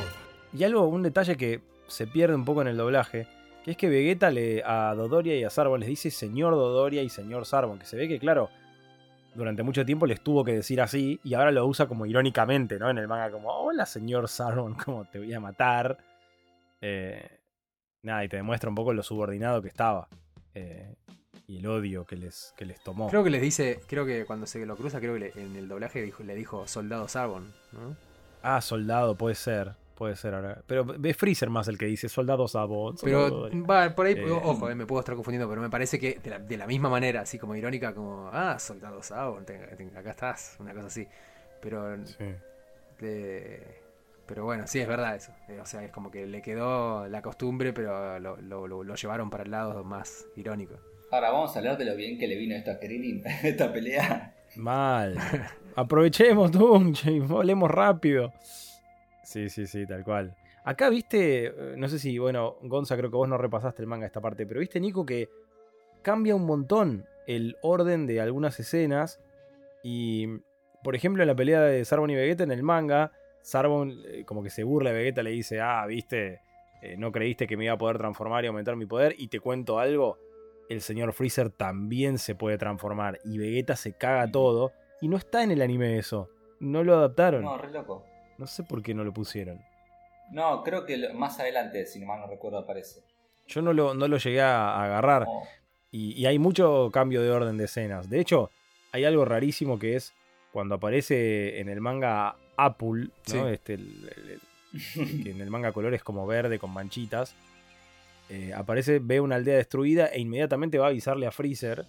Y 0.52 0.64
algo, 0.64 0.86
un 0.86 1.02
detalle 1.02 1.36
que 1.36 1.60
se 1.86 2.06
pierde 2.06 2.34
un 2.34 2.44
poco 2.44 2.62
en 2.62 2.68
el 2.68 2.76
doblaje 2.76 3.26
es 3.66 3.76
que 3.76 3.88
Vegeta 3.88 4.30
le, 4.30 4.62
a 4.64 4.94
Dodoria 4.94 5.36
y 5.36 5.44
a 5.44 5.50
Sarbon 5.50 5.80
les 5.80 5.88
dice 5.88 6.10
señor 6.10 6.54
Dodoria 6.54 7.02
y 7.02 7.10
señor 7.10 7.44
Sarbon, 7.44 7.78
que 7.78 7.84
se 7.84 7.96
ve 7.96 8.08
que, 8.08 8.18
claro, 8.18 8.48
durante 9.34 9.62
mucho 9.62 9.84
tiempo 9.84 10.06
les 10.06 10.22
tuvo 10.22 10.42
que 10.42 10.52
decir 10.52 10.80
así 10.80 11.20
y 11.22 11.34
ahora 11.34 11.50
lo 11.50 11.66
usa 11.66 11.86
como 11.86 12.06
irónicamente, 12.06 12.78
¿no? 12.78 12.88
En 12.88 12.96
el 12.98 13.06
manga 13.08 13.30
como, 13.30 13.50
hola 13.50 13.84
señor 13.84 14.28
Sarbon, 14.28 14.74
como 14.84 15.04
te 15.04 15.18
voy 15.18 15.32
a 15.34 15.40
matar. 15.40 15.98
Eh, 16.80 17.40
nada, 18.02 18.24
y 18.24 18.28
te 18.28 18.36
demuestra 18.36 18.70
un 18.70 18.74
poco 18.74 18.94
lo 18.94 19.02
subordinado 19.02 19.60
que 19.60 19.68
estaba. 19.68 20.08
Eh, 20.54 20.94
y 21.46 21.58
el 21.58 21.66
odio 21.66 22.04
que 22.04 22.16
les, 22.16 22.54
que 22.56 22.64
les 22.64 22.82
tomó. 22.82 23.08
Creo 23.08 23.24
que 23.24 23.30
les 23.30 23.42
dice, 23.42 23.80
creo 23.86 24.06
que 24.06 24.24
cuando 24.24 24.46
se 24.46 24.64
lo 24.64 24.76
cruza, 24.76 24.98
creo 24.98 25.14
que 25.16 25.32
en 25.40 25.56
el 25.56 25.68
doblaje 25.68 26.02
dijo, 26.02 26.22
le 26.22 26.34
dijo 26.34 26.66
soldado 26.66 27.06
Sarbon, 27.08 27.52
¿no? 27.72 27.96
Ah, 28.42 28.60
soldado, 28.60 29.14
puede 29.16 29.34
ser. 29.34 29.74
Puede 29.98 30.14
ser 30.14 30.32
ahora. 30.32 30.62
Pero 30.64 30.86
es 31.02 31.16
Freezer 31.16 31.50
más 31.50 31.66
el 31.66 31.76
que 31.76 31.86
dice 31.86 32.08
soldados 32.08 32.54
a 32.54 32.68
Pero 33.02 33.50
va, 33.68 33.92
por 33.96 34.06
ahí, 34.06 34.14
eh, 34.16 34.30
ojo, 34.30 34.70
eh, 34.70 34.76
me 34.76 34.86
puedo 34.86 35.00
estar 35.00 35.16
confundiendo, 35.16 35.48
pero 35.48 35.60
me 35.60 35.70
parece 35.70 35.98
que 35.98 36.20
de 36.22 36.56
la, 36.56 36.66
misma 36.68 36.88
manera, 36.88 37.22
así 37.22 37.36
como 37.36 37.56
irónica, 37.56 37.92
como, 37.92 38.30
ah, 38.32 38.60
soldados 38.60 39.10
a 39.10 39.26
acá 39.26 40.10
estás, 40.10 40.56
una 40.60 40.72
cosa 40.72 40.86
así. 40.86 41.08
Pero. 41.60 41.96
pero 44.24 44.44
bueno, 44.44 44.68
sí, 44.68 44.78
es 44.78 44.86
verdad 44.86 45.16
eso. 45.16 45.32
Eh, 45.48 45.58
o 45.60 45.66
sea, 45.66 45.82
es 45.82 45.90
como 45.90 46.12
que 46.12 46.26
le 46.26 46.42
quedó 46.42 47.08
la 47.08 47.20
costumbre, 47.20 47.72
pero 47.72 48.20
lo, 48.20 48.36
lo, 48.38 48.94
llevaron 48.94 49.30
para 49.30 49.42
el 49.42 49.50
lado 49.50 49.82
más 49.82 50.26
irónico. 50.36 50.76
Ahora 51.10 51.32
vamos 51.32 51.56
a 51.56 51.58
hablar 51.58 51.76
de 51.76 51.86
lo 51.86 51.96
bien 51.96 52.18
que 52.18 52.28
le 52.28 52.36
vino 52.36 52.54
esto 52.54 52.70
a 52.70 52.78
Krillin, 52.78 53.24
esta 53.42 53.72
pelea. 53.72 54.36
Mal. 54.54 55.18
Aprovechemos, 55.74 56.52
y 57.04 57.18
volemos 57.18 57.68
rápido. 57.68 58.32
Sí, 59.28 59.50
sí, 59.50 59.66
sí, 59.66 59.86
tal 59.86 60.04
cual. 60.04 60.34
Acá 60.64 60.88
viste, 60.88 61.48
eh, 61.48 61.52
no 61.76 61.86
sé 61.90 61.98
si, 61.98 62.18
bueno, 62.18 62.56
Gonza, 62.62 62.96
creo 62.96 63.10
que 63.10 63.16
vos 63.18 63.28
no 63.28 63.36
repasaste 63.36 63.82
el 63.82 63.86
manga 63.86 64.06
esta 64.06 64.22
parte, 64.22 64.46
pero 64.46 64.60
viste, 64.60 64.80
Nico, 64.80 65.04
que 65.04 65.28
cambia 66.00 66.34
un 66.34 66.46
montón 66.46 67.04
el 67.26 67.58
orden 67.60 68.06
de 68.06 68.22
algunas 68.22 68.58
escenas. 68.58 69.20
Y, 69.82 70.28
por 70.82 70.96
ejemplo, 70.96 71.22
en 71.22 71.26
la 71.26 71.36
pelea 71.36 71.60
de 71.60 71.84
Sarbon 71.84 72.08
y 72.08 72.14
Vegeta 72.14 72.42
en 72.42 72.52
el 72.52 72.62
manga, 72.62 73.12
Sarbon 73.42 74.00
eh, 74.06 74.24
como 74.24 74.42
que 74.42 74.48
se 74.48 74.64
burla 74.64 74.92
de 74.92 74.96
Vegeta, 74.96 75.22
le 75.22 75.32
dice, 75.32 75.60
ah, 75.60 75.84
viste, 75.84 76.40
eh, 76.80 76.96
no 76.96 77.12
creíste 77.12 77.46
que 77.46 77.58
me 77.58 77.64
iba 77.64 77.74
a 77.74 77.78
poder 77.78 77.98
transformar 77.98 78.44
y 78.44 78.46
aumentar 78.46 78.76
mi 78.76 78.86
poder. 78.86 79.14
Y 79.18 79.28
te 79.28 79.40
cuento 79.40 79.78
algo, 79.78 80.16
el 80.70 80.80
señor 80.80 81.12
Freezer 81.12 81.50
también 81.50 82.16
se 82.16 82.34
puede 82.34 82.56
transformar. 82.56 83.18
Y 83.24 83.36
Vegeta 83.36 83.76
se 83.76 83.92
caga 83.92 84.26
todo. 84.32 84.72
Y 85.02 85.08
no 85.08 85.18
está 85.18 85.42
en 85.42 85.50
el 85.50 85.60
anime 85.60 85.98
eso. 85.98 86.30
No 86.60 86.82
lo 86.82 86.94
adaptaron. 86.94 87.44
No, 87.44 87.58
re 87.58 87.70
loco. 87.70 88.06
No 88.38 88.46
sé 88.46 88.62
por 88.62 88.82
qué 88.82 88.94
no 88.94 89.04
lo 89.04 89.12
pusieron. 89.12 89.60
No, 90.30 90.62
creo 90.62 90.86
que 90.86 91.12
más 91.12 91.40
adelante, 91.40 91.86
si 91.86 92.04
mal 92.04 92.20
no 92.20 92.26
recuerdo, 92.26 92.58
aparece. 92.58 93.02
Yo 93.46 93.62
no 93.62 93.72
lo, 93.72 93.94
no 93.94 94.08
lo 94.08 94.16
llegué 94.18 94.40
a 94.40 94.84
agarrar. 94.84 95.26
Y, 95.90 96.26
hay 96.26 96.38
mucho 96.38 96.90
cambio 96.92 97.22
de 97.22 97.30
orden 97.30 97.56
de 97.56 97.64
escenas. 97.64 98.10
De 98.10 98.20
hecho, 98.20 98.50
hay 98.92 99.04
algo 99.04 99.24
rarísimo 99.24 99.78
que 99.78 99.96
es 99.96 100.12
cuando 100.52 100.74
aparece 100.74 101.60
en 101.60 101.68
el 101.68 101.80
manga 101.80 102.36
Apple, 102.56 103.08
¿no? 103.32 103.48
Este, 103.48 103.78
que 105.24 105.30
en 105.30 105.40
el 105.40 105.50
manga 105.50 105.72
color 105.72 105.94
es 105.94 106.02
como 106.02 106.26
verde 106.26 106.58
con 106.58 106.70
manchitas. 106.72 107.34
Eh, 108.28 108.52
aparece, 108.54 108.98
ve 108.98 109.20
una 109.20 109.36
aldea 109.36 109.56
destruida 109.56 110.06
e 110.08 110.20
inmediatamente 110.20 110.78
va 110.78 110.86
a 110.86 110.88
avisarle 110.90 111.26
a 111.26 111.30
Freezer. 111.30 111.86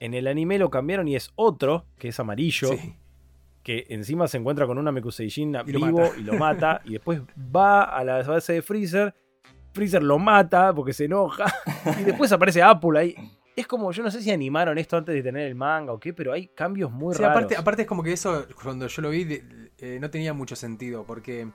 En 0.00 0.12
el 0.12 0.26
anime 0.26 0.58
lo 0.58 0.68
cambiaron 0.68 1.08
y 1.08 1.16
es 1.16 1.30
otro, 1.34 1.86
que 1.98 2.08
es 2.08 2.20
amarillo. 2.20 2.70
Que 3.68 3.84
encima 3.90 4.26
se 4.26 4.38
encuentra 4.38 4.66
con 4.66 4.78
una 4.78 4.90
Mekuseijin 4.90 5.54
vivo 5.66 6.12
y 6.16 6.22
lo 6.22 6.38
mata. 6.38 6.80
y 6.86 6.92
después 6.92 7.20
va 7.54 7.82
a 7.82 8.02
la 8.02 8.22
base 8.22 8.54
de 8.54 8.62
Freezer. 8.62 9.14
Freezer 9.74 10.02
lo 10.02 10.18
mata 10.18 10.72
porque 10.72 10.94
se 10.94 11.04
enoja. 11.04 11.44
y 12.00 12.04
después 12.04 12.32
aparece 12.32 12.62
Apple 12.62 12.98
ahí. 12.98 13.14
Es 13.54 13.66
como, 13.66 13.92
yo 13.92 14.02
no 14.02 14.10
sé 14.10 14.22
si 14.22 14.30
animaron 14.30 14.78
esto 14.78 14.96
antes 14.96 15.14
de 15.14 15.22
tener 15.22 15.46
el 15.46 15.54
manga 15.54 15.92
o 15.92 16.00
qué, 16.00 16.14
pero 16.14 16.32
hay 16.32 16.46
cambios 16.46 16.90
muy 16.90 17.14
sí, 17.14 17.22
Aparte, 17.22 17.56
aparte 17.58 17.82
es 17.82 17.88
como 17.88 18.02
que 18.02 18.14
eso, 18.14 18.46
cuando 18.62 18.86
yo 18.86 19.02
lo 19.02 19.10
vi, 19.10 19.38
eh, 19.76 19.98
no 20.00 20.08
tenía 20.08 20.32
mucho 20.32 20.56
sentido. 20.56 21.04
Porque 21.04 21.48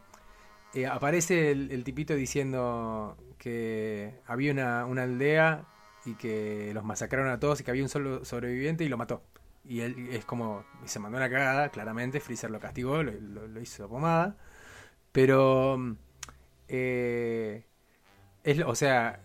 eh, 0.75 0.85
aparece 0.85 1.49
el, 1.49 1.83
tipito 1.83 2.13
diciendo 2.13 3.17
que 3.39 4.19
había 4.27 4.51
una, 4.51 4.83
aldea 5.01 5.65
y 6.05 6.13
que 6.13 6.69
los 6.75 6.83
masacraron 6.83 7.31
a 7.31 7.39
todos 7.39 7.59
y 7.61 7.63
que 7.63 7.71
había 7.71 7.81
un 7.81 7.89
solo 7.89 8.23
sobreviviente 8.23 8.83
y 8.83 8.87
lo 8.87 8.97
mató. 8.97 9.23
Y 9.65 9.81
él 9.81 10.09
es 10.11 10.25
como, 10.25 10.65
se 10.85 10.99
mandó 10.99 11.17
una 11.17 11.29
cagada, 11.29 11.69
claramente, 11.69 12.19
Freezer 12.19 12.51
lo 12.51 12.59
castigó, 12.59 13.01
lo, 13.03 13.61
hizo 13.61 13.87
pomada. 13.87 14.35
Pero, 15.11 15.95
eh, 16.67 17.65
es, 18.43 18.59
o 18.59 18.75
sea, 18.75 19.21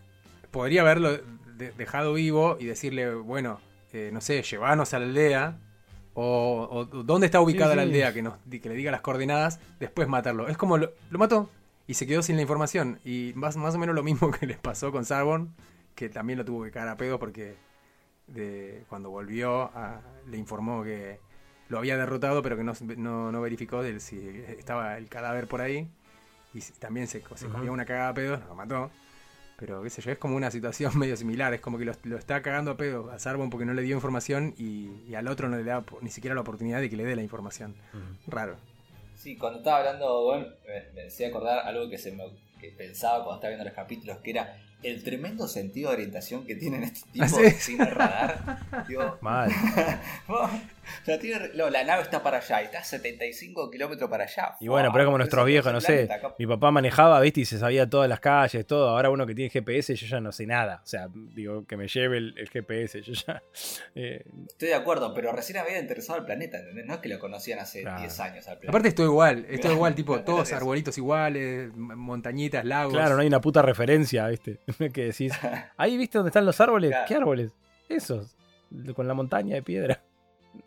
podría 0.50 0.83
haberlo 0.83 1.18
dejado 1.76 2.14
vivo 2.14 2.57
y 2.61 2.66
decirle, 2.66 3.14
bueno, 3.14 3.61
eh, 3.92 4.11
no 4.12 4.21
sé, 4.21 4.42
llevanos 4.42 4.95
a 4.95 4.99
la 5.00 5.07
aldea 5.07 5.59
o, 6.14 6.85
dónde 7.04 7.26
está 7.26 7.40
ubicada 7.40 7.76
la 7.76 7.83
aldea, 7.83 8.12
que, 8.12 8.23
nos, 8.23 8.35
que 8.50 8.68
le 8.68 8.75
diga 8.75 8.90
las 8.90 9.02
coordenadas, 9.02 9.61
después 9.78 10.09
matarlo. 10.09 10.49
Es 10.49 10.57
como 10.57 10.76
lo, 10.76 10.92
mató 11.11 11.49
y 11.87 11.95
se 11.95 12.07
quedó 12.07 12.23
sin 12.23 12.37
la 12.37 12.42
información. 12.42 12.99
Y 13.04 13.33
más, 13.37 13.57
más 13.57 13.75
o 13.75 13.78
menos 13.78 13.95
lo 13.95 14.02
mismo 14.02 14.30
que 14.38 14.47
les 14.47 14.59
pasó 14.59 14.90
con 14.90 15.04
Sarbon, 15.04 15.54
que 15.95 16.09
también 16.09 16.38
lo 16.38 16.45
tuvo 16.45 16.64
que 16.64 16.71
cagar 16.71 16.88
a 16.88 16.97
pedo 16.97 17.18
porque 17.18 17.57
de, 18.28 18.85
cuando 18.88 19.11
volvió 19.11 19.70
le 20.26 20.37
informó 20.37 20.82
que 20.82 21.18
lo 21.68 21.78
había 21.78 21.97
derrotado, 21.97 22.42
pero 22.42 22.56
que 22.56 22.64
no, 22.64 22.73
no, 23.32 23.40
verificó 23.40 23.82
de 23.82 24.00
si 24.00 24.18
estaba 24.58 24.97
el 24.97 25.08
cadáver 25.08 25.47
por 25.47 25.60
ahí. 25.60 25.88
Y 26.54 26.60
también 26.78 27.06
se, 27.06 27.23
se 27.34 27.49
comió 27.49 27.73
una 27.73 27.84
cagada 27.84 28.08
a 28.08 28.14
pedo, 28.14 28.41
lo 28.49 28.54
mató. 28.54 28.91
Pero 29.58 29.82
qué 29.82 29.91
sé 29.91 30.00
yo, 30.00 30.12
es 30.12 30.19
como 30.19 30.36
una 30.36 30.50
situación 30.50 30.93
medio 30.99 31.17
similar. 31.17 31.52
Es 31.52 31.60
como 31.60 31.78
que 31.78 31.84
lo, 31.84 32.17
está 32.17 32.41
cagando 32.43 32.71
a 32.71 32.76
pedo 32.76 33.10
a 33.10 33.19
Sarbon 33.19 33.50
porque 33.50 33.67
no 33.67 33.75
le 33.75 33.82
dio 33.82 33.97
información 33.97 34.54
y, 34.56 35.14
al 35.14 35.26
otro 35.28 35.49
no 35.49 35.56
le 35.56 35.64
da 35.64 35.84
ni 36.00 36.10
siquiera 36.10 36.34
la 36.34 36.43
oportunidad 36.43 36.80
de 36.80 36.88
que 36.88 36.97
le 36.97 37.04
dé 37.04 37.17
la 37.17 37.23
información. 37.23 37.75
Raro. 38.26 38.56
Sí, 39.17 39.36
cuando 39.36 39.58
estaba 39.58 39.78
hablando, 39.78 40.25
bueno, 40.25 40.47
me, 40.95 41.02
decía 41.02 41.28
acordar 41.28 41.67
algo 41.67 41.91
que 41.91 41.99
se 41.99 42.12
me 42.12 42.23
que 42.58 42.71
pensaba 42.71 43.25
cuando 43.25 43.36
estaba 43.36 43.50
viendo 43.50 43.64
los 43.64 43.75
capítulos, 43.75 44.18
que 44.18 44.30
era 44.30 44.56
el 44.82 45.02
tremendo 45.02 45.49
sentido 45.49 45.90
de 45.90 45.97
orientación 45.97 46.47
que 46.47 46.54
tienen 46.54 46.84
este 46.84 47.00
tipo 47.12 47.25
¿Ah, 47.25 47.50
sin 47.58 47.80
el 47.80 47.90
radar. 47.90 48.60
Mal. 49.21 49.50
la 51.71 51.85
nave 51.85 52.03
está 52.03 52.23
para 52.23 52.39
allá 52.39 52.63
y 52.63 52.67
está 52.67 52.81
a 52.81 52.85
75 52.85 53.71
kilómetros 53.71 54.09
para 54.09 54.25
allá. 54.25 54.57
Y 54.61 54.69
bueno, 54.69 54.91
pero 54.93 55.05
como 55.07 55.19
nuestros 55.19 55.45
viejos, 55.47 55.73
no 55.73 55.81
sé. 55.81 56.09
Mi 56.39 56.47
papá 56.47 56.71
manejaba, 56.71 57.21
viste, 57.21 57.41
y 57.41 57.45
se 57.45 57.59
sabía 57.59 57.89
todas 57.89 58.09
las 58.09 58.21
calles, 58.21 58.67
todo. 58.67 58.91
Ahora 58.91 59.11
uno 59.11 59.27
que 59.27 59.35
tiene 59.35 59.51
GPS, 59.51 59.95
yo 59.95 60.07
ya 60.07 60.21
no 60.21 60.33
sé 60.33 60.47
nada. 60.47 60.81
O 60.83 60.87
sea, 60.87 61.09
digo, 61.13 61.67
que 61.67 61.77
me 61.77 61.89
lleve 61.89 62.19
el, 62.19 62.49
GPS, 62.49 63.03
yo 63.03 63.13
ya. 63.13 63.43
Eh, 63.95 64.23
estoy 64.47 64.69
de 64.69 64.75
acuerdo, 64.75 65.13
pero 65.13 65.33
recién 65.33 65.59
había 65.59 65.79
interesado 65.79 66.19
al 66.19 66.25
planeta, 66.25 66.59
¿entendés? 66.59 66.87
No 66.87 66.95
es 66.95 67.01
que 67.01 67.09
lo 67.09 67.19
conocían 67.19 67.59
hace 67.59 67.81
10 67.81 68.21
años 68.21 68.47
al 68.47 68.59
planeta. 68.59 68.69
Aparte, 68.69 68.89
estoy 68.89 69.07
igual, 69.07 69.47
estoy 69.51 69.73
igual, 69.73 69.95
tipo, 69.95 70.21
todos 70.21 70.53
arbolitos 70.53 70.97
iguales, 70.99 71.75
montañitas, 71.75 72.65
lagos. 72.65 72.93
Claro, 72.93 73.17
no 73.17 73.23
hay 73.23 73.27
una 73.27 73.41
puta 73.41 73.63
referencia, 73.63 74.29
viste. 74.29 74.61
que 74.93 75.05
decís, 75.07 75.33
ahí 75.77 75.97
viste 75.97 76.19
dónde 76.19 76.29
están 76.29 76.47
los 76.47 76.61
árboles. 76.61 76.95
¿Qué 77.07 77.15
árboles? 77.15 77.53
Esos, 77.89 78.37
con 78.95 79.09
la 79.09 79.15
montaña 79.15 79.57
de 79.57 79.63
piedra. 79.63 80.03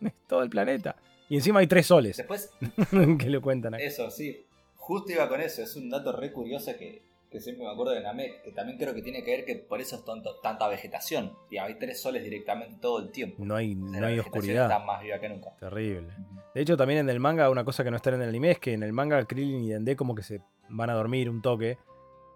Es 0.00 0.12
todo 0.26 0.42
el 0.42 0.50
planeta. 0.50 0.96
Y 1.32 1.36
encima 1.36 1.60
hay 1.60 1.66
tres 1.66 1.86
soles. 1.86 2.18
Después. 2.18 2.50
que 3.18 3.30
le 3.30 3.40
cuentan 3.40 3.72
ahí. 3.72 3.84
Eso, 3.84 4.10
sí. 4.10 4.44
Justo 4.76 5.12
iba 5.12 5.26
con 5.30 5.40
eso. 5.40 5.62
Es 5.62 5.76
un 5.76 5.88
dato 5.88 6.12
re 6.12 6.30
curioso 6.30 6.72
que, 6.78 7.00
siempre 7.40 7.64
me 7.64 7.70
acuerdo 7.70 7.92
de 7.92 8.02
Namek. 8.02 8.42
Que 8.42 8.52
también 8.52 8.78
creo 8.78 8.94
que 8.94 9.00
tiene 9.00 9.24
que 9.24 9.30
ver 9.30 9.44
que 9.46 9.56
por 9.56 9.80
eso 9.80 9.96
es 9.96 10.02
tanta 10.42 10.68
vegetación. 10.68 11.32
Y 11.50 11.56
hay 11.56 11.78
tres 11.78 12.02
soles 12.02 12.22
directamente 12.22 12.76
todo 12.82 12.98
el 12.98 13.10
tiempo. 13.10 13.42
No 13.46 13.56
hay, 13.56 13.74
no 13.74 14.06
hay 14.06 14.18
oscuridad. 14.18 14.64
Está 14.64 14.84
más 14.84 15.02
viva 15.02 15.18
que 15.20 15.28
nunca. 15.30 15.56
Terrible. 15.58 16.08
De 16.54 16.60
hecho, 16.60 16.76
también 16.76 17.00
en 17.00 17.08
el 17.08 17.18
manga, 17.18 17.48
una 17.48 17.64
cosa 17.64 17.82
que 17.82 17.90
no 17.90 17.96
está 17.96 18.10
en 18.10 18.20
el 18.20 18.28
anime 18.28 18.50
es 18.50 18.58
que 18.58 18.74
en 18.74 18.82
el 18.82 18.92
manga 18.92 19.24
Krillin 19.24 19.64
y 19.64 19.70
Dende 19.70 19.96
como 19.96 20.14
que 20.14 20.22
se 20.22 20.42
van 20.68 20.90
a 20.90 20.92
dormir 20.92 21.30
un 21.30 21.40
toque. 21.40 21.78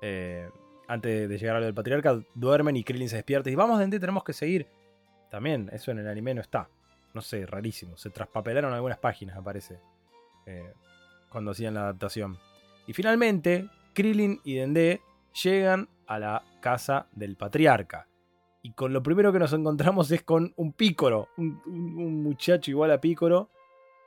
Eh, 0.01 0.49
antes 0.89 1.29
de 1.29 1.39
llegar 1.39 1.57
al 1.57 1.65
del 1.65 1.75
patriarca, 1.75 2.19
duermen 2.35 2.77
y 2.77 2.83
Krillin 2.85 3.11
se 3.11 3.17
despierta 3.17 3.51
y 3.51 3.55
vamos, 3.55 3.79
Dende, 3.79 4.01
tenemos 4.01 4.25
que 4.25 4.33
seguir. 4.33 4.67
También, 5.31 5.69
eso 5.71 5.91
en 5.91 5.99
el 5.99 6.09
anime 6.09 6.33
no 6.33 6.41
está 6.41 6.71
no 7.17 7.23
sé, 7.23 7.47
rarísimo. 7.47 7.97
Se 7.97 8.11
traspapelaron 8.11 8.73
algunas 8.75 8.99
páginas, 8.99 9.37
aparece. 9.39 9.81
Eh, 10.45 10.73
cuando 11.31 11.51
hacían 11.51 11.75
la 11.75 11.81
adaptación. 11.81 12.39
Y 12.87 12.93
finalmente, 12.93 13.69
Krillin 13.95 14.41
y 14.45 14.55
Dende 14.55 15.01
llegan 15.43 15.89
a 16.07 16.19
la 16.19 16.45
casa 16.61 17.09
del 17.13 17.37
patriarca. 17.37 18.07
Y 18.63 18.73
con 18.73 18.93
lo 18.93 19.03
primero 19.03 19.33
que 19.33 19.39
nos 19.39 19.53
encontramos 19.55 20.11
es 20.11 20.23
con 20.23 20.53
un 20.57 20.73
pícoro. 20.73 21.31
Un, 21.39 22.23
muchacho 22.23 22.71
igual 22.71 22.91
a 22.91 23.01
pícoro. 23.01 23.49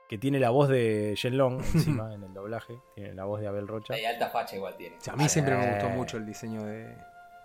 Que 0.08 0.16
tiene 0.16 0.38
la 0.38 0.50
voz 0.50 0.68
de 0.68 1.14
Shenlong 1.16 1.60
encima 1.74 2.14
en 2.14 2.22
el 2.22 2.32
doblaje. 2.32 2.78
Tiene 2.94 3.14
la 3.14 3.24
voz 3.24 3.40
de 3.40 3.48
Abel 3.48 3.66
Rocha. 3.66 3.98
Y 3.98 4.04
alta 4.04 4.28
facha 4.28 4.54
igual 4.54 4.76
tiene. 4.76 4.96
a 5.10 5.16
mí 5.16 5.28
siempre 5.28 5.56
me 5.56 5.68
gustó 5.68 5.88
mucho 5.88 6.16
el 6.16 6.26
diseño 6.26 6.64
de, 6.64 6.96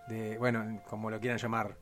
de. 0.10 0.38
Bueno, 0.38 0.82
como 0.88 1.10
lo 1.10 1.20
quieran 1.20 1.40
llamar. 1.40 1.76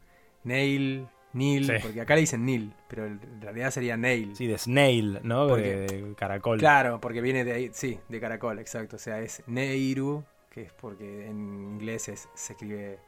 Nail, 0.44 1.08
Neil, 1.34 1.72
porque 1.82 2.02
acá 2.02 2.16
le 2.16 2.22
dicen 2.22 2.46
Neil, 2.46 2.74
pero 2.88 3.08
en 3.08 3.42
realidad 3.42 3.72
sería 3.72 3.98
Nail. 3.98 4.36
Sí, 4.36 4.48
de 4.48 4.58
Snail, 4.58 5.20
¿no? 5.24 5.56
de, 5.56 6.14
caracol. 6.16 6.60
Claro, 6.60 7.02
porque 7.02 7.22
viene 7.22 7.44
de 7.44 7.54
ahí, 7.54 7.70
sí, 7.74 8.00
de 8.08 8.20
caracol, 8.20 8.60
exacto. 8.60 8.98
O 8.98 9.00
sea, 9.00 9.20
es 9.20 9.44
Neiru, 9.48 10.24
que 10.50 10.62
es 10.62 10.74
porque 10.74 11.28
en 11.28 11.72
inglés 11.74 12.04
se 12.04 12.52
escribe 12.52 13.00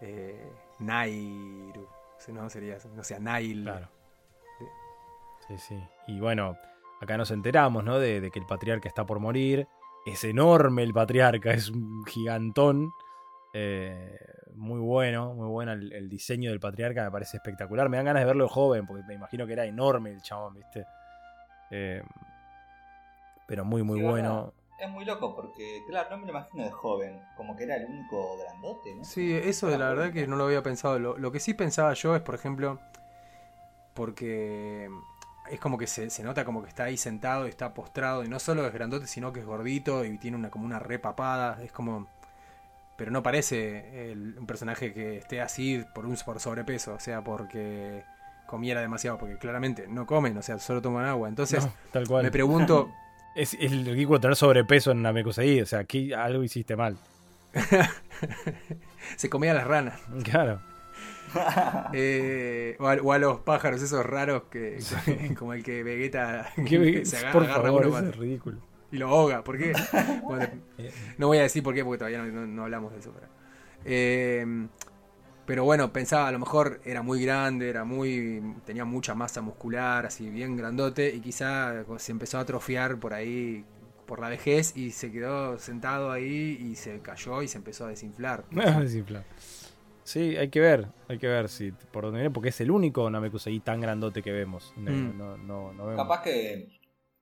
eh, 0.00 0.52
Nairu. 0.78 1.88
No 2.28 2.48
sería, 2.50 2.78
no 2.94 3.02
sea 3.02 3.18
Nail. 3.18 3.64
Claro. 3.64 3.88
Sí, 5.48 5.58
sí. 5.58 5.82
Y 6.06 6.20
bueno, 6.20 6.56
acá 7.00 7.16
nos 7.16 7.30
enteramos, 7.30 7.82
¿no? 7.82 7.98
De, 7.98 8.20
de 8.20 8.30
que 8.30 8.38
el 8.38 8.46
patriarca 8.46 8.88
está 8.88 9.04
por 9.04 9.18
morir. 9.18 9.66
Es 10.06 10.22
enorme 10.24 10.82
el 10.82 10.92
patriarca, 10.92 11.50
es 11.50 11.70
un 11.70 12.04
gigantón. 12.06 12.92
Eh, 13.52 14.18
muy 14.54 14.78
bueno, 14.78 15.34
muy 15.34 15.48
bueno 15.48 15.72
el, 15.72 16.08
diseño 16.08 16.50
del 16.50 16.60
patriarca, 16.60 17.04
me 17.04 17.10
parece 17.10 17.38
espectacular. 17.38 17.88
Me 17.88 17.96
dan 17.96 18.06
ganas 18.06 18.22
de 18.22 18.26
verlo 18.26 18.48
joven, 18.48 18.86
porque 18.86 19.04
me 19.04 19.14
imagino 19.14 19.46
que 19.46 19.52
era 19.54 19.64
enorme 19.64 20.10
el 20.10 20.22
chabón, 20.22 20.54
¿viste? 20.54 20.86
Eh, 21.70 22.02
pero 23.46 23.64
muy, 23.64 23.82
muy 23.82 24.00
bueno. 24.02 24.54
Es 24.78 24.88
muy 24.88 25.04
loco 25.04 25.34
porque, 25.34 25.82
claro, 25.88 26.10
no 26.10 26.18
me 26.18 26.24
lo 26.24 26.30
imagino 26.30 26.64
de 26.64 26.70
joven, 26.70 27.20
como 27.36 27.54
que 27.54 27.64
era 27.64 27.76
el 27.76 27.84
único 27.84 28.38
grandote, 28.38 28.94
¿no? 28.94 29.04
Sí, 29.04 29.34
eso 29.34 29.68
de 29.68 29.76
la 29.76 29.90
verdad 29.90 30.12
que 30.12 30.26
no 30.26 30.36
lo 30.36 30.44
había 30.44 30.62
pensado. 30.62 30.98
Lo, 30.98 31.32
que 31.32 31.40
sí 31.40 31.52
pensaba 31.52 31.92
yo 31.92 32.16
es, 32.16 32.22
por 32.22 32.34
ejemplo, 32.34 32.78
porque 33.94 34.88
es 35.50 35.60
como 35.60 35.76
que 35.76 35.86
se, 35.86 36.08
se, 36.08 36.22
nota 36.22 36.46
como 36.46 36.62
que 36.62 36.68
está 36.68 36.84
ahí 36.84 36.96
sentado 36.96 37.46
y 37.46 37.50
está 37.50 37.74
postrado, 37.74 38.24
y 38.24 38.28
no 38.28 38.38
solo 38.38 38.66
es 38.66 38.72
grandote, 38.72 39.06
sino 39.06 39.32
que 39.32 39.40
es 39.40 39.46
gordito 39.46 40.04
y 40.04 40.16
tiene 40.16 40.38
una 40.38 40.50
como 40.50 40.64
una 40.64 40.78
repapada, 40.78 41.62
es 41.62 41.72
como 41.72 42.08
pero 43.00 43.10
no 43.10 43.22
parece 43.22 44.12
el- 44.12 44.34
un 44.38 44.46
personaje 44.46 44.92
que 44.92 45.16
esté 45.16 45.40
así 45.40 45.82
por 45.94 46.04
un 46.04 46.18
por 46.22 46.38
sobrepeso, 46.38 46.92
o 46.92 47.00
sea, 47.00 47.24
porque 47.24 48.02
comiera 48.46 48.82
demasiado, 48.82 49.16
porque 49.16 49.38
claramente 49.38 49.86
no 49.88 50.04
comen, 50.06 50.36
o 50.36 50.42
sea, 50.42 50.58
solo 50.58 50.82
toman 50.82 51.06
agua. 51.06 51.30
Entonces, 51.30 51.64
No, 51.64 51.72
tal 51.92 52.06
cual. 52.06 52.24
me 52.24 52.30
pregunto, 52.30 52.90
Es, 53.34 53.54
es 53.58 53.70
ridículo 53.86 54.20
tener 54.20 54.36
sobrepeso 54.36 54.90
en 54.90 55.00
Namekusei. 55.00 55.62
O 55.62 55.66
sea, 55.66 55.78
aquí 55.78 56.12
algo 56.12 56.42
hiciste 56.42 56.76
mal. 56.76 56.98
se 59.16 59.30
comía 59.30 59.52
a 59.52 59.54
las 59.54 59.66
ranas. 59.66 59.98
Claro. 60.24 60.60
Eh, 61.94 62.76
o, 62.80 62.88
a, 62.88 62.94
o 62.96 63.12
a 63.12 63.18
los 63.18 63.38
pájaros 63.40 63.80
esos 63.80 64.04
raros 64.04 64.42
que, 64.50 64.78
como 65.38 65.54
el 65.54 65.62
que 65.62 65.82
Vegeta 65.84 66.50
Qué- 66.66 67.06
se 67.06 67.18
agarra, 67.18 67.32
por 67.32 67.44
agarra 67.44 67.62
favor, 67.62 67.86
uno 67.86 67.98
es 68.00 68.16
ridículo. 68.16 68.58
Y 68.92 68.96
lo 68.98 69.08
ahoga. 69.08 69.42
¿Por 69.44 69.58
qué? 69.58 69.72
Bueno, 70.22 70.48
no 71.18 71.26
voy 71.28 71.38
a 71.38 71.42
decir 71.42 71.62
por 71.62 71.74
qué 71.74 71.84
porque 71.84 71.98
todavía 71.98 72.18
no, 72.22 72.26
no- 72.30 72.46
no 72.46 72.62
hablamos 72.64 72.92
de 72.92 72.98
eso. 73.00 73.12
Pero, 73.14 73.26
Eh, 73.84 74.68
pero 75.46 75.64
bueno, 75.64 75.92
pensaba 75.92 76.28
a 76.28 76.32
lo 76.32 76.38
mejor 76.38 76.80
era 76.84 77.02
muy 77.02 77.22
grande, 77.24 77.68
era 77.68 77.84
muy 77.84 78.40
tenía 78.64 78.84
mucha 78.84 79.14
masa 79.14 79.40
muscular, 79.40 80.06
así 80.06 80.30
bien 80.30 80.56
grandote 80.56 81.12
y 81.14 81.20
quizá 81.20 81.84
se 81.98 82.12
empezó 82.12 82.38
a 82.38 82.42
atrofiar 82.42 82.98
por 83.00 83.14
ahí 83.14 83.64
por 84.06 84.20
la 84.20 84.28
vejez 84.28 84.76
y 84.76 84.90
se 84.92 85.10
quedó 85.10 85.58
sentado 85.58 86.12
ahí 86.12 86.58
y 86.60 86.76
se 86.76 87.00
cayó 87.00 87.42
y 87.42 87.48
se 87.48 87.58
empezó 87.58 87.86
a 87.86 87.88
desinflar. 87.88 88.44
No. 88.50 88.62
Sí, 90.04 90.36
hay 90.36 90.48
que 90.48 90.60
ver, 90.60 90.88
hay 91.08 91.18
que 91.18 91.28
ver 91.28 91.48
si 91.48 91.72
por 91.92 92.04
dónde 92.04 92.18
viene, 92.20 92.32
porque 92.32 92.48
es 92.48 92.60
el 92.60 92.70
único 92.70 93.08
Namekusei 93.08 93.60
tan 93.60 93.80
grandote 93.80 94.22
que 94.22 94.32
vemos. 94.32 94.72
No, 94.76 94.90
Mm. 94.90 95.18
no, 95.18 95.36
no, 95.36 95.72
no 95.72 95.86
vemos. 95.86 96.02
Capaz 96.02 96.22
que 96.22 96.79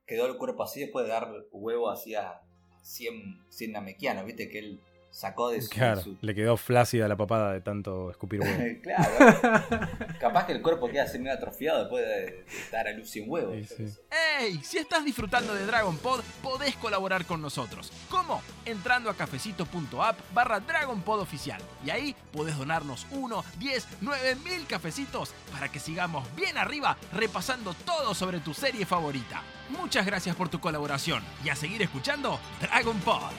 quedó 0.09 0.27
el 0.27 0.38
cuerpo 0.38 0.64
así 0.64 0.81
después 0.81 1.05
de 1.05 1.12
dar 1.12 1.29
huevo 1.53 1.90
así 1.90 2.16
a 2.16 2.40
100, 2.83 3.44
100 3.51 3.73
namequianos, 3.73 4.25
viste 4.25 4.49
que 4.49 4.59
él 4.59 4.81
sacó 5.18 5.50
de 5.50 5.61
su... 5.61 5.70
Claro, 5.70 6.00
su- 6.00 6.16
le 6.20 6.33
quedó 6.33 6.57
flácida 6.57 7.09
la 7.09 7.16
papada 7.16 7.52
de 7.52 7.61
tanto 7.61 8.09
escupir 8.09 8.40
huevo. 8.40 8.62
claro. 8.83 9.90
Capaz 10.20 10.46
que 10.46 10.52
el 10.52 10.62
cuerpo 10.62 10.88
queda 10.88 11.02
así 11.02 11.18
medio 11.18 11.33
atrofiado 11.33 11.81
después 11.81 12.07
de, 12.07 12.44
dar 12.70 12.87
a 12.87 12.92
luz 12.92 13.11
sin 13.11 13.28
huevo. 13.28 13.52
Sí, 13.52 13.66
sí. 13.66 13.98
¡Ey! 14.38 14.61
Si 14.62 14.78
estás 14.78 15.04
disfrutando 15.04 15.54
de 15.54 15.66
Dragon 15.66 15.96
Pod, 15.98 16.20
podés 16.40 16.76
colaborar 16.76 17.26
con 17.26 17.42
nosotros. 17.42 17.92
¿Cómo? 18.09 18.40
Entrando 18.64 19.11
a 19.11 19.14
cafecito.app 19.14 20.18
barra 20.33 20.61
Dragon 20.61 21.02
Pod 21.02 21.18
oficial. 21.18 21.61
Y 21.85 21.90
ahí 21.90 22.14
podés 22.33 22.57
donarnos 22.57 23.04
1, 23.11 23.44
10, 23.59 23.88
9 24.00 24.37
mil 24.37 24.66
cafecitos 24.68 25.35
para 25.50 25.68
que 25.68 25.81
sigamos 25.81 26.33
bien 26.37 26.57
arriba 26.57 26.96
repasando 27.12 27.74
todo 27.85 28.14
sobre 28.14 28.38
tu 28.38 28.54
serie 28.54 28.87
favorita. 28.87 29.42
Muchas 29.70 30.07
gracias 30.07 30.37
por 30.37 30.48
tu 30.48 30.61
colaboración 30.61 31.24
y 31.44 31.48
a 31.48 31.57
seguir 31.57 31.83
escuchando 31.83 32.38
Dragon 32.61 32.98
Pod. 33.00 33.33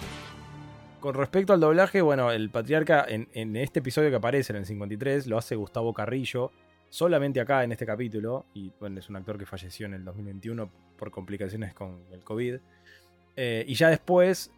Con 1.00 1.14
respecto 1.16 1.54
al 1.54 1.62
doblaje, 1.62 2.02
bueno, 2.02 2.32
el 2.32 2.50
patriarca 2.50 3.06
en, 3.08 3.56
este 3.56 3.80
episodio 3.80 4.10
que 4.10 4.18
aparece 4.18 4.52
en 4.52 4.58
el 4.58 4.66
53 4.66 5.28
lo 5.28 5.38
hace 5.38 5.56
Gustavo 5.56 5.94
Carrillo, 5.94 6.52
solamente 6.90 7.40
acá 7.40 7.64
en 7.64 7.72
este 7.72 7.86
capítulo, 7.86 8.46
y 8.54 8.72
bueno, 8.80 9.00
es 9.00 9.10
un 9.10 9.16
actor 9.16 9.38
que 9.38 9.46
falleció 9.46 9.86
en 9.86 9.94
el 9.94 10.04
2021 10.04 10.70
por 10.98 11.10
complicaciones 11.12 11.74
con 11.74 12.02
el 12.12 12.24
COVID. 12.24 12.58
Eh, 13.38 13.64
y 13.66 13.76
ya 13.76 13.90
después 13.90 14.52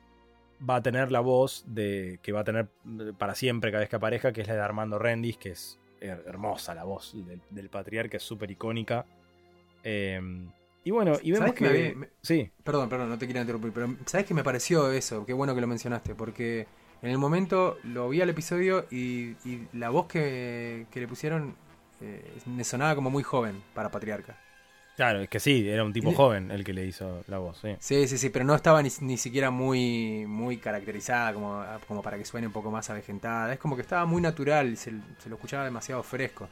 va 0.67 0.77
a 0.77 0.82
tener 0.82 1.12
la 1.12 1.19
voz 1.19 1.63
de 1.67 2.19
que 2.23 2.32
va 2.32 2.39
a 2.39 2.43
tener 2.43 2.67
para 3.19 3.36
siempre 3.36 3.69
cada 3.69 3.82
vez 3.82 3.89
que 3.89 3.95
aparezca, 3.97 4.34
que 4.34 4.41
es 4.41 4.47
la 4.47 4.56
de 4.56 4.62
Armando 4.62 4.97
Rendis, 4.97 5.38
que 5.38 5.49
es 5.49 5.80
her- 5.99 6.23
hermosa 6.25 6.73
la 6.73 6.86
voz 6.86 7.15
del, 7.51 7.69
patriarca, 7.69 8.17
es 8.17 8.23
súper 8.23 8.49
icónica. 8.49 9.06
Eh, 9.84 10.19
y 10.84 10.91
bueno, 10.91 11.13
y 11.22 11.32
vemos 11.32 11.50
¿Sabes 11.56 11.74
que... 11.74 11.96
me 11.96 12.10
Sí, 12.22 12.52
Perdón, 12.63 12.89
perdón, 12.89 13.10
no 13.10 13.17
te 13.17 13.26
quiero 13.26 13.41
interrumpir, 13.41 13.72
pero 13.72 13.96
¿sabes 14.06 14.26
qué 14.26 14.34
me 14.34 14.44
pareció 14.44 14.91
eso? 14.91 15.26
Qué 15.26 15.34
bueno 15.34 15.54
que 15.56 15.62
lo 15.62 15.67
mencionaste, 15.67 16.15
porque 16.15 16.67
en 17.02 17.10
el 17.10 17.17
momento 17.17 17.78
lo 17.84 18.10
vi 18.10 18.22
al 18.22 18.30
episodio 18.30 18.86
y, 18.91 19.36
y 19.46 19.67
la 19.74 19.89
voz 19.89 20.08
que, 20.08 20.88
que 20.91 21.00
le 21.00 21.08
pusieron 21.08 21.56
eh, 22.02 22.39
me 22.46 22.63
sonaba 22.63 22.96
como 22.96 23.10
muy 23.10 23.24
joven 23.24 23.62
para 23.74 23.91
Patriarca. 23.91 24.38
claro, 24.96 25.22
es 25.22 25.30
que 25.30 25.39
sí, 25.39 25.67
era 25.67 25.84
un 25.84 25.94
tipo 25.94 26.12
joven 26.13 26.52
el 26.52 26.63
que 26.63 26.74
le 26.74 26.86
hizo 26.86 27.24
la 27.28 27.38
voz, 27.38 27.60
sí. 27.60 27.76
Sí, 27.80 28.08
sí, 28.08 28.17
sí, 28.17 28.30
pero 28.30 28.46
no 28.46 28.56
estaba 28.56 28.82
ni, 28.82 28.89
ni 29.02 29.17
siquiera 29.17 29.52
muy, 29.52 30.26
muy 30.28 30.58
caracterizada 30.58 31.34
como, 31.34 31.63
como 31.88 32.02
para 32.02 32.17
que 32.17 32.26
suene 32.26 32.48
un 32.48 32.54
poco 32.54 32.72
más 32.72 32.89
avejentada. 32.89 33.54
Es 33.54 33.60
como 33.60 33.76
que 33.76 33.82
estaba 33.84 34.06
muy 34.06 34.22
natural, 34.22 34.76
se, 34.78 34.91
se 35.20 35.30
lo 35.30 35.36
escuchaba 35.36 35.63
demasiado 35.65 36.04
fresco. 36.04 36.50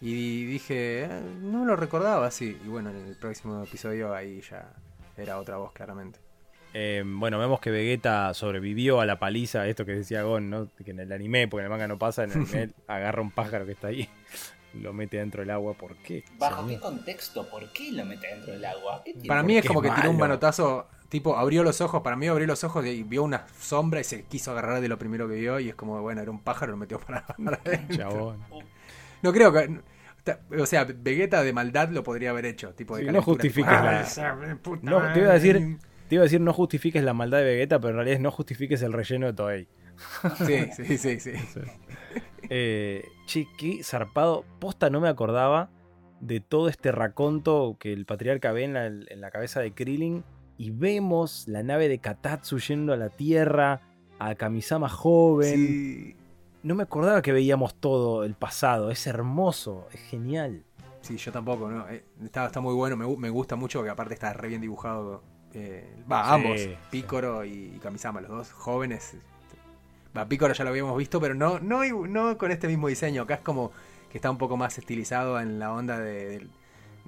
Y 0.00 0.44
dije, 0.46 1.04
"Eh, 1.04 1.20
no 1.42 1.64
lo 1.64 1.76
recordaba 1.76 2.26
así. 2.26 2.58
Y 2.64 2.68
bueno, 2.68 2.90
en 2.90 3.06
el 3.06 3.16
próximo 3.16 3.62
episodio 3.62 4.14
ahí 4.14 4.40
ya 4.40 4.72
era 5.16 5.38
otra 5.38 5.56
voz, 5.58 5.72
claramente. 5.72 6.18
Eh, 6.72 7.02
bueno, 7.04 7.38
vemos 7.38 7.60
que 7.60 7.70
Vegeta 7.70 8.32
sobrevivió 8.32 9.00
a 9.00 9.06
la 9.06 9.18
paliza, 9.18 9.66
esto 9.66 9.84
que 9.84 9.92
decía 9.92 10.22
Gon, 10.22 10.48
¿no? 10.50 10.68
Que 10.84 10.92
en 10.92 11.00
el 11.00 11.12
anime, 11.12 11.48
porque 11.48 11.62
en 11.62 11.64
el 11.64 11.70
manga 11.70 11.88
no 11.88 11.98
pasa, 11.98 12.24
en 12.24 12.30
el 12.30 12.36
anime 12.38 12.70
agarra 12.86 13.20
un 13.22 13.32
pájaro 13.32 13.66
que 13.66 13.72
está 13.72 13.88
ahí, 13.88 14.08
lo 14.74 14.92
mete 14.92 15.16
dentro 15.16 15.40
del 15.40 15.50
agua, 15.50 15.74
¿por 15.74 15.96
qué? 15.96 16.24
¿Bajo 16.38 16.66
qué 16.68 16.78
contexto? 16.78 17.48
¿Por 17.50 17.72
qué 17.72 17.90
lo 17.90 18.04
mete 18.04 18.28
dentro 18.28 18.52
del 18.52 18.64
agua? 18.64 19.02
Para 19.26 19.42
mí 19.42 19.56
es 19.56 19.66
como 19.66 19.82
es 19.82 19.90
que 19.90 19.96
tiró 19.96 20.10
un 20.12 20.18
manotazo, 20.18 20.86
tipo 21.08 21.36
abrió 21.36 21.64
los 21.64 21.80
ojos, 21.80 22.02
para 22.02 22.14
mí 22.14 22.28
abrió 22.28 22.46
los 22.46 22.62
ojos 22.62 22.86
y 22.86 23.02
vio 23.02 23.24
una 23.24 23.46
sombra 23.58 24.00
y 24.00 24.04
se 24.04 24.22
quiso 24.22 24.52
agarrar 24.52 24.80
de 24.80 24.88
lo 24.88 24.96
primero 24.96 25.28
que 25.28 25.34
vio 25.34 25.58
y 25.58 25.70
es 25.70 25.74
como, 25.74 26.00
bueno, 26.02 26.22
era 26.22 26.30
un 26.30 26.38
pájaro, 26.40 26.70
lo 26.70 26.78
metió 26.78 27.00
para, 27.00 27.26
para. 27.26 27.60
Chabón. 27.90 28.38
No 29.22 29.32
creo 29.32 29.52
que... 29.52 29.80
O 30.58 30.66
sea, 30.66 30.84
Vegeta 30.84 31.42
de 31.42 31.52
maldad 31.52 31.88
lo 31.90 32.02
podría 32.02 32.30
haber 32.30 32.46
hecho, 32.46 32.74
tipo 32.74 32.96
de 32.96 33.04
Sí, 33.06 33.10
no 33.10 33.22
justifiques 33.22 33.70
la- 33.72 34.00
"Ah, 34.00 34.36
No, 34.82 34.96
te 34.98 35.02
madre". 35.02 35.20
iba 35.22 35.30
a 35.30 35.34
decir, 35.34 35.78
te 36.08 36.14
iba 36.16 36.22
a 36.22 36.24
decir 36.24 36.40
no 36.40 36.52
justifiques 36.52 37.02
la 37.02 37.14
maldad 37.14 37.38
de 37.38 37.44
Vegeta, 37.44 37.78
pero 37.78 37.90
en 37.90 37.96
realidad 37.96 38.16
es 38.16 38.20
no 38.20 38.30
justifiques 38.30 38.82
el 38.82 38.92
relleno 38.92 39.26
de 39.26 39.32
Toei. 39.32 39.68
Sí, 40.46 40.66
sí, 40.76 40.98
sí, 40.98 41.20
sí. 41.20 41.32
Eh, 42.48 43.04
che, 43.26 43.46
qué 43.58 43.82
zarpado. 43.82 44.44
Posta 44.58 44.90
no 44.90 45.00
me 45.00 45.08
acordaba 45.08 45.70
de 46.20 46.40
todo 46.40 46.68
este 46.68 46.92
raconto 46.92 47.76
que 47.78 47.92
el 47.92 48.06
patriarca 48.06 48.52
ve 48.52 48.64
en 48.64 48.74
la, 48.74 48.86
en 48.86 49.20
la 49.20 49.30
cabeza 49.30 49.60
de 49.60 49.72
Krillin. 49.72 50.24
Y 50.58 50.70
vemos 50.72 51.48
la 51.48 51.62
nave 51.62 51.88
de 51.88 51.98
Katatsu 52.00 52.58
yendo 52.58 52.92
a 52.92 52.96
la 52.98 53.08
Tierra, 53.08 53.80
a 54.18 54.34
Kamisama 54.34 54.88
joven. 54.90 55.54
Sí, 55.56 56.16
No 56.62 56.74
me 56.74 56.82
acordaba 56.82 57.22
que 57.22 57.32
veíamos 57.32 57.74
todo 57.74 58.24
el 58.24 58.34
pasado. 58.34 58.90
Es 58.90 59.06
hermoso, 59.06 59.88
es 59.92 60.00
genial. 60.00 60.62
sí, 61.00 61.16
yo 61.16 61.32
tampoco, 61.32 61.70
¿no? 61.70 61.88
Eh, 61.88 62.04
Está, 62.22 62.46
está 62.46 62.60
muy 62.60 62.74
bueno, 62.74 62.96
me, 62.96 63.06
me 63.16 63.30
gusta 63.30 63.56
mucho 63.56 63.78
porque 63.78 63.90
aparte 63.90 64.14
está 64.14 64.32
re 64.32 64.48
bien 64.48 64.60
dibujado. 64.60 65.22
eh, 65.54 65.94
Va, 66.10 66.24
Sí, 66.24 66.30
ambos, 66.34 66.60
sí. 66.60 66.74
Picoro 66.90 67.44
y, 67.44 67.72
y 67.76 67.78
Kamisama, 67.82 68.20
los 68.20 68.30
dos 68.30 68.52
jóvenes. 68.52 69.16
Va, 70.16 70.26
Picoro 70.26 70.52
ya 70.52 70.64
lo 70.64 70.70
habíamos 70.70 70.96
visto, 70.98 71.20
pero 71.20 71.34
no, 71.34 71.58
no, 71.60 71.82
no 72.06 72.36
con 72.36 72.50
este 72.50 72.66
mismo 72.68 72.88
diseño. 72.88 73.22
Acá 73.22 73.34
es 73.34 73.40
como 73.40 73.72
que 74.10 74.18
está 74.18 74.30
un 74.30 74.38
poco 74.38 74.56
más 74.56 74.76
estilizado 74.76 75.40
en 75.40 75.58
la 75.58 75.72
onda 75.72 75.98
de, 75.98 76.26
de, 76.40 76.46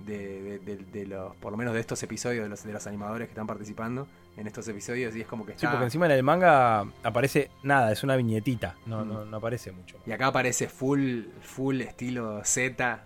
de- 0.06 0.58
de- 0.60 0.76
de 0.76 1.06
los, 1.06 1.34
por 1.36 1.52
lo 1.52 1.58
menos 1.58 1.74
de 1.74 1.80
estos 1.80 2.02
episodios, 2.02 2.44
de 2.44 2.48
los, 2.48 2.64
de 2.64 2.72
los 2.72 2.86
animadores 2.86 3.28
que 3.28 3.32
están 3.32 3.46
participando 3.46 4.06
en 4.36 4.46
estos 4.46 4.66
episodios. 4.68 5.14
Y 5.16 5.20
es 5.22 5.26
como 5.26 5.44
que 5.46 5.52
Sí, 5.52 5.56
está... 5.58 5.70
porque 5.72 5.84
encima 5.84 6.06
en 6.06 6.12
el 6.12 6.22
manga 6.22 6.86
aparece 7.02 7.50
nada, 7.62 7.92
es 7.92 8.02
una 8.02 8.16
viñetita. 8.16 8.76
No, 8.86 9.04
Mm. 9.04 9.08
no, 9.08 9.24
no 9.24 9.36
aparece 9.36 9.72
mucho. 9.72 9.98
Y 10.06 10.12
acá 10.12 10.28
aparece 10.28 10.68
full, 10.68 11.24
full 11.40 11.80
estilo 11.80 12.44
Z, 12.44 13.04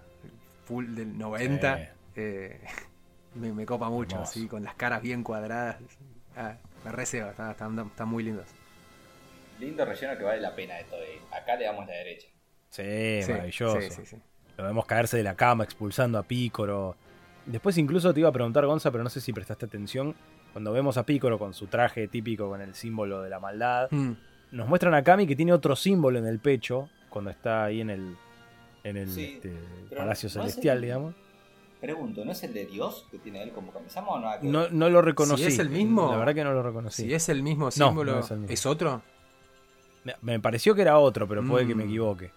full 0.64 0.94
del 0.94 1.16
90. 1.18 1.76
Sí. 1.78 1.85
Eh, 2.16 2.61
me, 3.35 3.52
me 3.52 3.66
copa 3.66 3.88
mucho, 3.90 4.16
Hermoso. 4.16 4.30
así, 4.32 4.46
con 4.48 4.64
las 4.64 4.74
caras 4.74 5.02
bien 5.02 5.22
cuadradas. 5.22 5.76
Ah, 6.37 6.56
me 6.85 6.92
receba, 6.92 7.30
están, 7.30 7.50
están, 7.50 7.78
están 7.78 8.09
muy 8.09 8.22
lindos. 8.22 8.46
Lindo 9.59 9.85
relleno 9.85 10.16
que 10.18 10.24
vale 10.24 10.40
la 10.40 10.54
pena 10.54 10.74
de 10.76 10.85
todo. 10.85 11.02
eh. 11.02 11.20
Acá 11.32 11.56
le 11.56 11.64
damos 11.64 11.87
la 11.87 11.94
derecha. 11.94 12.28
Sí, 12.68 13.22
Sí, 13.22 13.32
maravilloso. 13.32 13.80
sí, 13.80 13.90
sí, 13.90 14.06
sí. 14.06 14.16
Lo 14.56 14.64
vemos 14.64 14.86
caerse 14.86 15.16
de 15.16 15.22
la 15.22 15.34
cama 15.34 15.64
expulsando 15.64 16.18
a 16.18 16.22
Pícoro. 16.22 16.96
Después 17.44 17.76
incluso 17.78 18.12
te 18.14 18.20
iba 18.20 18.28
a 18.28 18.32
preguntar, 18.32 18.64
Gonza, 18.66 18.90
pero 18.90 19.04
no 19.04 19.10
sé 19.10 19.20
si 19.20 19.32
prestaste 19.32 19.66
atención. 19.66 20.14
Cuando 20.52 20.72
vemos 20.72 20.96
a 20.96 21.04
Pícoro 21.04 21.38
con 21.38 21.52
su 21.54 21.66
traje 21.66 22.08
típico 22.08 22.48
con 22.48 22.60
el 22.60 22.74
símbolo 22.74 23.22
de 23.22 23.30
la 23.30 23.38
maldad, 23.38 23.88
Mm, 23.90 24.12
nos 24.52 24.68
muestran 24.68 24.94
a 24.94 25.02
Kami 25.02 25.26
que 25.26 25.36
tiene 25.36 25.52
otro 25.52 25.76
símbolo 25.76 26.18
en 26.18 26.26
el 26.26 26.38
pecho 26.38 26.88
cuando 27.10 27.30
está 27.30 27.64
ahí 27.64 27.80
en 27.82 27.90
el, 27.90 28.16
en 28.84 28.96
el 28.96 29.08
Sí, 29.10 29.34
este, 29.42 29.52
Palacio 29.94 30.28
no 30.28 30.32
Celestial, 30.32 30.76
el- 30.78 30.82
digamos. 30.84 31.14
Pregunto, 31.80 32.24
¿no 32.24 32.32
es 32.32 32.42
el 32.42 32.54
de 32.54 32.64
Dios 32.64 33.06
que 33.10 33.18
tiene 33.18 33.42
él 33.42 33.50
como 33.50 33.70
Kamisama 33.70 34.08
o 34.08 34.18
nada 34.20 34.40
que 34.40 34.46
No, 34.48 34.68
no 34.70 34.88
lo 34.88 35.02
reconocí. 35.02 35.42
Si 35.42 35.48
es 35.48 35.58
el 35.58 35.68
mismo- 35.68 36.10
La 36.10 36.16
verdad 36.16 36.34
que 36.34 36.42
no 36.42 36.52
lo 36.54 36.62
reconocí. 36.62 37.02
Si 37.02 37.12
es 37.14 37.28
el 37.28 37.42
mismo 37.42 37.70
símbolo, 37.70 38.12
no 38.14 38.20
es 38.20 38.30
el 38.30 38.38
mismo. 38.38 38.54
¿es 38.54 38.64
otro? 38.66 39.02
Me, 40.04 40.14
me 40.22 40.40
pareció 40.40 40.74
que 40.74 40.80
era 40.82 40.98
otro, 40.98 41.28
pero 41.28 41.44
puede 41.46 41.66
que 41.66 41.74
me 41.74 41.84
Mm. 41.84 41.88
equivoque. 41.88 42.30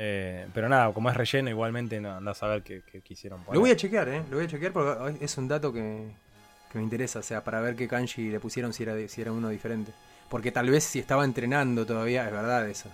Eh, 0.00 0.46
pero 0.54 0.68
nada, 0.68 0.92
como 0.92 1.10
es 1.10 1.16
relleno, 1.16 1.50
igualmente 1.50 2.00
no 2.00 2.14
andás 2.14 2.40
a 2.44 2.46
ver 2.46 2.62
qué, 2.62 2.82
qué 2.90 3.00
quisieron 3.00 3.42
poner. 3.42 3.56
Lo 3.56 3.60
voy 3.60 3.70
a 3.70 3.76
chequear, 3.76 4.08
¿eh? 4.08 4.22
Lo 4.30 4.36
voy 4.36 4.46
a 4.46 4.48
chequear 4.48 4.72
porque 4.72 5.24
es 5.24 5.36
un 5.36 5.48
dato 5.48 5.72
que, 5.72 6.08
que 6.70 6.78
me 6.78 6.84
interesa, 6.84 7.18
o 7.18 7.22
sea, 7.22 7.42
para 7.42 7.60
ver 7.60 7.74
qué 7.74 7.88
kanji 7.88 8.30
le 8.30 8.38
pusieron 8.38 8.72
si 8.72 8.84
era, 8.84 8.94
de- 8.94 9.08
si 9.08 9.20
era 9.20 9.32
uno 9.32 9.48
diferente. 9.48 9.92
Porque 10.28 10.52
tal 10.52 10.70
vez 10.70 10.84
si 10.84 11.00
estaba 11.00 11.24
entrenando 11.24 11.84
todavía, 11.84 12.26
es 12.26 12.32
verdad 12.32 12.68
eso. 12.68 12.88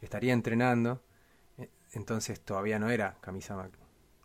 Estaría 0.00 0.32
entrenando, 0.32 1.02
eh, 1.58 1.68
entonces 1.92 2.40
todavía 2.40 2.78
no 2.78 2.90
era 2.90 3.16
Kamisama. 3.20 3.68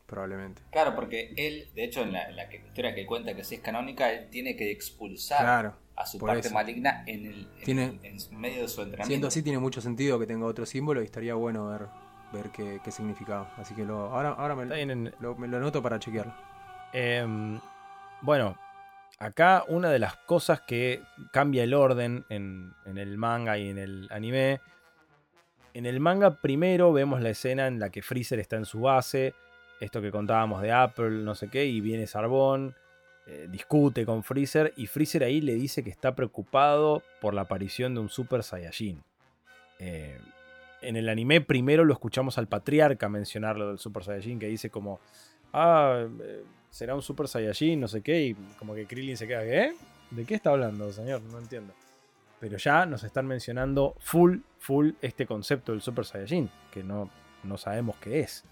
probablemente. 0.06 0.62
Claro, 0.72 0.96
porque 0.96 1.34
él, 1.36 1.68
de 1.76 1.84
hecho, 1.84 2.04
en 2.04 2.14
la, 2.14 2.54
historia 2.54 2.96
que 2.96 3.06
cuenta 3.06 3.36
que 3.36 3.44
sí 3.44 3.56
es 3.56 3.62
canónica, 3.62 4.10
él 4.12 4.30
tiene 4.30 4.56
que 4.56 4.72
expulsar 4.72 5.76
a 5.96 6.06
su 6.06 6.20
parte 6.20 6.50
maligna 6.50 7.04
en 7.08 7.26
el 7.26 7.48
en, 7.66 8.18
medio 8.40 8.62
de 8.62 8.68
su 8.70 8.84
entrenamiento. 8.84 9.06
Siendo 9.06 9.28
así, 9.28 9.42
tiene 9.42 9.60
mucho 9.60 9.82
sentido 9.82 10.18
que 10.20 10.28
tenga 10.28 10.46
otro 10.46 10.66
símbolo 10.66 11.02
y 11.02 11.06
estaría 11.06 11.34
bueno 11.34 11.68
ver 11.68 11.88
ver 12.36 12.50
qué, 12.52 12.80
qué 12.84 12.92
significado. 12.92 13.48
Así 13.58 13.74
que 13.74 13.86
lo, 13.86 14.14
ahora, 14.14 14.30
ahora 14.30 14.56
me, 14.56 14.66
lo, 15.20 15.36
me 15.36 15.48
lo 15.48 15.58
anoto 15.58 15.82
para 15.82 16.00
chequearlo. 16.00 16.34
Em, 16.94 17.60
bueno, 18.22 18.58
acá 19.20 19.64
una 19.68 19.90
de 19.90 20.00
las 20.00 20.16
cosas 20.16 20.62
que 20.62 21.02
cambia 21.32 21.64
el 21.64 21.74
orden 21.74 22.26
en, 22.30 22.74
en 22.86 22.98
el 22.98 23.18
manga 23.18 23.58
y 23.58 23.70
en 23.70 23.78
el 23.78 24.08
anime. 24.12 24.62
En 25.74 25.86
el 25.86 26.00
manga 26.00 26.42
primero 26.42 26.94
vemos 26.94 27.22
la 27.22 27.30
escena 27.30 27.68
en 27.68 27.80
la 27.80 27.90
que 27.90 28.02
Freezer 28.02 28.40
está 28.40 28.56
en 28.56 28.66
su 28.66 28.82
base 28.82 29.34
esto 29.80 30.02
que 30.02 30.12
contábamos 30.12 30.62
de 30.62 30.72
Apple, 30.72 31.12
no 31.24 31.36
sé 31.36 31.50
qué, 31.50 31.66
y 31.66 31.82
viene 31.82 32.08
Sarbón, 32.08 32.76
eh, 33.28 33.48
discute 33.50 34.06
con 34.06 34.24
Freezer, 34.24 34.74
y 34.78 34.88
Freezer 34.88 35.24
ahí 35.24 35.42
le 35.42 35.56
dice 35.56 35.84
que 35.84 35.90
está 35.90 36.16
preocupado 36.16 37.04
por 37.22 37.34
la 37.34 37.42
aparición 37.42 37.94
de 37.94 38.02
un 38.02 38.10
Super 38.10 38.44
Saiyajin. 38.44 39.04
Eh, 39.80 40.20
en 40.82 40.96
el 40.96 41.10
anime 41.10 41.42
primero 41.42 41.86
lo 41.86 41.94
escuchamos 41.94 42.38
al 42.38 42.48
patriarca 42.48 43.10
mencionar 43.10 43.58
lo 43.58 43.70
del 43.70 43.80
Super 43.80 44.04
Saiyajin, 44.04 44.40
que 44.40 44.48
dice 44.48 44.70
como, 44.70 45.00
ah, 45.54 46.06
eh, 46.22 46.44
será 46.70 46.96
un 46.96 47.02
Super 47.02 47.28
Saiyajin, 47.28 47.80
no 47.80 47.88
sé 47.88 48.02
qué, 48.02 48.28
y 48.28 48.34
como 48.60 48.76
que 48.76 48.86
Krillin 48.86 49.18
se 49.18 49.28
queda, 49.28 49.44
¿qué? 49.44 49.74
¿De 50.12 50.26
qué 50.26 50.36
está 50.36 50.52
hablando, 50.52 50.92
señor? 50.92 51.22
No 51.22 51.40
entiendo. 51.40 51.74
Pero 52.40 52.58
ya 52.58 52.86
nos 52.86 53.04
están 53.04 53.26
mencionando 53.28 53.96
full, 54.00 54.40
full 54.60 54.92
este 55.02 55.26
concepto 55.26 55.72
del 55.72 55.82
Super 55.82 56.06
Saiyajin, 56.06 56.50
que 56.72 56.84
no, 56.84 57.10
no 57.44 57.58
sabemos 57.58 57.96
qué 57.98 58.20
es. 58.20 58.44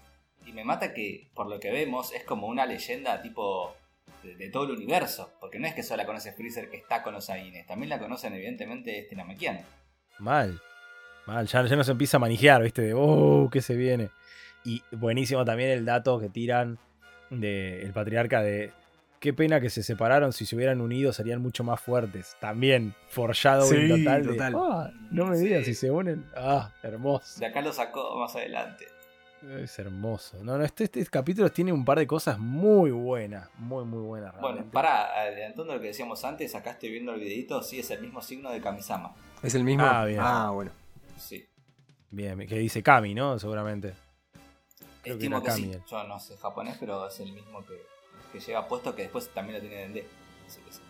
Y 0.46 0.52
me 0.52 0.64
mata 0.64 0.92
que, 0.92 1.30
por 1.34 1.48
lo 1.48 1.58
que 1.60 1.70
vemos, 1.70 2.12
es 2.12 2.24
como 2.24 2.46
una 2.48 2.66
leyenda 2.66 3.22
tipo 3.22 3.74
de, 4.22 4.48
todo 4.50 4.64
el 4.64 4.72
universo. 4.72 5.30
Porque 5.40 5.58
no 5.58 5.66
es 5.66 5.74
que 5.74 5.82
solo 5.82 5.98
la 5.98 6.06
conoce 6.06 6.32
Freezer 6.32 6.70
que 6.70 6.76
está 6.76 7.02
con 7.02 7.14
los 7.14 7.30
Aines, 7.30 7.66
también 7.66 7.90
la 7.90 7.98
conocen 7.98 8.34
evidentemente 8.34 8.98
este 8.98 9.16
Namekian. 9.16 9.60
Mal, 10.18 10.60
mal, 11.26 11.46
ya, 11.46 11.64
ya 11.64 11.76
no 11.76 11.84
se 11.84 11.92
empieza 11.92 12.16
a 12.16 12.20
manejar, 12.20 12.62
¿viste? 12.62 12.82
De, 12.82 12.94
oh, 12.94 13.48
¿qué 13.50 13.60
se 13.60 13.76
viene? 13.76 14.10
Y 14.64 14.82
buenísimo 14.92 15.44
también 15.44 15.70
el 15.70 15.84
dato 15.84 16.18
que 16.18 16.28
tiran 16.28 16.78
del 17.30 17.92
patriarca 17.92 18.42
de 18.42 18.72
qué 19.24 19.32
pena 19.32 19.58
que 19.58 19.70
se 19.70 19.82
separaron, 19.82 20.34
si 20.34 20.44
se 20.44 20.54
hubieran 20.54 20.82
unido 20.82 21.10
serían 21.12 21.40
mucho 21.40 21.64
más 21.64 21.80
fuertes. 21.80 22.36
También 22.40 22.94
forjado 23.08 23.66
sí, 23.66 23.88
total. 23.88 24.26
total. 24.26 24.54
Ah, 24.54 24.90
no 25.10 25.26
me 25.26 25.38
digas, 25.38 25.64
si 25.64 25.74
se 25.74 25.90
unen. 25.90 26.26
Ah, 26.36 26.70
hermoso. 26.82 27.40
De 27.40 27.46
acá 27.46 27.62
lo 27.62 27.72
sacó 27.72 28.18
más 28.18 28.36
adelante. 28.36 28.86
Es 29.62 29.78
hermoso. 29.78 30.42
No, 30.42 30.58
no, 30.58 30.64
este, 30.64 30.84
este, 30.84 31.04
capítulo 31.06 31.50
tiene 31.50 31.72
un 31.72 31.86
par 31.86 31.98
de 31.98 32.06
cosas 32.06 32.38
muy 32.38 32.90
buenas. 32.90 33.48
Muy, 33.58 33.86
muy 33.86 34.00
buenas. 34.00 34.38
Bueno, 34.40 34.64
para, 34.70 35.18
adelantando 35.18 35.74
lo 35.74 35.80
que 35.80 35.88
decíamos 35.88 36.22
antes, 36.24 36.54
acá 36.54 36.72
estoy 36.72 36.90
viendo 36.90 37.14
el 37.14 37.20
videito, 37.20 37.62
sí, 37.62 37.78
es 37.78 37.90
el 37.90 38.00
mismo 38.00 38.20
signo 38.20 38.50
de 38.50 38.60
Kamisama. 38.60 39.14
¿Es 39.42 39.54
el 39.54 39.64
mismo? 39.64 39.84
Ah, 39.84 40.04
bien. 40.04 40.20
Ah, 40.22 40.50
bueno. 40.50 40.70
Sí. 41.16 41.46
Bien, 42.10 42.46
que 42.46 42.58
dice 42.58 42.82
Kami, 42.82 43.14
¿no? 43.14 43.38
Seguramente. 43.38 43.94
Creo 45.02 45.16
Estimo 45.16 45.42
que, 45.42 45.50
sí. 45.50 45.72
Yo 45.90 46.04
no 46.04 46.18
sé 46.18 46.36
japonés, 46.36 46.76
pero 46.78 47.06
es 47.08 47.20
el 47.20 47.32
mismo 47.32 47.64
que, 47.66 47.82
que 48.32 48.40
lleva 48.40 48.66
puesto, 48.66 48.94
que 48.94 49.02
después 49.02 49.28
también 49.30 49.56
lo 49.56 49.68
tiene 49.68 49.84
en 49.84 49.94
D. 49.94 50.06
Así 50.46 50.60
que 50.60 50.72
sí. 50.72 50.80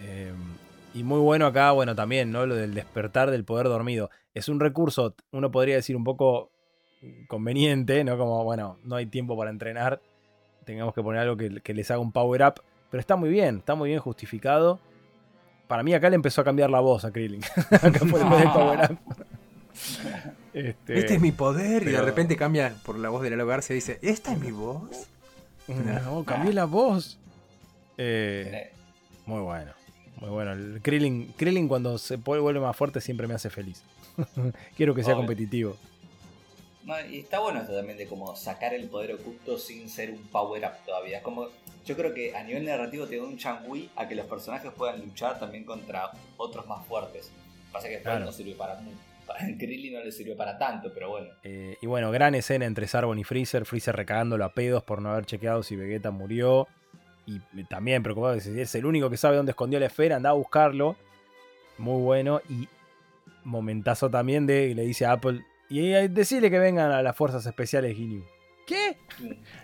Em, 0.00 0.56
y 0.94 1.02
muy 1.02 1.20
bueno 1.20 1.46
acá, 1.46 1.72
bueno, 1.72 1.94
también, 1.94 2.30
¿no? 2.30 2.46
Lo 2.46 2.54
del 2.54 2.74
despertar 2.74 3.30
del 3.30 3.44
poder 3.44 3.66
dormido. 3.66 4.10
Es 4.34 4.48
un 4.48 4.60
recurso, 4.60 5.14
uno 5.32 5.50
podría 5.50 5.76
decir 5.76 5.96
un 5.96 6.04
poco 6.04 6.50
conveniente, 7.28 8.04
¿no? 8.04 8.16
Como, 8.16 8.44
bueno, 8.44 8.78
no 8.84 8.96
hay 8.96 9.06
tiempo 9.06 9.36
para 9.36 9.50
entrenar, 9.50 10.00
tengamos 10.64 10.94
que 10.94 11.02
poner 11.02 11.22
algo 11.22 11.36
que, 11.36 11.74
les 11.74 11.90
haga 11.90 12.00
un 12.00 12.12
power 12.12 12.42
up, 12.42 12.62
pero 12.90 13.00
está 13.00 13.16
muy 13.16 13.28
bien, 13.28 13.58
está 13.58 13.74
muy 13.74 13.90
bien 13.90 14.00
justificado. 14.00 14.78
Para 15.66 15.82
mí 15.82 15.94
acá 15.94 16.10
le 16.10 16.16
empezó 16.16 16.42
a 16.42 16.44
cambiar 16.44 16.70
la 16.70 16.80
voz 16.80 17.04
a 17.04 17.10
Krillin. 17.10 17.42
acá 17.70 18.00
por 18.10 18.20
el 18.20 18.50
power 18.52 18.90
up. 18.90 18.98
Este, 20.54 21.00
este, 21.00 21.14
es 21.14 21.20
mi 21.20 21.32
poder 21.32 21.82
y 21.82 21.86
de 21.86 22.00
repente 22.00 22.36
cambia 22.36 22.76
por 22.84 22.96
la 22.96 23.08
voz 23.08 23.22
de 23.22 23.30
la 23.30 23.60
se 23.60 23.74
dice, 23.74 23.98
¿esta 24.02 24.32
es 24.32 24.38
mi 24.38 24.52
voz? 24.52 25.08
No, 25.66 26.24
cambié 26.24 26.52
la 26.52 26.64
voz. 26.64 27.18
Eh, 27.98 28.70
muy 29.26 29.40
bueno. 29.40 29.72
Muy 30.20 30.30
bueno. 30.30 30.52
El 30.52 30.80
Krillin, 30.80 31.34
Krillin 31.36 31.66
cuando 31.66 31.98
se 31.98 32.16
vuelve 32.16 32.60
más 32.60 32.76
fuerte 32.76 33.00
siempre 33.00 33.26
me 33.26 33.34
hace 33.34 33.50
feliz. 33.50 33.82
Quiero 34.76 34.94
que 34.94 35.02
sea 35.02 35.16
competitivo 35.16 35.76
y 37.10 37.20
está 37.20 37.38
bueno 37.38 37.60
esto 37.60 37.74
también 37.74 37.96
de 37.96 38.06
como 38.06 38.36
sacar 38.36 38.74
el 38.74 38.88
poder 38.88 39.14
oculto 39.14 39.58
sin 39.58 39.88
ser 39.88 40.10
un 40.10 40.22
power 40.28 40.64
up 40.64 40.84
todavía. 40.84 41.18
Es 41.18 41.22
como, 41.22 41.48
yo 41.84 41.96
creo 41.96 42.12
que 42.12 42.36
a 42.36 42.42
nivel 42.42 42.64
narrativo 42.64 43.06
te 43.06 43.16
da 43.16 43.22
un 43.22 43.38
changui 43.38 43.90
a 43.96 44.06
que 44.06 44.14
los 44.14 44.26
personajes 44.26 44.70
puedan 44.72 45.00
luchar 45.00 45.38
también 45.38 45.64
contra 45.64 46.10
otros 46.36 46.66
más 46.66 46.86
fuertes. 46.86 47.30
Pasa 47.72 47.88
que 47.88 47.94
después 47.94 48.20
no 48.20 48.32
sirve 48.32 48.54
para 48.54 48.74
para 48.74 48.90
Krillin 49.58 49.94
no 49.94 50.04
le 50.04 50.12
sirvió 50.12 50.36
para 50.36 50.58
tanto, 50.58 50.92
pero 50.92 51.10
bueno. 51.10 51.28
Eh, 51.42 51.76
y 51.80 51.86
bueno, 51.86 52.10
gran 52.10 52.34
escena 52.34 52.64
entre 52.64 52.86
Sarbon 52.86 53.18
y 53.18 53.24
Freezer. 53.24 53.64
Freezer 53.64 53.96
recagándolo 53.96 54.44
a 54.44 54.52
pedos 54.52 54.82
por 54.82 55.02
no 55.02 55.10
haber 55.10 55.26
chequeado 55.26 55.62
si 55.62 55.76
Vegeta 55.76 56.10
murió. 56.10 56.68
Y 57.26 57.40
también 57.64 58.02
preocupado, 58.02 58.38
si 58.38 58.60
es 58.60 58.74
el 58.74 58.84
único 58.84 59.08
que 59.08 59.16
sabe 59.16 59.36
dónde 59.36 59.52
escondió 59.52 59.80
la 59.80 59.86
esfera, 59.86 60.16
anda 60.16 60.30
a 60.30 60.34
buscarlo. 60.34 60.96
Muy 61.78 62.02
bueno. 62.02 62.40
Y 62.50 62.68
momentazo 63.44 64.10
también 64.10 64.46
de 64.46 64.74
le 64.74 64.82
dice 64.82 65.06
a 65.06 65.12
Apple, 65.12 65.44
y 65.68 65.90
decirle 66.08 66.50
que 66.50 66.58
vengan 66.58 66.90
a 66.90 67.02
las 67.02 67.16
fuerzas 67.16 67.44
especiales 67.46 67.96
Ginyu. 67.96 68.24
¿Qué? 68.66 68.96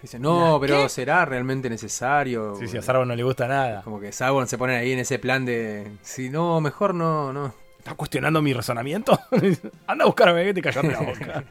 Dice, 0.03 0.19
no, 0.19 0.59
pero 0.61 0.89
¿será 0.89 1.25
realmente 1.25 1.71
necesario? 1.71 2.55
Sí, 2.57 2.69
sí, 2.69 2.77
a 2.77 2.83
Sarbon 2.83 3.09
no 3.09 3.17
le 3.17 3.23
gusta 3.23 3.49
nada. 3.49 3.81
Como 3.83 3.99
que 3.99 4.13
Sarbon 4.13 4.47
se 4.47 4.59
pone 4.59 4.77
ahí 4.77 4.93
en 4.93 4.99
ese 4.99 5.19
plan 5.19 5.47
de. 5.47 5.91
Si 6.03 6.29
no, 6.29 6.61
mejor 6.61 6.95
no, 6.95 7.33
no. 7.33 7.55
¿Estás 7.81 7.95
cuestionando 7.95 8.43
mi 8.43 8.53
razonamiento? 8.53 9.19
Anda 9.87 10.05
a 10.05 10.07
buscar 10.07 10.29
a 10.29 10.33
Vegeta 10.35 10.59
y 10.59 10.63
callate 10.63 10.93
la 10.93 11.01
boca. 11.01 11.45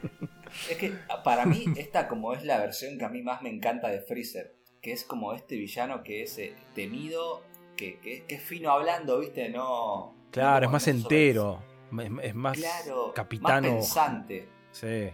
es 0.70 0.76
que 0.76 0.92
para 1.24 1.44
mí, 1.44 1.64
esta 1.76 2.06
como 2.06 2.34
es 2.34 2.44
la 2.44 2.58
versión 2.58 2.98
que 2.98 3.04
a 3.04 3.08
mí 3.08 3.20
más 3.20 3.42
me 3.42 3.48
encanta 3.48 3.88
de 3.88 4.00
Freezer. 4.00 4.54
Que 4.80 4.92
es 4.92 5.02
como 5.02 5.34
este 5.34 5.56
villano 5.56 6.04
que 6.04 6.22
es 6.22 6.38
eh, 6.38 6.54
temido, 6.72 7.42
que, 7.76 7.98
que, 7.98 8.24
es 8.28 8.40
fino 8.40 8.70
hablando, 8.70 9.18
¿viste? 9.18 9.48
No. 9.48 10.14
Claro, 10.30 10.66
es 10.66 10.72
más 10.72 10.86
entero. 10.86 11.64
Es, 12.22 12.34
más 12.36 12.56
capitano. 13.12 13.68
Más 13.68 13.76
pensante. 13.78 14.48
Sí. 14.70 15.10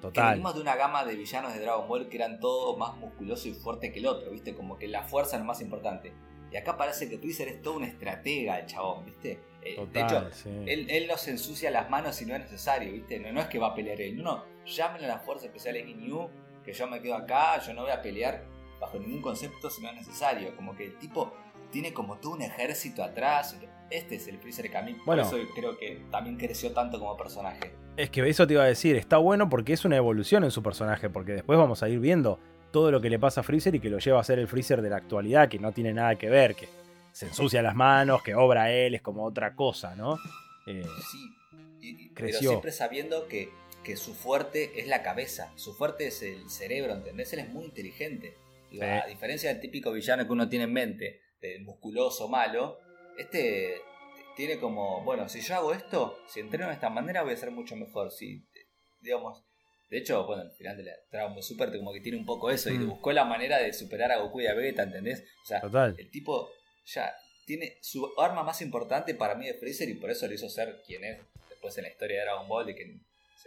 Total. 0.00 0.24
Que 0.24 0.30
venimos 0.32 0.56
de 0.56 0.60
una 0.60 0.74
gama 0.74 1.04
de 1.04 1.14
villanos 1.14 1.54
de 1.54 1.60
Dragon 1.60 1.86
Ball 1.86 2.08
que 2.08 2.16
eran 2.16 2.40
todos 2.40 2.76
más 2.76 2.96
musculosos 2.96 3.46
y 3.46 3.54
fuertes 3.54 3.92
que 3.92 4.00
el 4.00 4.06
otro, 4.06 4.32
¿viste? 4.32 4.56
Como 4.56 4.76
que 4.76 4.88
la 4.88 5.04
fuerza 5.04 5.36
es 5.36 5.42
lo 5.42 5.46
más 5.46 5.60
importante. 5.60 6.12
Y 6.50 6.56
acá 6.56 6.76
parece 6.76 7.08
que 7.08 7.16
Freezer 7.16 7.46
es 7.46 7.62
todo 7.62 7.76
un 7.76 7.84
estratega, 7.84 8.58
el 8.58 8.66
chabón, 8.66 9.06
¿viste? 9.06 9.51
Eh, 9.64 9.86
de 9.92 10.00
hecho, 10.00 10.28
él, 10.66 10.86
él, 10.90 11.06
no 11.06 11.16
se 11.16 11.30
ensucia 11.30 11.70
las 11.70 11.88
manos 11.88 12.16
si 12.16 12.26
no 12.26 12.34
es 12.34 12.40
necesario, 12.40 12.92
¿viste? 12.92 13.18
No, 13.20 13.40
es 13.40 13.46
que 13.46 13.58
va 13.58 13.68
a 13.68 13.74
pelear 13.74 14.00
él. 14.00 14.16
No, 14.16 14.22
no. 14.22 14.44
Llamen 14.64 15.04
a 15.04 15.08
las 15.08 15.24
fuerzas 15.24 15.46
especiales 15.46 15.86
Ginyu, 15.86 16.28
que 16.64 16.72
yo 16.72 16.86
me 16.88 17.00
quedo 17.00 17.14
acá, 17.14 17.60
yo 17.60 17.72
no 17.72 17.82
voy 17.82 17.92
a 17.92 18.02
pelear 18.02 18.44
bajo 18.80 18.98
ningún 18.98 19.22
concepto 19.22 19.70
si 19.70 19.82
no 19.82 19.88
es 19.90 19.94
necesario. 19.94 20.54
Como 20.56 20.74
que 20.74 20.86
el 20.86 20.98
tipo 20.98 21.32
tiene 21.70 21.92
como 21.92 22.18
todo 22.18 22.32
un 22.32 22.42
ejército 22.42 23.02
atrás 23.02 23.56
este 23.92 24.16
es 24.16 24.26
el 24.26 24.38
Freezer 24.38 24.70
que 24.70 24.76
a 24.76 24.82
mí 24.82 24.96
bueno, 25.04 25.28
por 25.28 25.38
eso 25.38 25.48
creo 25.54 25.76
que 25.76 26.02
también 26.10 26.36
creció 26.36 26.72
tanto 26.72 26.98
como 26.98 27.16
personaje. 27.16 27.72
Es 27.96 28.10
que 28.10 28.26
eso 28.28 28.46
te 28.46 28.54
iba 28.54 28.62
a 28.62 28.66
decir, 28.66 28.96
está 28.96 29.18
bueno 29.18 29.48
porque 29.48 29.74
es 29.74 29.84
una 29.84 29.96
evolución 29.96 30.44
en 30.44 30.50
su 30.50 30.62
personaje, 30.62 31.10
porque 31.10 31.32
después 31.32 31.58
vamos 31.58 31.82
a 31.82 31.88
ir 31.88 32.00
viendo 32.00 32.38
todo 32.70 32.90
lo 32.90 33.02
que 33.02 33.10
le 33.10 33.18
pasa 33.18 33.42
a 33.42 33.44
Freezer 33.44 33.74
y 33.74 33.80
que 33.80 33.90
lo 33.90 33.98
lleva 33.98 34.18
a 34.18 34.24
ser 34.24 34.38
el 34.38 34.48
Freezer 34.48 34.80
de 34.80 34.88
la 34.88 34.96
actualidad, 34.96 35.48
que 35.48 35.58
no 35.58 35.72
tiene 35.72 35.92
nada 35.92 36.16
que 36.16 36.30
ver, 36.30 36.54
que 36.54 36.68
se 37.12 37.26
ensucia 37.26 37.62
las 37.62 37.74
manos, 37.74 38.22
que 38.22 38.34
obra 38.34 38.72
él, 38.72 38.94
es 38.94 39.02
como 39.02 39.24
otra 39.24 39.54
cosa, 39.54 39.94
¿no? 39.94 40.18
Eh, 40.66 40.84
sí, 41.10 42.10
creció. 42.14 42.38
pero 42.38 42.38
siempre 42.38 42.72
sabiendo 42.72 43.28
que, 43.28 43.50
que, 43.84 43.96
su 43.96 44.14
fuerte 44.14 44.80
es 44.80 44.86
la 44.86 45.02
cabeza, 45.02 45.52
su 45.56 45.74
fuerte 45.74 46.06
es 46.06 46.22
el 46.22 46.48
cerebro, 46.48 46.94
¿entendés? 46.94 47.32
Él 47.32 47.40
es 47.40 47.48
muy 47.48 47.64
inteligente. 47.64 48.36
A 48.80 49.06
diferencia 49.06 49.50
del 49.50 49.60
típico 49.60 49.92
villano 49.92 50.24
que 50.24 50.32
uno 50.32 50.48
tiene 50.48 50.64
en 50.64 50.72
mente, 50.72 51.20
del 51.42 51.62
musculoso 51.62 52.28
malo, 52.28 52.78
este 53.18 53.82
tiene 54.34 54.58
como, 54.58 55.04
bueno, 55.04 55.28
si 55.28 55.40
yo 55.40 55.56
hago 55.56 55.74
esto, 55.74 56.18
si 56.26 56.40
entreno 56.40 56.68
de 56.68 56.74
esta 56.74 56.88
manera 56.88 57.22
voy 57.22 57.34
a 57.34 57.36
ser 57.36 57.50
mucho 57.50 57.76
mejor. 57.76 58.10
Si, 58.10 58.46
digamos, 59.02 59.44
de 59.90 59.98
hecho, 59.98 60.24
bueno, 60.24 60.42
al 60.42 60.52
final 60.52 60.76
de 60.76 60.84
la 60.84 60.92
Dragon 61.10 61.34
Ball 61.34 61.42
Super 61.42 61.70
como 61.76 61.92
que 61.92 62.00
tiene 62.00 62.16
un 62.16 62.24
poco 62.24 62.50
eso 62.50 62.70
y 62.70 62.78
mm. 62.78 62.88
buscó 62.88 63.12
la 63.12 63.26
manera 63.26 63.58
de 63.58 63.74
superar 63.74 64.10
a 64.10 64.20
Goku 64.20 64.40
y 64.40 64.46
a 64.46 64.54
Vegeta, 64.54 64.84
¿entendés? 64.84 65.22
O 65.42 65.46
sea, 65.46 65.60
el 65.98 66.10
tipo 66.10 66.48
ya 66.86 67.14
tiene 67.44 67.78
su 67.80 68.08
arma 68.18 68.42
más 68.42 68.62
importante 68.62 69.14
para 69.14 69.34
mí 69.34 69.46
de 69.46 69.54
Freezer 69.54 69.88
y 69.88 69.94
por 69.94 70.10
eso 70.10 70.26
lo 70.26 70.34
hizo 70.34 70.48
ser 70.48 70.82
quien 70.86 71.04
es 71.04 71.18
después 71.48 71.76
en 71.78 71.84
la 71.84 71.90
historia 71.90 72.18
de 72.18 72.24
Dragon 72.24 72.48
Ball 72.48 72.70
y 72.70 72.74
que 72.74 73.00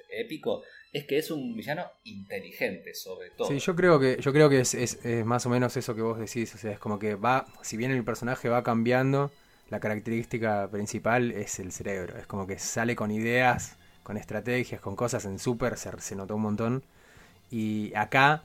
épico, 0.09 0.63
es 0.91 1.05
que 1.05 1.17
es 1.17 1.31
un 1.31 1.55
villano 1.55 1.89
inteligente 2.03 2.93
sobre 2.93 3.31
todo. 3.31 3.47
Sí, 3.47 3.59
yo 3.59 3.75
creo 3.75 3.99
que, 3.99 4.17
yo 4.19 4.31
creo 4.31 4.49
que 4.49 4.59
es, 4.59 4.73
es, 4.73 5.05
es 5.05 5.25
más 5.25 5.45
o 5.45 5.49
menos 5.49 5.75
eso 5.77 5.95
que 5.95 6.01
vos 6.01 6.19
decís, 6.19 6.53
o 6.55 6.57
sea, 6.57 6.71
es 6.71 6.79
como 6.79 6.99
que 6.99 7.15
va, 7.15 7.45
si 7.61 7.77
bien 7.77 7.91
el 7.91 8.03
personaje 8.03 8.49
va 8.49 8.63
cambiando, 8.63 9.31
la 9.69 9.79
característica 9.79 10.69
principal 10.69 11.31
es 11.31 11.59
el 11.59 11.71
cerebro. 11.71 12.17
Es 12.17 12.27
como 12.27 12.45
que 12.45 12.59
sale 12.59 12.95
con 12.95 13.11
ideas, 13.11 13.77
con 14.03 14.17
estrategias, 14.17 14.79
con 14.79 14.95
cosas 14.95 15.25
en 15.25 15.39
Super, 15.39 15.77
se, 15.77 15.89
se 15.99 16.15
notó 16.15 16.35
un 16.35 16.43
montón. 16.43 16.83
Y 17.49 17.93
acá 17.95 18.43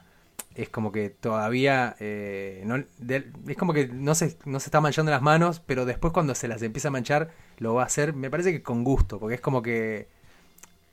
es 0.55 0.69
como 0.69 0.93
que 0.93 1.11
todavía 1.11 1.97
eh, 2.01 2.63
no, 2.67 2.83
de- 2.99 3.31
es 3.49 3.57
como 3.57 3.73
que 3.73 3.89
no 3.89 4.15
se, 4.15 4.37
no 4.45 4.61
se 4.61 4.67
está 4.69 4.81
manchando 4.81 5.11
las 5.13 5.23
manos, 5.23 5.61
pero 5.65 5.87
después 5.87 6.13
cuando 6.13 6.35
se 6.35 6.49
las 6.49 6.63
empieza 6.63 6.89
a 6.89 6.91
manchar 6.91 7.31
lo 7.59 7.75
va 7.75 7.83
a 7.85 7.87
hacer, 7.87 8.15
me 8.15 8.31
parece 8.31 8.53
que 8.53 8.63
con 8.63 8.85
gusto, 8.85 9.19
porque 9.21 9.37
es 9.37 9.41
como 9.41 9.63
que 9.63 10.09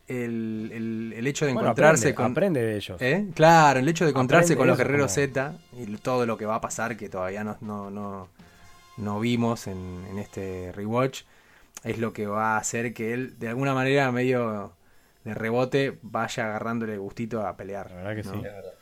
el, 0.07 0.71
el- 0.73 1.13
el 1.17 1.27
hecho 1.27 1.45
de 1.45 1.53
Bueno, 1.53 1.69
encontrarse 1.69 2.09
aprende, 2.09 2.15
con... 2.15 2.31
aprende 2.31 2.61
de 2.63 2.75
ellos. 2.77 3.01
¿Eh? 3.01 3.27
Claro, 3.35 3.79
el 3.79 3.89
hecho 3.89 4.05
de 4.05 4.11
encontrarse 4.11 4.53
Aprende 4.53 4.57
con 4.57 4.67
los 4.67 4.77
guerreros 4.77 5.11
como- 5.13 5.25
Z 5.27 5.53
y 5.77 5.85
todo 5.97 6.25
lo 6.25 6.37
que 6.37 6.45
va 6.45 6.55
a 6.55 6.61
pasar 6.61 6.95
que 6.97 7.09
todavía 7.09 7.43
no, 7.43 7.57
no, 7.61 7.89
no, 7.91 8.29
no 8.97 9.19
vimos 9.19 9.67
en, 9.67 10.05
en 10.09 10.19
este 10.19 10.71
rewatch 10.73 11.23
es 11.83 11.99
lo 11.99 12.13
que 12.13 12.27
va 12.27 12.55
a 12.55 12.57
hacer 12.59 12.93
que 12.93 13.13
él 13.13 13.37
de 13.39 13.49
alguna 13.49 13.73
manera 13.73 14.11
medio 14.11 14.73
de 15.25 15.33
rebote 15.33 15.99
vaya 16.03 16.45
agarrándole 16.47 16.97
gustito 16.97 17.45
a 17.45 17.57
pelear. 17.57 17.91
La 17.91 17.97
verdad 17.97 18.15
que 18.15 18.23
¿no? 18.23 18.33
sí. 18.33 18.39
Verdad. 18.41 18.73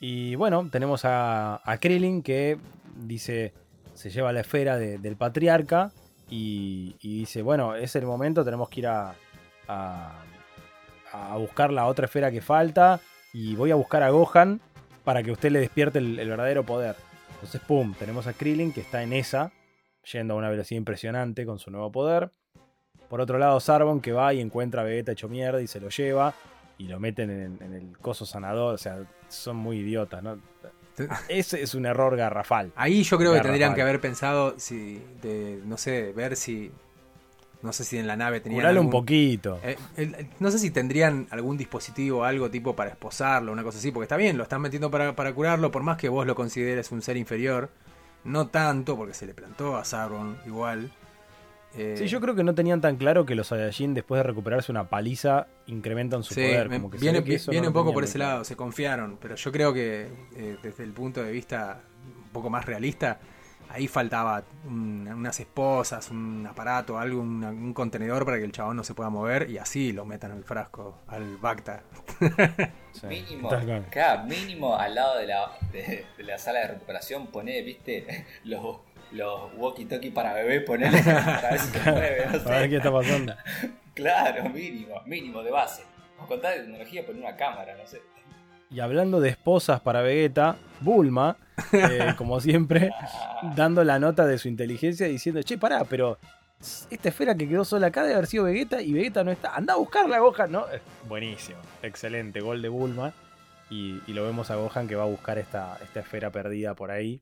Y 0.00 0.34
bueno, 0.36 0.68
tenemos 0.70 1.04
a, 1.04 1.60
a 1.64 1.78
Krillin 1.78 2.22
que 2.22 2.58
dice, 2.96 3.52
se 3.94 4.10
lleva 4.10 4.32
la 4.32 4.40
esfera 4.40 4.76
de- 4.78 4.98
del 4.98 5.16
patriarca 5.16 5.90
y, 6.30 6.94
dice, 7.02 7.42
bueno, 7.42 7.74
es 7.74 7.96
el 7.96 8.06
momento, 8.06 8.44
tenemos 8.44 8.68
que 8.68 8.80
ir 8.80 8.86
a, 8.86 9.14
a, 9.66 10.22
a 11.12 11.36
buscar 11.38 11.72
la 11.72 11.86
otra 11.86 12.04
esfera 12.06 12.30
que 12.30 12.40
falta 12.40 13.00
y 13.32 13.56
voy 13.56 13.70
a 13.70 13.74
buscar 13.74 14.02
a 14.02 14.10
Gohan 14.10 14.60
para 15.04 15.22
que 15.22 15.32
usted 15.32 15.50
le 15.50 15.60
despierte 15.60 15.98
el, 15.98 16.18
el 16.18 16.28
verdadero 16.28 16.64
poder. 16.64 16.96
Entonces, 17.34 17.60
¡pum! 17.66 17.94
Tenemos 17.98 18.26
a 18.26 18.32
Krillin 18.34 18.72
que 18.72 18.80
está 18.82 19.02
en 19.02 19.12
esa, 19.12 19.52
yendo 20.12 20.34
a 20.34 20.36
una 20.36 20.50
velocidad 20.50 20.78
impresionante 20.78 21.46
con 21.46 21.58
su 21.58 21.70
nuevo 21.70 21.90
poder. 21.90 22.30
Por 23.08 23.20
otro 23.20 23.38
lado, 23.38 23.58
Sarbon 23.58 24.00
que 24.00 24.12
va 24.12 24.34
y 24.34 24.40
encuentra 24.40 24.82
a 24.82 24.84
Vegeta 24.84 25.12
hecho 25.12 25.28
mierda 25.28 25.62
y 25.62 25.66
se 25.66 25.80
lo 25.80 25.88
lleva 25.88 26.34
y 26.78 26.86
lo 26.88 26.98
meten 27.00 27.30
en, 27.30 27.58
en 27.62 27.74
el 27.74 27.98
coso 27.98 28.24
sanador. 28.24 28.74
O 28.74 28.78
sea, 28.78 28.98
son 29.28 29.56
muy 29.56 29.78
idiotas, 29.78 30.22
¿no? 30.22 30.38
Ese 31.28 31.62
es 31.62 31.74
un 31.74 31.86
error 31.86 32.16
garrafal. 32.16 32.72
Ahí 32.74 33.02
yo 33.04 33.18
creo 33.18 33.32
que 33.32 33.40
tendrían 33.40 33.74
que 33.74 33.82
haber 33.82 34.00
pensado 34.00 34.54
si 34.58 35.00
de 35.22 35.60
no 35.64 35.76
sé, 35.76 36.12
ver 36.12 36.34
si 36.36 36.72
no 37.62 37.72
sé 37.72 37.82
si 37.84 37.98
en 37.98 38.06
la 38.06 38.16
nave 38.16 38.40
tenían 38.40 38.60
Curalo 38.60 38.80
un 38.80 38.86
algún- 38.86 39.00
poquito. 39.00 39.60
Eh, 39.64 39.76
no 40.40 40.50
sé 40.50 40.58
si 40.60 40.70
tendrían 40.70 41.26
algún 41.30 41.56
dispositivo 41.56 42.20
o 42.20 42.24
algo 42.24 42.50
tipo 42.50 42.74
para 42.76 42.90
esposarlo, 42.90 43.52
una 43.52 43.62
cosa 43.64 43.78
así, 43.78 43.90
porque 43.92 44.04
está 44.04 44.16
bien, 44.16 44.36
lo 44.36 44.44
están 44.44 44.60
metiendo 44.60 44.90
para, 44.90 45.14
para 45.16 45.32
curarlo, 45.32 45.70
por 45.72 45.82
más 45.82 45.96
que 45.98 46.08
vos 46.08 46.24
lo 46.26 46.34
consideres 46.36 46.90
un 46.92 47.02
ser 47.02 47.16
inferior, 47.16 47.68
no 48.24 48.46
tanto, 48.48 48.96
porque 48.96 49.14
se 49.14 49.26
le 49.26 49.34
plantó 49.34 49.76
a 49.76 49.84
Sauron 49.84 50.36
igual. 50.46 50.92
Eh, 51.74 51.94
Sí, 51.98 52.06
yo 52.06 52.20
creo 52.20 52.34
que 52.34 52.42
no 52.44 52.54
tenían 52.54 52.80
tan 52.80 52.96
claro 52.96 53.26
que 53.26 53.34
los 53.34 53.48
Saiyajin 53.48 53.94
después 53.94 54.18
de 54.18 54.22
recuperarse 54.22 54.72
una 54.72 54.88
paliza 54.88 55.46
incrementan 55.66 56.22
su 56.22 56.34
sí, 56.34 56.40
poder. 56.42 56.68
me- 56.68 56.76
Como 56.76 56.90
que 56.90 56.98
se 56.98 57.02
viene 57.02 57.20
ve 57.20 57.24
que 57.24 57.34
eso 57.34 57.50
viene 57.50 57.66
no 57.66 57.70
un 57.70 57.74
poco 57.74 57.92
por 57.92 58.04
ese 58.04 58.14
claro. 58.18 58.32
lado, 58.32 58.44
se 58.44 58.56
confiaron, 58.56 59.18
pero 59.20 59.34
yo 59.36 59.52
creo 59.52 59.72
que 59.72 60.08
eh, 60.36 60.56
desde 60.62 60.84
el 60.84 60.92
punto 60.92 61.22
de 61.22 61.30
vista 61.32 61.82
un 62.24 62.32
poco 62.32 62.50
más 62.50 62.64
realista, 62.64 63.20
ahí 63.70 63.86
faltaba 63.86 64.42
un- 64.64 65.06
unas 65.08 65.38
esposas, 65.40 66.10
un 66.10 66.46
aparato, 66.48 66.98
algo, 66.98 67.20
un 67.20 67.72
contenedor 67.74 68.24
para 68.24 68.38
que 68.38 68.44
el 68.44 68.52
chabón 68.52 68.76
no 68.76 68.84
se 68.84 68.94
pueda 68.94 69.10
mover 69.10 69.50
y 69.50 69.58
así 69.58 69.92
lo 69.92 70.04
metan 70.06 70.32
al 70.32 70.44
frasco, 70.44 70.98
al 71.06 71.36
Bacta. 71.36 71.82
Sí, 72.92 73.06
Mínimo, 73.06 73.48
claro, 73.90 74.24
mínimo 74.24 74.74
al 74.74 74.94
lado 74.96 75.18
de 75.18 75.26
la, 75.28 75.52
de, 75.70 76.04
de 76.16 76.24
la 76.24 76.36
sala 76.36 76.60
de 76.60 76.66
recuperación 76.68 77.28
poné, 77.28 77.62
viste, 77.62 78.26
los, 78.44 78.78
los 79.12 79.52
walkie-talkie 79.56 80.12
para 80.12 80.32
bebé, 80.34 80.60
ponele 80.60 81.02
para 81.02 81.50
ver 81.50 81.60
si 81.60 81.78
se 81.78 81.92
mueve, 81.92 82.26
no 82.32 82.38
Para 82.44 82.58
ver 82.60 82.70
qué 82.70 82.76
está 82.76 82.92
pasando. 82.92 83.34
Claro, 83.94 84.48
mínimo, 84.50 85.02
mínimo 85.06 85.42
de 85.42 85.50
base. 85.50 85.82
Con 86.28 86.40
tal 86.40 86.52
de 86.52 86.60
tecnología 86.60 87.04
poner 87.04 87.20
una 87.20 87.34
cámara, 87.34 87.74
no 87.76 87.84
sé. 87.84 88.00
Y 88.70 88.78
hablando 88.78 89.20
de 89.20 89.30
esposas 89.30 89.80
para 89.80 90.02
Vegeta, 90.02 90.56
Bulma, 90.80 91.36
eh, 91.72 92.14
como 92.16 92.38
siempre, 92.38 92.92
dando 93.56 93.82
la 93.82 93.98
nota 93.98 94.24
de 94.24 94.38
su 94.38 94.46
inteligencia 94.46 95.08
diciendo, 95.08 95.42
che, 95.42 95.58
pará, 95.58 95.82
pero 95.82 96.16
esta 96.90 97.08
esfera 97.08 97.34
que 97.34 97.48
quedó 97.48 97.64
sola 97.64 97.88
acá 97.88 98.02
debe 98.02 98.14
haber 98.14 98.28
sido 98.28 98.44
Vegeta 98.44 98.80
y 98.80 98.92
Vegeta 98.92 99.24
no 99.24 99.32
está. 99.32 99.56
Anda 99.56 99.74
a 99.74 99.78
buscarla, 99.78 100.20
Gohan, 100.20 100.52
¿no? 100.52 100.66
Buenísimo, 101.08 101.58
excelente, 101.82 102.40
gol 102.40 102.62
de 102.62 102.68
Bulma. 102.68 103.12
Y, 103.68 104.00
y 104.06 104.12
lo 104.12 104.24
vemos 104.24 104.52
a 104.52 104.54
Gohan 104.54 104.86
que 104.86 104.94
va 104.94 105.02
a 105.02 105.06
buscar 105.06 105.38
esta, 105.38 105.76
esta 105.82 106.00
esfera 106.00 106.30
perdida 106.30 106.74
por 106.74 106.92
ahí. 106.92 107.20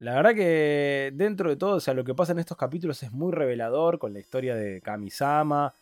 La 0.00 0.14
verdad 0.14 0.34
que 0.34 1.10
dentro 1.14 1.50
de 1.50 1.56
todo, 1.56 1.76
o 1.76 1.80
sea, 1.80 1.92
lo 1.92 2.04
que 2.04 2.14
pasa 2.14 2.32
en 2.32 2.38
estos 2.38 2.56
capítulos 2.56 3.02
es 3.02 3.10
muy 3.12 3.32
revelador 3.32 3.98
con 3.98 4.12
la 4.12 4.20
historia 4.20 4.54
de 4.54 4.80
Kamisama, 4.80 5.74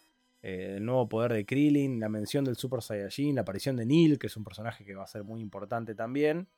eh, 0.43 0.77
el 0.77 0.87
nuevo 0.87 1.09
poder 1.09 1.35
de 1.35 1.45
Krillin, 1.45 2.01
la 2.01 2.09
mención 2.09 2.45
del 2.45 2.57
Super 2.57 2.81
Saiyajin, 2.81 3.35
la 3.35 3.43
aparición 3.43 3.77
de 3.77 3.85
Neil, 3.85 4.19
que 4.19 4.29
es 4.29 4.37
un 4.37 4.45
personaje 4.45 4.85
que 4.85 4.95
va 4.95 5.05
a 5.05 5.09
ser 5.09 5.23
muy 5.23 5.41
importante 5.41 5.95
también. 5.95 6.49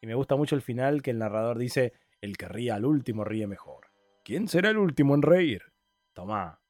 Y 0.00 0.06
me 0.08 0.14
gusta 0.14 0.34
mucho 0.34 0.56
el 0.56 0.62
final 0.62 1.02
que 1.02 1.10
el 1.12 1.18
narrador 1.18 1.58
dice, 1.58 1.92
el 2.20 2.36
que 2.36 2.48
ríe 2.48 2.72
al 2.72 2.84
último 2.84 3.24
ríe 3.24 3.46
mejor. 3.46 3.86
¿Quién 4.24 4.48
será 4.48 4.70
el 4.70 4.78
último 4.78 5.14
en 5.14 5.22
reír? 5.22 5.62
Tomá. 6.12 6.60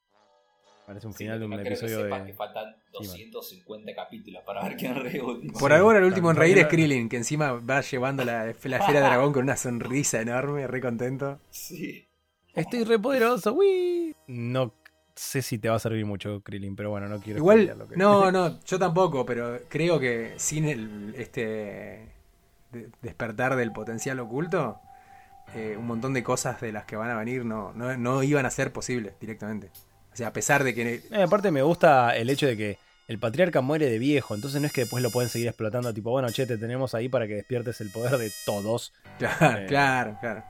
Parece 0.88 1.06
un 1.06 1.12
Sí, 1.12 1.18
final 1.18 1.38
de 1.38 1.46
no 1.48 1.54
un 1.56 1.62
que 1.62 1.68
episodio 1.68 2.02
sepas 2.02 2.20
de... 2.22 2.26
que 2.28 2.32
faltan 2.34 2.74
250 2.92 3.94
capítulos 3.94 4.42
para 4.46 4.62
ver 4.64 4.76
quién 4.76 4.96
último. 4.96 5.58
Por 5.58 5.70
Sí, 5.70 5.76
ahora 5.76 5.98
el 5.98 6.04
último 6.06 6.30
en 6.30 6.36
reír 6.36 6.56
es. 6.58 6.66
Krillin, 6.66 7.08
que 7.10 7.18
encima 7.18 7.52
va 7.52 7.82
llevando 7.82 8.24
la, 8.24 8.44
la 8.46 8.50
esfera 8.50 9.00
dragón 9.00 9.34
con 9.34 9.42
una 9.42 9.56
sonrisa 9.56 10.20
enorme, 10.22 10.66
re 10.66 10.80
contento. 10.80 11.38
Sí. 11.50 12.06
Estoy 12.54 12.84
re 12.84 12.98
poderoso, 12.98 13.52
¡wii! 13.52 14.16
No 14.28 14.72
sé 15.14 15.42
si 15.42 15.58
te 15.58 15.68
va 15.68 15.76
a 15.76 15.78
servir 15.78 16.06
mucho, 16.06 16.40
Krillin, 16.40 16.74
pero 16.74 16.88
bueno, 16.90 17.06
no 17.06 17.20
quiero... 17.20 17.38
Igual, 17.38 17.66
lo 17.78 17.86
que- 17.86 17.96
no, 17.96 18.32
no, 18.32 18.58
yo 18.64 18.78
tampoco, 18.78 19.26
pero 19.26 19.58
creo 19.68 20.00
que 20.00 20.32
sin 20.38 20.64
el, 20.64 21.14
este 21.18 22.14
de- 22.72 22.88
despertar 23.02 23.56
del 23.56 23.72
potencial 23.72 24.18
oculto, 24.20 24.80
eh, 25.54 25.76
un 25.78 25.86
montón 25.86 26.14
de 26.14 26.22
cosas 26.22 26.60
de 26.62 26.72
las 26.72 26.84
que 26.86 26.96
van 26.96 27.10
a 27.10 27.16
venir 27.18 27.44
no, 27.44 27.72
no, 27.74 27.96
no 27.96 28.22
iban 28.22 28.46
a 28.46 28.50
ser 28.50 28.72
posibles 28.72 29.14
directamente. 29.20 29.70
Sea, 30.18 30.28
a 30.28 30.32
pesar 30.32 30.64
de 30.64 30.74
que... 30.74 30.94
Eh, 31.12 31.22
aparte 31.22 31.52
me 31.52 31.62
gusta 31.62 32.16
el 32.16 32.28
hecho 32.28 32.48
de 32.48 32.56
que 32.56 32.78
el 33.06 33.20
patriarca 33.20 33.60
muere 33.60 33.88
de 33.88 34.00
viejo, 34.00 34.34
entonces 34.34 34.60
no 34.60 34.66
es 34.66 34.72
que 34.72 34.80
después 34.80 35.00
lo 35.00 35.10
pueden 35.10 35.30
seguir 35.30 35.46
explotando, 35.46 35.94
tipo, 35.94 36.10
bueno, 36.10 36.28
che, 36.32 36.44
te 36.44 36.58
tenemos 36.58 36.92
ahí 36.94 37.08
para 37.08 37.28
que 37.28 37.36
despiertes 37.36 37.80
el 37.80 37.90
poder 37.90 38.18
de 38.18 38.32
todos. 38.44 38.92
Claro, 39.18 39.60
Eh. 39.60 39.66
claro, 39.66 40.18
claro. 40.20 40.42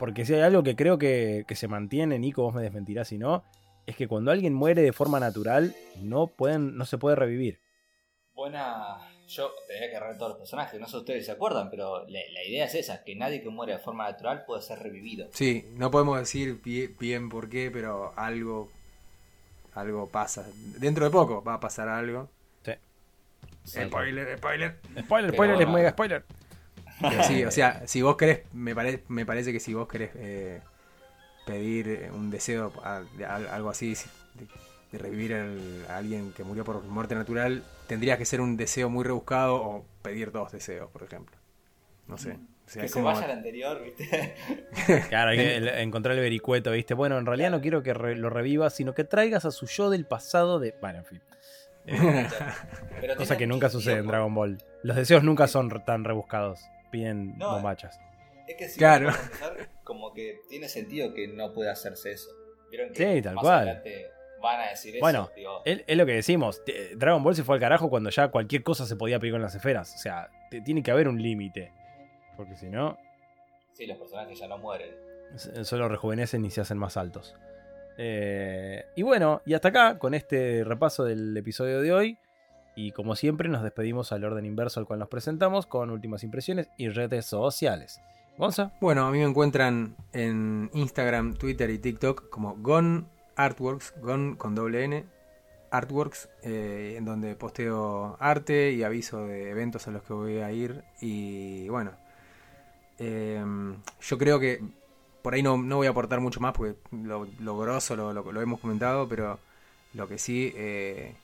Porque 0.00 0.24
si 0.24 0.34
hay 0.34 0.40
algo 0.40 0.64
que 0.64 0.74
creo 0.74 0.98
que, 0.98 1.44
que 1.46 1.54
se 1.54 1.68
mantiene, 1.68 2.18
Nico, 2.18 2.42
vos 2.42 2.54
me 2.54 2.62
desmentirás 2.62 3.06
si 3.06 3.18
no, 3.18 3.44
es 3.86 3.94
que 3.94 4.08
cuando 4.08 4.32
alguien 4.32 4.52
muere 4.52 4.82
de 4.82 4.92
forma 4.92 5.20
natural, 5.20 5.76
no, 6.02 6.26
pueden, 6.26 6.76
no 6.76 6.84
se 6.84 6.98
puede 6.98 7.14
revivir. 7.14 7.60
Buena. 8.34 8.96
Yo 9.28 9.50
tendría 9.66 9.90
que 9.90 9.96
agarrar 9.96 10.16
todos 10.16 10.30
los 10.30 10.38
personajes, 10.38 10.80
no 10.80 10.86
sé 10.86 10.92
si 10.92 10.96
ustedes 10.98 11.26
se 11.26 11.32
acuerdan, 11.32 11.68
pero 11.70 12.00
la, 12.08 12.18
la 12.32 12.44
idea 12.44 12.64
es 12.64 12.74
esa: 12.74 13.04
que 13.04 13.14
nadie 13.14 13.42
que 13.42 13.50
muere 13.50 13.74
de 13.74 13.78
forma 13.78 14.10
natural 14.10 14.44
puede 14.46 14.62
ser 14.62 14.78
revivido. 14.78 15.28
Sí, 15.32 15.66
no 15.74 15.90
podemos 15.90 16.18
decir 16.18 16.60
bien, 16.62 16.96
bien 16.98 17.28
por 17.28 17.48
qué, 17.50 17.70
pero 17.70 18.12
algo, 18.16 18.70
algo 19.80 20.08
pasa. 20.08 20.46
Dentro 20.78 21.04
de 21.04 21.10
poco 21.10 21.42
va 21.42 21.54
a 21.54 21.60
pasar 21.60 21.88
algo. 21.88 22.28
Sí. 22.64 22.72
Spoiler, 23.86 24.36
spoiler. 24.38 24.78
Spoiler, 25.00 25.32
spoiler, 25.32 25.62
es 25.62 25.68
mega 25.68 25.90
spoiler. 25.90 26.24
Pero 27.00 27.22
sí, 27.22 27.44
o 27.44 27.50
sea, 27.50 27.86
si 27.86 28.02
vos 28.02 28.16
querés, 28.16 28.40
me, 28.52 28.74
pare- 28.74 29.04
me 29.08 29.24
parece 29.24 29.52
que 29.52 29.60
si 29.60 29.72
vos 29.74 29.86
querés 29.88 30.10
eh, 30.16 30.60
pedir 31.46 31.88
eh, 31.88 32.10
un 32.12 32.30
deseo, 32.30 32.72
a- 32.82 33.04
algo 33.52 33.70
así, 33.70 33.94
de, 34.34 34.46
de 34.92 34.98
revivir 34.98 35.34
al- 35.34 35.86
a 35.88 35.98
alguien 35.98 36.32
que 36.32 36.42
murió 36.44 36.64
por 36.64 36.82
muerte 36.84 37.14
natural, 37.14 37.62
tendría 37.86 38.18
que 38.18 38.24
ser 38.24 38.40
un 38.40 38.56
deseo 38.56 38.90
muy 38.90 39.04
rebuscado 39.04 39.54
o 39.56 39.84
pedir 40.02 40.32
dos 40.32 40.50
deseos, 40.50 40.90
por 40.90 41.02
ejemplo. 41.04 41.36
No 42.08 42.18
sé. 42.18 42.32
O 42.32 42.38
que 42.72 42.88
se 42.88 43.00
vaya 43.02 43.24
al 43.24 43.30
anterior, 43.30 43.82
¿viste? 43.82 44.34
Claro, 45.08 45.30
hay 45.30 45.36
que 45.38 45.56
encontrar 45.82 46.14
el 46.16 46.20
vericueto, 46.22 46.70
¿viste? 46.72 46.94
Bueno, 46.94 47.18
en 47.18 47.26
realidad 47.26 47.50
no 47.50 47.60
quiero 47.60 47.82
que 47.82 47.94
re- 47.94 48.16
lo 48.16 48.30
revivas, 48.30 48.74
sino 48.74 48.94
que 48.94 49.04
traigas 49.04 49.44
a 49.44 49.50
su 49.50 49.66
yo 49.66 49.90
del 49.90 50.04
pasado 50.06 50.58
de... 50.58 50.74
Bueno, 50.80 50.98
en 50.98 51.04
fin. 51.04 51.22
Pero 53.00 53.16
Cosa 53.16 53.36
que 53.36 53.46
nunca 53.46 53.68
sucede 53.70 53.98
en 53.98 54.06
Dragon 54.06 54.34
Ball. 54.34 54.58
Los 54.82 54.96
deseos 54.96 55.22
nunca 55.22 55.46
son 55.46 55.68
tan 55.84 56.04
rebuscados. 56.04 56.60
Piden 56.90 57.36
No, 57.38 57.52
bombachas. 57.54 57.98
Es 58.46 58.56
que 58.56 58.68
si 58.68 58.78
Claro. 58.78 59.10
pensar, 59.10 59.68
como 59.84 60.12
que 60.14 60.40
tiene 60.48 60.68
sentido 60.68 61.12
que 61.14 61.28
no 61.28 61.52
pueda 61.52 61.72
hacerse 61.72 62.12
eso. 62.12 62.30
¿Vieron 62.70 62.92
que 62.92 63.14
Sí, 63.16 63.22
tal 63.22 63.36
cual. 63.36 63.56
adelante 63.68 64.06
van 64.42 64.60
a 64.60 64.70
decir 64.70 64.96
eso? 64.96 65.00
Bueno, 65.02 65.30
Es, 65.64 65.96
lo 65.96 66.06
que 66.06 66.12
decimos. 66.12 66.62
Dragon 66.96 67.22
Ball 67.22 67.34
se 67.34 67.44
fue 67.44 67.54
al 67.56 67.60
carajo 67.60 67.88
cuando 67.90 68.10
ya 68.10 68.28
cualquier 68.28 68.62
cosa 68.62 68.86
se 68.86 68.96
podía 68.96 69.18
pedir 69.18 69.32
con 69.34 69.42
las 69.42 69.54
esferas. 69.54 69.94
O 69.94 69.98
sea, 69.98 70.28
tiene 70.64 70.82
que 70.82 70.90
haber 70.90 71.08
un 71.08 71.20
límite. 71.22 71.72
Porque 72.38 72.56
si 72.56 72.70
no, 72.70 72.96
sí, 73.74 73.86
los 73.86 73.98
personajes 73.98 74.38
ya 74.38 74.48
no 74.48 74.56
mueren. 74.56 74.88
solo 75.62 75.88
rejuvenecen 75.88 76.42
y 76.46 76.50
se 76.50 76.62
hacen 76.62 76.78
más 76.78 76.96
altos. 76.96 77.36
Eh, 77.98 78.84
y 78.94 79.02
bueno, 79.02 79.42
y 79.44 79.54
hasta 79.54 79.68
acá 79.68 79.98
con 79.98 80.14
este 80.14 80.62
repaso 80.64 81.04
del 81.04 81.36
episodio 81.36 81.82
de 81.82 81.92
hoy. 81.92 82.18
Y 82.76 82.92
como 82.92 83.16
siempre, 83.16 83.48
nos 83.48 83.64
despedimos 83.64 84.12
al 84.12 84.22
orden 84.24 84.46
inverso 84.46 84.78
al 84.78 84.86
cual 84.86 85.00
nos 85.00 85.08
presentamos 85.08 85.66
con 85.66 85.90
últimas 85.90 86.22
impresiones 86.22 86.70
y 86.78 86.88
redes 86.88 87.26
sociales. 87.26 88.00
Gonza, 88.38 88.70
Bueno, 88.80 89.04
a 89.04 89.10
mí 89.10 89.18
me 89.18 89.24
encuentran 89.24 89.96
en 90.12 90.70
Instagram, 90.72 91.34
Twitter 91.34 91.68
y 91.70 91.78
TikTok 91.78 92.30
como 92.30 92.54
Gon 92.58 93.08
Artworks, 93.34 93.94
Gon 94.00 94.36
con 94.36 94.54
doble 94.54 94.84
N. 94.84 95.04
Artworks, 95.72 96.28
eh, 96.42 96.94
en 96.96 97.04
donde 97.04 97.34
posteo 97.34 98.16
arte 98.20 98.70
y 98.70 98.84
aviso 98.84 99.26
de 99.26 99.50
eventos 99.50 99.88
a 99.88 99.90
los 99.90 100.04
que 100.04 100.12
voy 100.12 100.38
a 100.38 100.52
ir. 100.52 100.84
Y 101.00 101.68
bueno, 101.68 101.92
em, 102.98 103.76
yo 104.00 104.18
creo 104.18 104.38
que 104.40 104.60
por 105.22 105.34
ahí 105.34 105.42
no, 105.42 105.58
no, 105.58 105.76
voy 105.76 105.86
a 105.86 105.90
aportar 105.90 106.20
mucho 106.20 106.40
más 106.40 106.52
porque 106.54 106.76
lo, 106.90 107.26
lo 107.40 107.58
grosso 107.58 107.96
lo, 107.96 108.12
lo, 108.12 108.40
hemos 108.40 108.60
comentado, 108.60 109.08
pero 109.08 109.38
lo 109.94 110.08
que 110.08 110.18
sí 110.18 110.52
eh, 110.56 111.14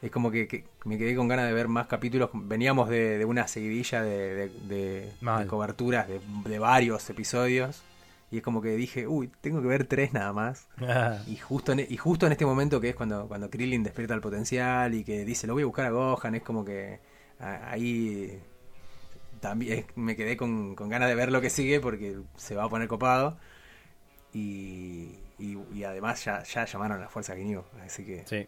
es 0.00 0.10
como 0.10 0.30
que, 0.30 0.64
me 0.84 0.98
quedé 0.98 1.14
con 1.14 1.28
ganas 1.28 1.46
de 1.46 1.52
ver 1.52 1.68
más 1.68 1.86
capítulos. 1.86 2.30
Veníamos 2.34 2.88
de, 2.88 3.24
una 3.24 3.46
seguidilla 3.46 4.02
de, 4.02 4.50
de, 4.64 5.12
coberturas 5.46 6.08
de, 6.08 6.58
varios 6.58 7.08
episodios. 7.08 7.82
Y 8.32 8.38
es 8.38 8.42
como 8.42 8.62
que 8.62 8.70
dije, 8.70 9.06
uy, 9.06 9.30
tengo 9.42 9.60
que 9.60 9.68
ver 9.68 9.84
tres 9.86 10.12
nada 10.12 10.32
más. 10.32 10.66
y, 11.28 11.36
justo 11.36 11.72
en, 11.72 11.86
y 11.88 11.96
justo 11.96 12.26
en 12.26 12.32
este 12.32 12.44
momento 12.44 12.80
que 12.80 12.88
es 12.88 12.96
cuando, 12.96 13.28
cuando 13.28 13.48
Krillin 13.48 13.84
despierta 13.84 14.14
el 14.14 14.20
potencial 14.20 14.94
y 14.94 15.04
que 15.04 15.24
dice, 15.24 15.46
lo 15.46 15.52
voy 15.52 15.62
a 15.62 15.66
buscar 15.66 15.86
a 15.86 15.90
Gohan, 15.90 16.34
es 16.34 16.42
como 16.42 16.64
que 16.64 16.98
ahí 17.38 18.40
también 19.42 19.84
me 19.96 20.16
quedé 20.16 20.38
con, 20.38 20.74
ganas 20.74 21.10
de 21.10 21.14
ver 21.14 21.30
lo 21.30 21.42
que 21.42 21.50
sigue 21.50 21.80
porque 21.80 22.16
se 22.36 22.54
va 22.54 22.64
a 22.64 22.68
poner 22.70 22.88
copado. 22.88 23.36
Y, 24.32 25.18
y, 25.38 25.84
además 25.84 26.24
ya, 26.24 26.42
ya 26.42 26.64
llamaron 26.64 26.96
a 26.96 27.00
la 27.02 27.08
fuerza 27.10 27.36
Ginyu, 27.36 27.64
así 27.84 28.06
que... 28.06 28.24
Sí. 28.24 28.46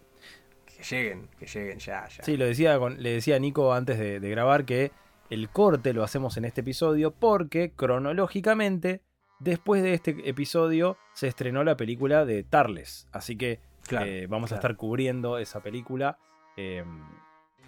Que 0.64 0.82
lleguen, 0.82 1.28
que 1.38 1.46
lleguen 1.46 1.78
ya, 1.78 2.08
ya. 2.08 2.24
Sí, 2.24 2.38
lo 2.38 2.46
decía 2.46 2.78
le 2.78 3.10
decía 3.10 3.36
a 3.36 3.38
Nico 3.38 3.74
antes 3.74 3.98
de 3.98 4.30
grabar 4.30 4.64
que 4.64 4.92
el 5.28 5.50
corte 5.50 5.92
lo 5.92 6.02
hacemos 6.02 6.38
en 6.38 6.46
este 6.46 6.62
episodio 6.62 7.12
porque 7.12 7.72
cronológicamente 7.76 9.02
Después 9.44 9.82
de 9.82 9.94
este 9.94 10.16
episodio 10.28 10.96
se 11.12 11.26
estrenó 11.26 11.64
la 11.64 11.76
película 11.76 12.24
de 12.24 12.44
Tarles, 12.44 13.08
así 13.12 13.36
que 13.36 13.60
eh, 13.90 14.26
vamos 14.28 14.52
a 14.52 14.54
estar 14.54 14.76
cubriendo 14.76 15.38
esa 15.38 15.60
película. 15.60 16.18
Em, 16.56 17.02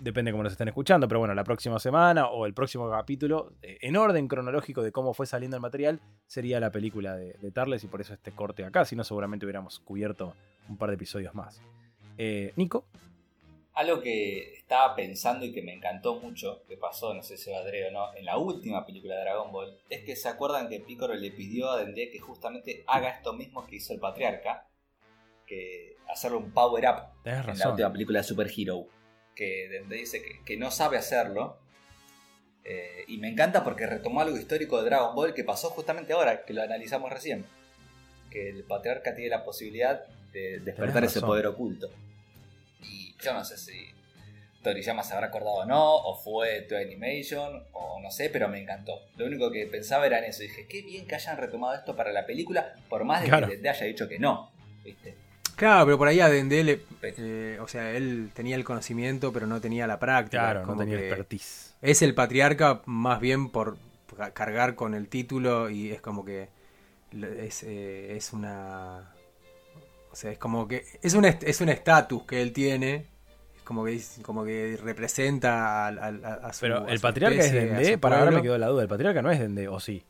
depende 0.00 0.30
de 0.30 0.32
cómo 0.32 0.42
nos 0.42 0.52
estén 0.52 0.68
escuchando, 0.68 1.08
pero 1.08 1.20
bueno, 1.20 1.34
la 1.34 1.44
próxima 1.44 1.78
semana 1.78 2.28
o 2.28 2.46
el 2.46 2.54
próximo 2.54 2.90
capítulo, 2.90 3.52
eh, 3.62 3.78
en 3.80 3.96
orden 3.96 4.28
cronológico 4.28 4.82
de 4.82 4.92
cómo 4.92 5.14
fue 5.14 5.26
saliendo 5.26 5.56
el 5.56 5.60
material, 5.60 6.00
sería 6.26 6.60
la 6.60 6.70
película 6.70 7.16
de, 7.16 7.34
de, 7.34 7.50
Tarles 7.50 7.84
y 7.84 7.88
por 7.88 8.00
eso 8.00 8.14
este 8.14 8.32
corte 8.32 8.64
acá, 8.64 8.84
si 8.84 8.96
no 8.96 9.04
seguramente 9.04 9.46
hubiéramos 9.46 9.80
cubierto 9.80 10.34
un 10.68 10.76
par 10.76 10.90
de 10.90 10.96
episodios 10.96 11.34
más. 11.34 11.60
Eh, 12.18 12.52
Nico. 12.56 12.86
Algo 13.74 14.00
que 14.00 14.54
estaba 14.54 14.96
pensando 14.96 15.44
y 15.44 15.52
que 15.52 15.60
me 15.60 15.74
encantó 15.74 16.18
mucho, 16.18 16.62
que 16.66 16.78
pasó, 16.78 17.12
no 17.12 17.22
sé 17.22 17.36
si 17.36 17.50
va 17.50 17.58
a 17.58 17.60
o 17.60 17.92
no, 17.92 18.16
en 18.16 18.24
la 18.24 18.38
última 18.38 18.86
película 18.86 19.16
de 19.16 19.20
Dragon 19.20 19.52
Ball, 19.52 19.78
es 19.90 20.02
que 20.02 20.16
se 20.16 20.30
acuerdan 20.30 20.70
que 20.70 20.80
Piccolo 20.80 21.14
le 21.14 21.30
pidió 21.30 21.70
a 21.70 21.76
Dende 21.78 22.08
que 22.10 22.18
justamente 22.18 22.84
haga 22.86 23.10
esto 23.10 23.34
mismo 23.34 23.66
que 23.66 23.76
hizo 23.76 23.92
el 23.92 24.00
patriarca, 24.00 24.66
que 25.46 25.96
hacerle 26.08 26.38
un 26.38 26.52
power 26.52 26.86
up 26.88 27.02
en 27.24 27.58
la 27.58 27.70
última 27.70 27.92
película 27.92 28.20
de 28.20 28.24
Super 28.24 28.50
Hero, 28.56 28.86
que 29.36 29.68
Dende 29.68 29.96
dice 29.96 30.22
que, 30.44 30.56
no 30.56 30.72
sabe 30.72 30.96
hacerlo. 30.96 31.58
Eh, 32.64 33.04
y 33.06 33.18
me 33.18 33.28
encanta 33.28 33.62
porque 33.62 33.86
retomó 33.86 34.20
algo 34.20 34.36
histórico 34.36 34.82
de 34.82 34.86
Dragon 34.86 35.14
Ball 35.14 35.34
que 35.34 35.44
pasó 35.44 35.70
justamente 35.70 36.12
ahora, 36.12 36.44
que 36.44 36.52
lo 36.52 36.62
analizamos 36.62 37.12
recién. 37.12 37.44
Que 38.30 38.48
el 38.48 38.64
patriarca 38.64 39.14
tiene 39.14 39.30
la 39.30 39.44
posibilidad 39.44 40.04
de 40.32 40.58
despertar 40.58 41.04
ese 41.04 41.20
poder 41.20 41.46
oculto. 41.46 41.88
Yo 43.22 43.32
no 43.32 43.44
sé 43.44 43.56
si 43.56 43.88
Toriyama 44.62 45.02
se 45.02 45.14
habrá 45.14 45.28
acordado 45.28 45.58
o 45.58 45.64
no, 45.64 45.94
o 45.94 46.16
fue 46.16 46.62
tu 46.62 46.74
Animation, 46.74 47.62
o 47.72 48.00
no 48.00 48.10
sé, 48.10 48.30
pero 48.30 48.48
me 48.48 48.60
encantó. 48.60 49.00
Lo 49.16 49.26
único 49.26 49.50
que 49.52 49.66
pensaba 49.66 50.06
era 50.06 50.18
en 50.18 50.24
eso. 50.24 50.42
Dije, 50.42 50.66
qué 50.66 50.82
bien 50.82 51.06
que 51.06 51.14
hayan 51.14 51.36
retomado 51.36 51.74
esto 51.74 51.94
para 51.94 52.12
la 52.12 52.26
película, 52.26 52.74
por 52.88 53.04
más 53.04 53.22
de 53.22 53.30
que 53.30 53.46
Dende 53.46 53.68
haya 53.68 53.86
dicho 53.86 54.08
que 54.08 54.18
no. 54.18 54.50
¿viste? 54.84 55.14
Claro, 55.56 55.86
pero 55.86 55.98
por 55.98 56.08
ahí 56.08 56.20
a 56.20 56.28
Dende, 56.28 56.80
eh, 57.02 57.58
o 57.60 57.66
sea, 57.66 57.92
él 57.92 58.30
tenía 58.34 58.56
el 58.56 58.64
conocimiento, 58.64 59.32
pero 59.32 59.46
no 59.46 59.60
tenía 59.60 59.86
la 59.86 59.98
práctica. 59.98 60.52
Claro, 60.52 60.66
no 60.66 60.76
tenía 60.76 60.98
expertise. 60.98 61.74
Es 61.80 62.02
el 62.02 62.14
patriarca 62.14 62.82
más 62.84 63.20
bien 63.20 63.48
por 63.48 63.78
cargar 64.34 64.74
con 64.74 64.94
el 64.94 65.08
título 65.08 65.68
y 65.70 65.90
es 65.90 66.00
como 66.00 66.24
que 66.24 66.48
es, 67.12 67.62
eh, 67.62 68.16
es 68.16 68.32
una 68.32 69.12
o 70.10 70.16
sea, 70.16 70.30
es 70.32 70.38
como 70.38 70.66
que 70.66 70.84
es 71.02 71.14
un 71.14 71.24
es 71.24 71.60
un 71.60 71.68
estatus 71.68 72.22
que 72.24 72.40
él 72.40 72.52
tiene, 72.52 73.04
es 73.56 73.62
como 73.64 73.84
que 73.84 74.00
como 74.22 74.44
que 74.44 74.78
representa 74.82 75.86
a, 75.86 75.88
a, 75.88 76.52
su 76.52 76.60
Pero 76.60 76.86
el 76.86 77.00
patriarca 77.00 77.40
es 77.40 77.52
Dende, 77.52 77.98
para 77.98 78.20
ahora 78.20 78.30
me 78.30 78.42
quedó 78.42 78.56
la 78.58 78.68
duda, 78.68 78.82
el 78.82 78.88
patriarca 78.88 79.22
no 79.22 79.30
es 79.30 79.38
Dende, 79.38 79.68
o 79.68 79.80
sí. 79.80 80.04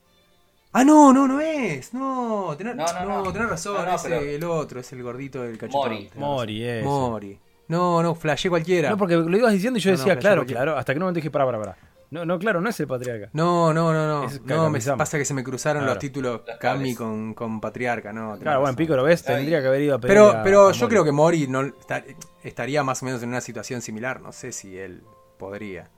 Ah, 0.78 0.84
no, 0.84 1.10
no, 1.10 1.26
no 1.26 1.40
es. 1.40 1.94
No, 1.94 2.54
tenés, 2.58 2.76
no, 2.76 3.24
no, 3.24 3.32
tenés 3.32 3.48
razón, 3.48 3.88
es 3.88 4.04
el 4.04 4.44
otro, 4.44 4.80
es 4.80 4.92
el 4.92 5.02
gordito 5.02 5.40
del 5.40 5.56
cachetón. 5.56 5.80
Mori, 5.80 6.10
Mori, 6.16 6.64
es. 6.64 6.84
Mori. 6.84 7.38
No, 7.68 8.02
no, 8.02 8.14
flashé 8.14 8.50
cualquiera. 8.50 8.90
No, 8.90 8.98
porque 8.98 9.16
lo 9.16 9.36
ibas 9.38 9.54
diciendo 9.54 9.78
y 9.78 9.82
yo 9.82 9.92
decía, 9.92 10.18
claro, 10.18 10.44
claro, 10.44 10.76
hasta 10.76 10.92
que 10.92 11.00
no 11.00 11.06
me 11.06 11.12
dije, 11.14 11.30
para, 11.30 11.46
para, 11.46 11.58
para. 11.58 11.76
No, 12.10 12.26
no, 12.26 12.38
claro, 12.38 12.60
no 12.60 12.68
es 12.68 12.78
el 12.78 12.86
patriarca. 12.86 13.30
No, 13.32 13.72
no, 13.72 13.90
no, 13.90 14.06
no. 14.06 14.30
no, 14.44 14.68
me 14.70 14.78
pasa 14.80 15.16
que 15.16 15.24
se 15.24 15.32
me 15.32 15.42
cruzaron 15.42 15.86
los 15.86 15.98
títulos 15.98 16.42
Kami 16.60 16.94
con, 16.94 17.32
con 17.32 17.58
patriarca, 17.58 18.12
¿no? 18.12 18.38
Claro, 18.38 18.60
bueno, 18.60 18.76
Pico 18.76 18.94
lo 18.96 19.02
ves, 19.02 19.22
tendría 19.24 19.62
que 19.62 19.68
haber 19.68 19.80
ido 19.80 19.94
a 19.94 19.98
pedir 19.98 20.14
Pero, 20.14 20.40
pero 20.44 20.72
yo 20.72 20.88
creo 20.90 21.04
que 21.04 21.12
Mori 21.12 21.48
no 21.48 21.72
estaría 22.44 22.82
más 22.82 23.02
o 23.02 23.06
menos 23.06 23.22
en 23.22 23.30
una 23.30 23.40
situación 23.40 23.80
similar. 23.80 24.20
No 24.20 24.30
sé 24.30 24.52
si 24.52 24.76
él 24.76 25.04
podría. 25.38 25.88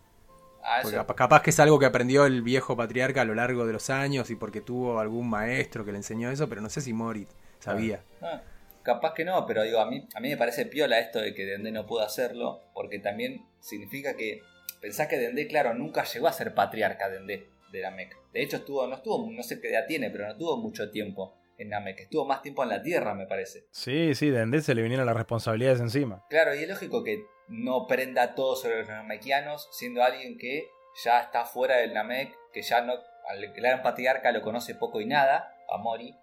Ah, 0.62 0.80
porque 0.82 1.14
capaz 1.14 1.42
que 1.42 1.50
es 1.50 1.60
algo 1.60 1.78
que 1.78 1.86
aprendió 1.86 2.26
el 2.26 2.42
viejo 2.42 2.76
patriarca 2.76 3.22
a 3.22 3.24
lo 3.24 3.34
largo 3.34 3.66
de 3.66 3.72
los 3.72 3.90
años 3.90 4.30
y 4.30 4.36
porque 4.36 4.60
tuvo 4.60 5.00
algún 5.00 5.28
maestro 5.28 5.84
que 5.84 5.92
le 5.92 5.98
enseñó 5.98 6.30
eso, 6.30 6.48
pero 6.48 6.60
no 6.60 6.68
sé 6.68 6.80
si 6.80 6.92
Mori 6.92 7.26
sabía. 7.58 8.02
Ah, 8.20 8.42
capaz 8.82 9.14
que 9.14 9.24
no, 9.24 9.46
pero 9.46 9.62
digo, 9.62 9.80
a 9.80 9.86
mí, 9.86 10.06
a 10.14 10.20
mí 10.20 10.28
me 10.28 10.36
parece 10.36 10.66
piola 10.66 10.98
esto 10.98 11.20
de 11.20 11.34
que 11.34 11.46
Dende 11.46 11.72
no 11.72 11.86
pudo 11.86 12.02
hacerlo, 12.02 12.60
porque 12.74 12.98
también 12.98 13.46
significa 13.60 14.16
que 14.16 14.42
Pensá 14.80 15.08
que 15.08 15.18
Dende, 15.18 15.46
claro, 15.46 15.74
nunca 15.74 16.04
llegó 16.04 16.28
a 16.28 16.32
ser 16.32 16.54
patriarca 16.54 17.08
Dende 17.08 17.48
de 17.72 17.82
Namek. 17.82 18.16
De 18.32 18.42
hecho, 18.42 18.58
estuvo, 18.58 18.86
no 18.86 18.96
estuvo, 18.96 19.30
no 19.30 19.42
sé 19.42 19.60
qué 19.60 19.70
edad 19.70 19.86
tiene, 19.86 20.10
pero 20.10 20.28
no 20.28 20.36
tuvo 20.36 20.56
mucho 20.56 20.90
tiempo 20.90 21.34
en 21.58 21.70
Namek. 21.70 22.00
Estuvo 22.00 22.24
más 22.24 22.42
tiempo 22.42 22.62
en 22.62 22.68
la 22.68 22.82
Tierra, 22.82 23.14
me 23.14 23.26
parece. 23.26 23.66
Sí, 23.72 24.14
sí, 24.14 24.30
Dende 24.30 24.60
se 24.60 24.74
le 24.74 24.82
vinieron 24.82 25.06
las 25.06 25.16
responsabilidades 25.16 25.80
encima. 25.80 26.24
Claro, 26.30 26.54
y 26.54 26.62
es 26.62 26.68
lógico 26.68 27.02
que 27.02 27.24
no 27.48 27.86
prenda 27.86 28.34
todo 28.34 28.56
sobre 28.56 28.80
los 28.80 28.88
namekianos, 28.88 29.68
siendo 29.72 30.02
alguien 30.02 30.38
que 30.38 30.70
ya 31.02 31.20
está 31.20 31.44
fuera 31.44 31.76
del 31.76 31.94
Namek, 31.94 32.36
que 32.52 32.62
ya 32.62 32.80
no, 32.82 32.94
al 33.28 33.52
gran 33.52 33.82
patriarca 33.82 34.32
lo 34.32 34.42
conoce 34.42 34.74
poco 34.74 35.00
y 35.00 35.06
nada, 35.06 35.56
a 35.68 35.78
Mori. 35.78 36.14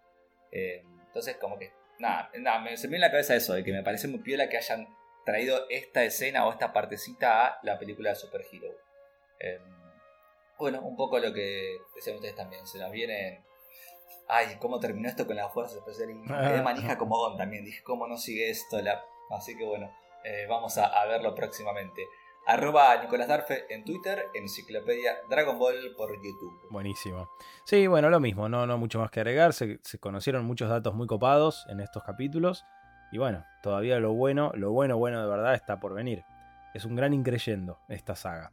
Eh, 0.51 0.83
entonces, 1.07 1.37
como 1.37 1.57
que, 1.57 1.71
nada, 1.99 2.29
nada 2.35 2.59
me, 2.59 2.77
se 2.77 2.87
me 2.87 2.91
viene 2.91 3.05
en 3.05 3.09
la 3.09 3.11
cabeza 3.11 3.35
eso, 3.35 3.53
de 3.53 3.63
que 3.63 3.71
me 3.71 3.83
parece 3.83 4.07
muy 4.07 4.19
piola 4.19 4.49
que 4.49 4.57
hayan 4.57 4.87
traído 5.25 5.67
esta 5.69 6.03
escena 6.03 6.45
o 6.45 6.51
esta 6.51 6.73
partecita 6.73 7.47
a 7.47 7.59
la 7.63 7.79
película 7.79 8.11
de 8.11 8.15
Super 8.15 8.41
Hero. 8.51 8.67
Em, 9.39 9.61
bueno, 10.57 10.81
un 10.81 10.95
poco 10.95 11.19
lo 11.19 11.33
que 11.33 11.77
decían 11.95 12.15
ustedes 12.15 12.35
también, 12.35 12.65
se 12.67 12.79
nos 12.79 12.91
viene... 12.91 13.43
Ay, 14.27 14.57
¿cómo 14.59 14.79
terminó 14.79 15.07
esto 15.07 15.27
con 15.27 15.35
las 15.35 15.53
fuerzas 15.53 15.77
especiales? 15.77 16.17
Quedé 16.27 16.61
manija 16.61 16.97
como 16.97 17.15
Gon 17.17 17.37
también, 17.37 17.63
dije, 17.63 17.83
¿cómo 17.83 18.07
no 18.07 18.17
sigue 18.17 18.49
esto? 18.49 18.81
La... 18.81 19.03
Así 19.29 19.55
que 19.55 19.65
bueno, 19.65 19.91
eh, 20.25 20.45
vamos 20.49 20.77
a, 20.77 21.05
verlo 21.05 21.35
próximamente. 21.35 22.07
Arroba 22.47 23.01
Nicolás 23.01 23.27
Darfe 23.27 23.65
en 23.69 23.85
Twitter, 23.85 24.29
Enciclopedia 24.33 25.17
Dragon 25.29 25.57
Ball 25.57 25.95
por 25.97 26.15
YouTube. 26.15 26.67
Buenísimo. 26.69 27.29
Sí, 27.63 27.87
bueno, 27.87 28.09
lo 28.09 28.19
mismo, 28.19 28.49
no, 28.49 28.67
no 28.67 28.77
mucho 28.77 28.99
más 28.99 29.09
que 29.11 29.19
agregar. 29.21 29.53
se 29.53 29.79
conocieron 29.99 30.45
muchos 30.45 30.69
datos 30.69 30.93
muy 30.93 31.07
copados 31.07 31.65
en 31.69 31.79
estos 31.79 32.03
capítulos. 32.03 32.65
Y 33.11 33.17
bueno, 33.17 33.45
todavía 33.61 33.99
lo 33.99 34.13
bueno, 34.13 34.51
lo 34.55 34.71
bueno, 34.71 34.97
bueno 34.97 35.21
de 35.21 35.29
verdad 35.29 35.53
está 35.53 35.79
por 35.79 35.93
venir. 35.93 36.23
Es 36.73 36.85
un 36.85 36.95
gran 36.95 37.13
increyendo 37.13 37.79
esta 37.87 38.15
saga. 38.15 38.51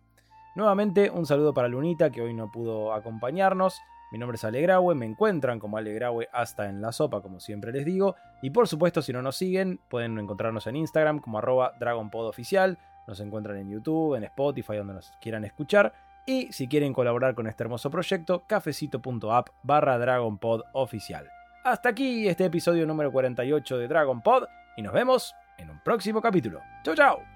Nuevamente, 0.54 1.10
un 1.10 1.26
saludo 1.26 1.54
para 1.54 1.68
Lunita 1.68 2.10
que 2.10 2.20
hoy 2.20 2.34
no 2.34 2.50
pudo 2.50 2.92
acompañarnos. 2.92 3.80
Mi 4.12 4.18
nombre 4.18 4.36
es 4.36 4.44
Alegraue, 4.44 4.94
me 4.94 5.06
encuentran 5.06 5.58
como 5.58 5.78
Alegraue 5.78 6.28
hasta 6.34 6.68
en 6.68 6.82
la 6.82 6.92
sopa, 6.92 7.22
como 7.22 7.40
siempre 7.40 7.72
les 7.72 7.86
digo. 7.86 8.14
Y 8.42 8.50
por 8.50 8.68
supuesto, 8.68 9.00
si 9.00 9.10
no 9.10 9.22
nos 9.22 9.36
siguen, 9.36 9.80
pueden 9.88 10.18
encontrarnos 10.18 10.66
en 10.66 10.76
Instagram 10.76 11.18
como 11.18 11.38
arroba 11.38 11.72
DragonPodOficial. 11.80 12.78
Nos 13.06 13.20
encuentran 13.20 13.56
en 13.56 13.70
YouTube, 13.70 14.14
en 14.16 14.24
Spotify, 14.24 14.76
donde 14.76 14.92
nos 14.92 15.12
quieran 15.18 15.46
escuchar. 15.46 15.94
Y 16.26 16.52
si 16.52 16.68
quieren 16.68 16.92
colaborar 16.92 17.34
con 17.34 17.46
este 17.46 17.62
hermoso 17.62 17.90
proyecto, 17.90 18.44
cafecito.app 18.46 19.48
barra 19.62 19.96
DragonPodOficial. 19.96 21.30
Hasta 21.64 21.88
aquí 21.88 22.28
este 22.28 22.44
episodio 22.44 22.86
número 22.86 23.10
48 23.10 23.78
de 23.78 23.88
Dragon 23.88 24.20
Pod 24.20 24.44
y 24.76 24.82
nos 24.82 24.92
vemos 24.92 25.34
en 25.56 25.70
un 25.70 25.80
próximo 25.80 26.20
capítulo. 26.20 26.60
¡Chao, 26.84 26.94
chao! 26.94 27.31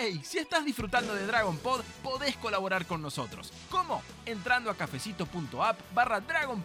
¡Hey! 0.00 0.20
Si 0.22 0.38
estás 0.38 0.64
disfrutando 0.64 1.14
de 1.14 1.26
Dragon 1.26 1.56
Pod, 1.58 1.82
podés 2.02 2.36
colaborar 2.36 2.86
con 2.86 3.02
nosotros. 3.02 3.52
¿Cómo? 3.68 4.02
Entrando 4.26 4.70
a 4.70 4.76
cafecito.app 4.76 5.80
barra 5.92 6.20
Dragon. 6.20 6.64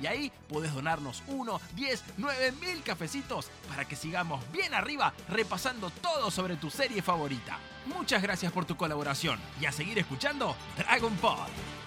Y 0.00 0.06
ahí 0.06 0.32
podés 0.48 0.72
donarnos 0.72 1.22
1, 1.26 1.60
10, 1.74 2.04
9 2.18 2.52
mil 2.60 2.82
cafecitos 2.82 3.50
para 3.68 3.84
que 3.86 3.96
sigamos 3.96 4.40
bien 4.52 4.72
arriba 4.72 5.12
repasando 5.28 5.90
todo 5.90 6.30
sobre 6.30 6.56
tu 6.56 6.70
serie 6.70 7.02
favorita. 7.02 7.58
Muchas 7.86 8.22
gracias 8.22 8.52
por 8.52 8.64
tu 8.64 8.76
colaboración 8.76 9.40
y 9.60 9.66
a 9.66 9.72
seguir 9.72 9.98
escuchando 9.98 10.54
Dragon 10.76 11.14
Pod. 11.16 11.83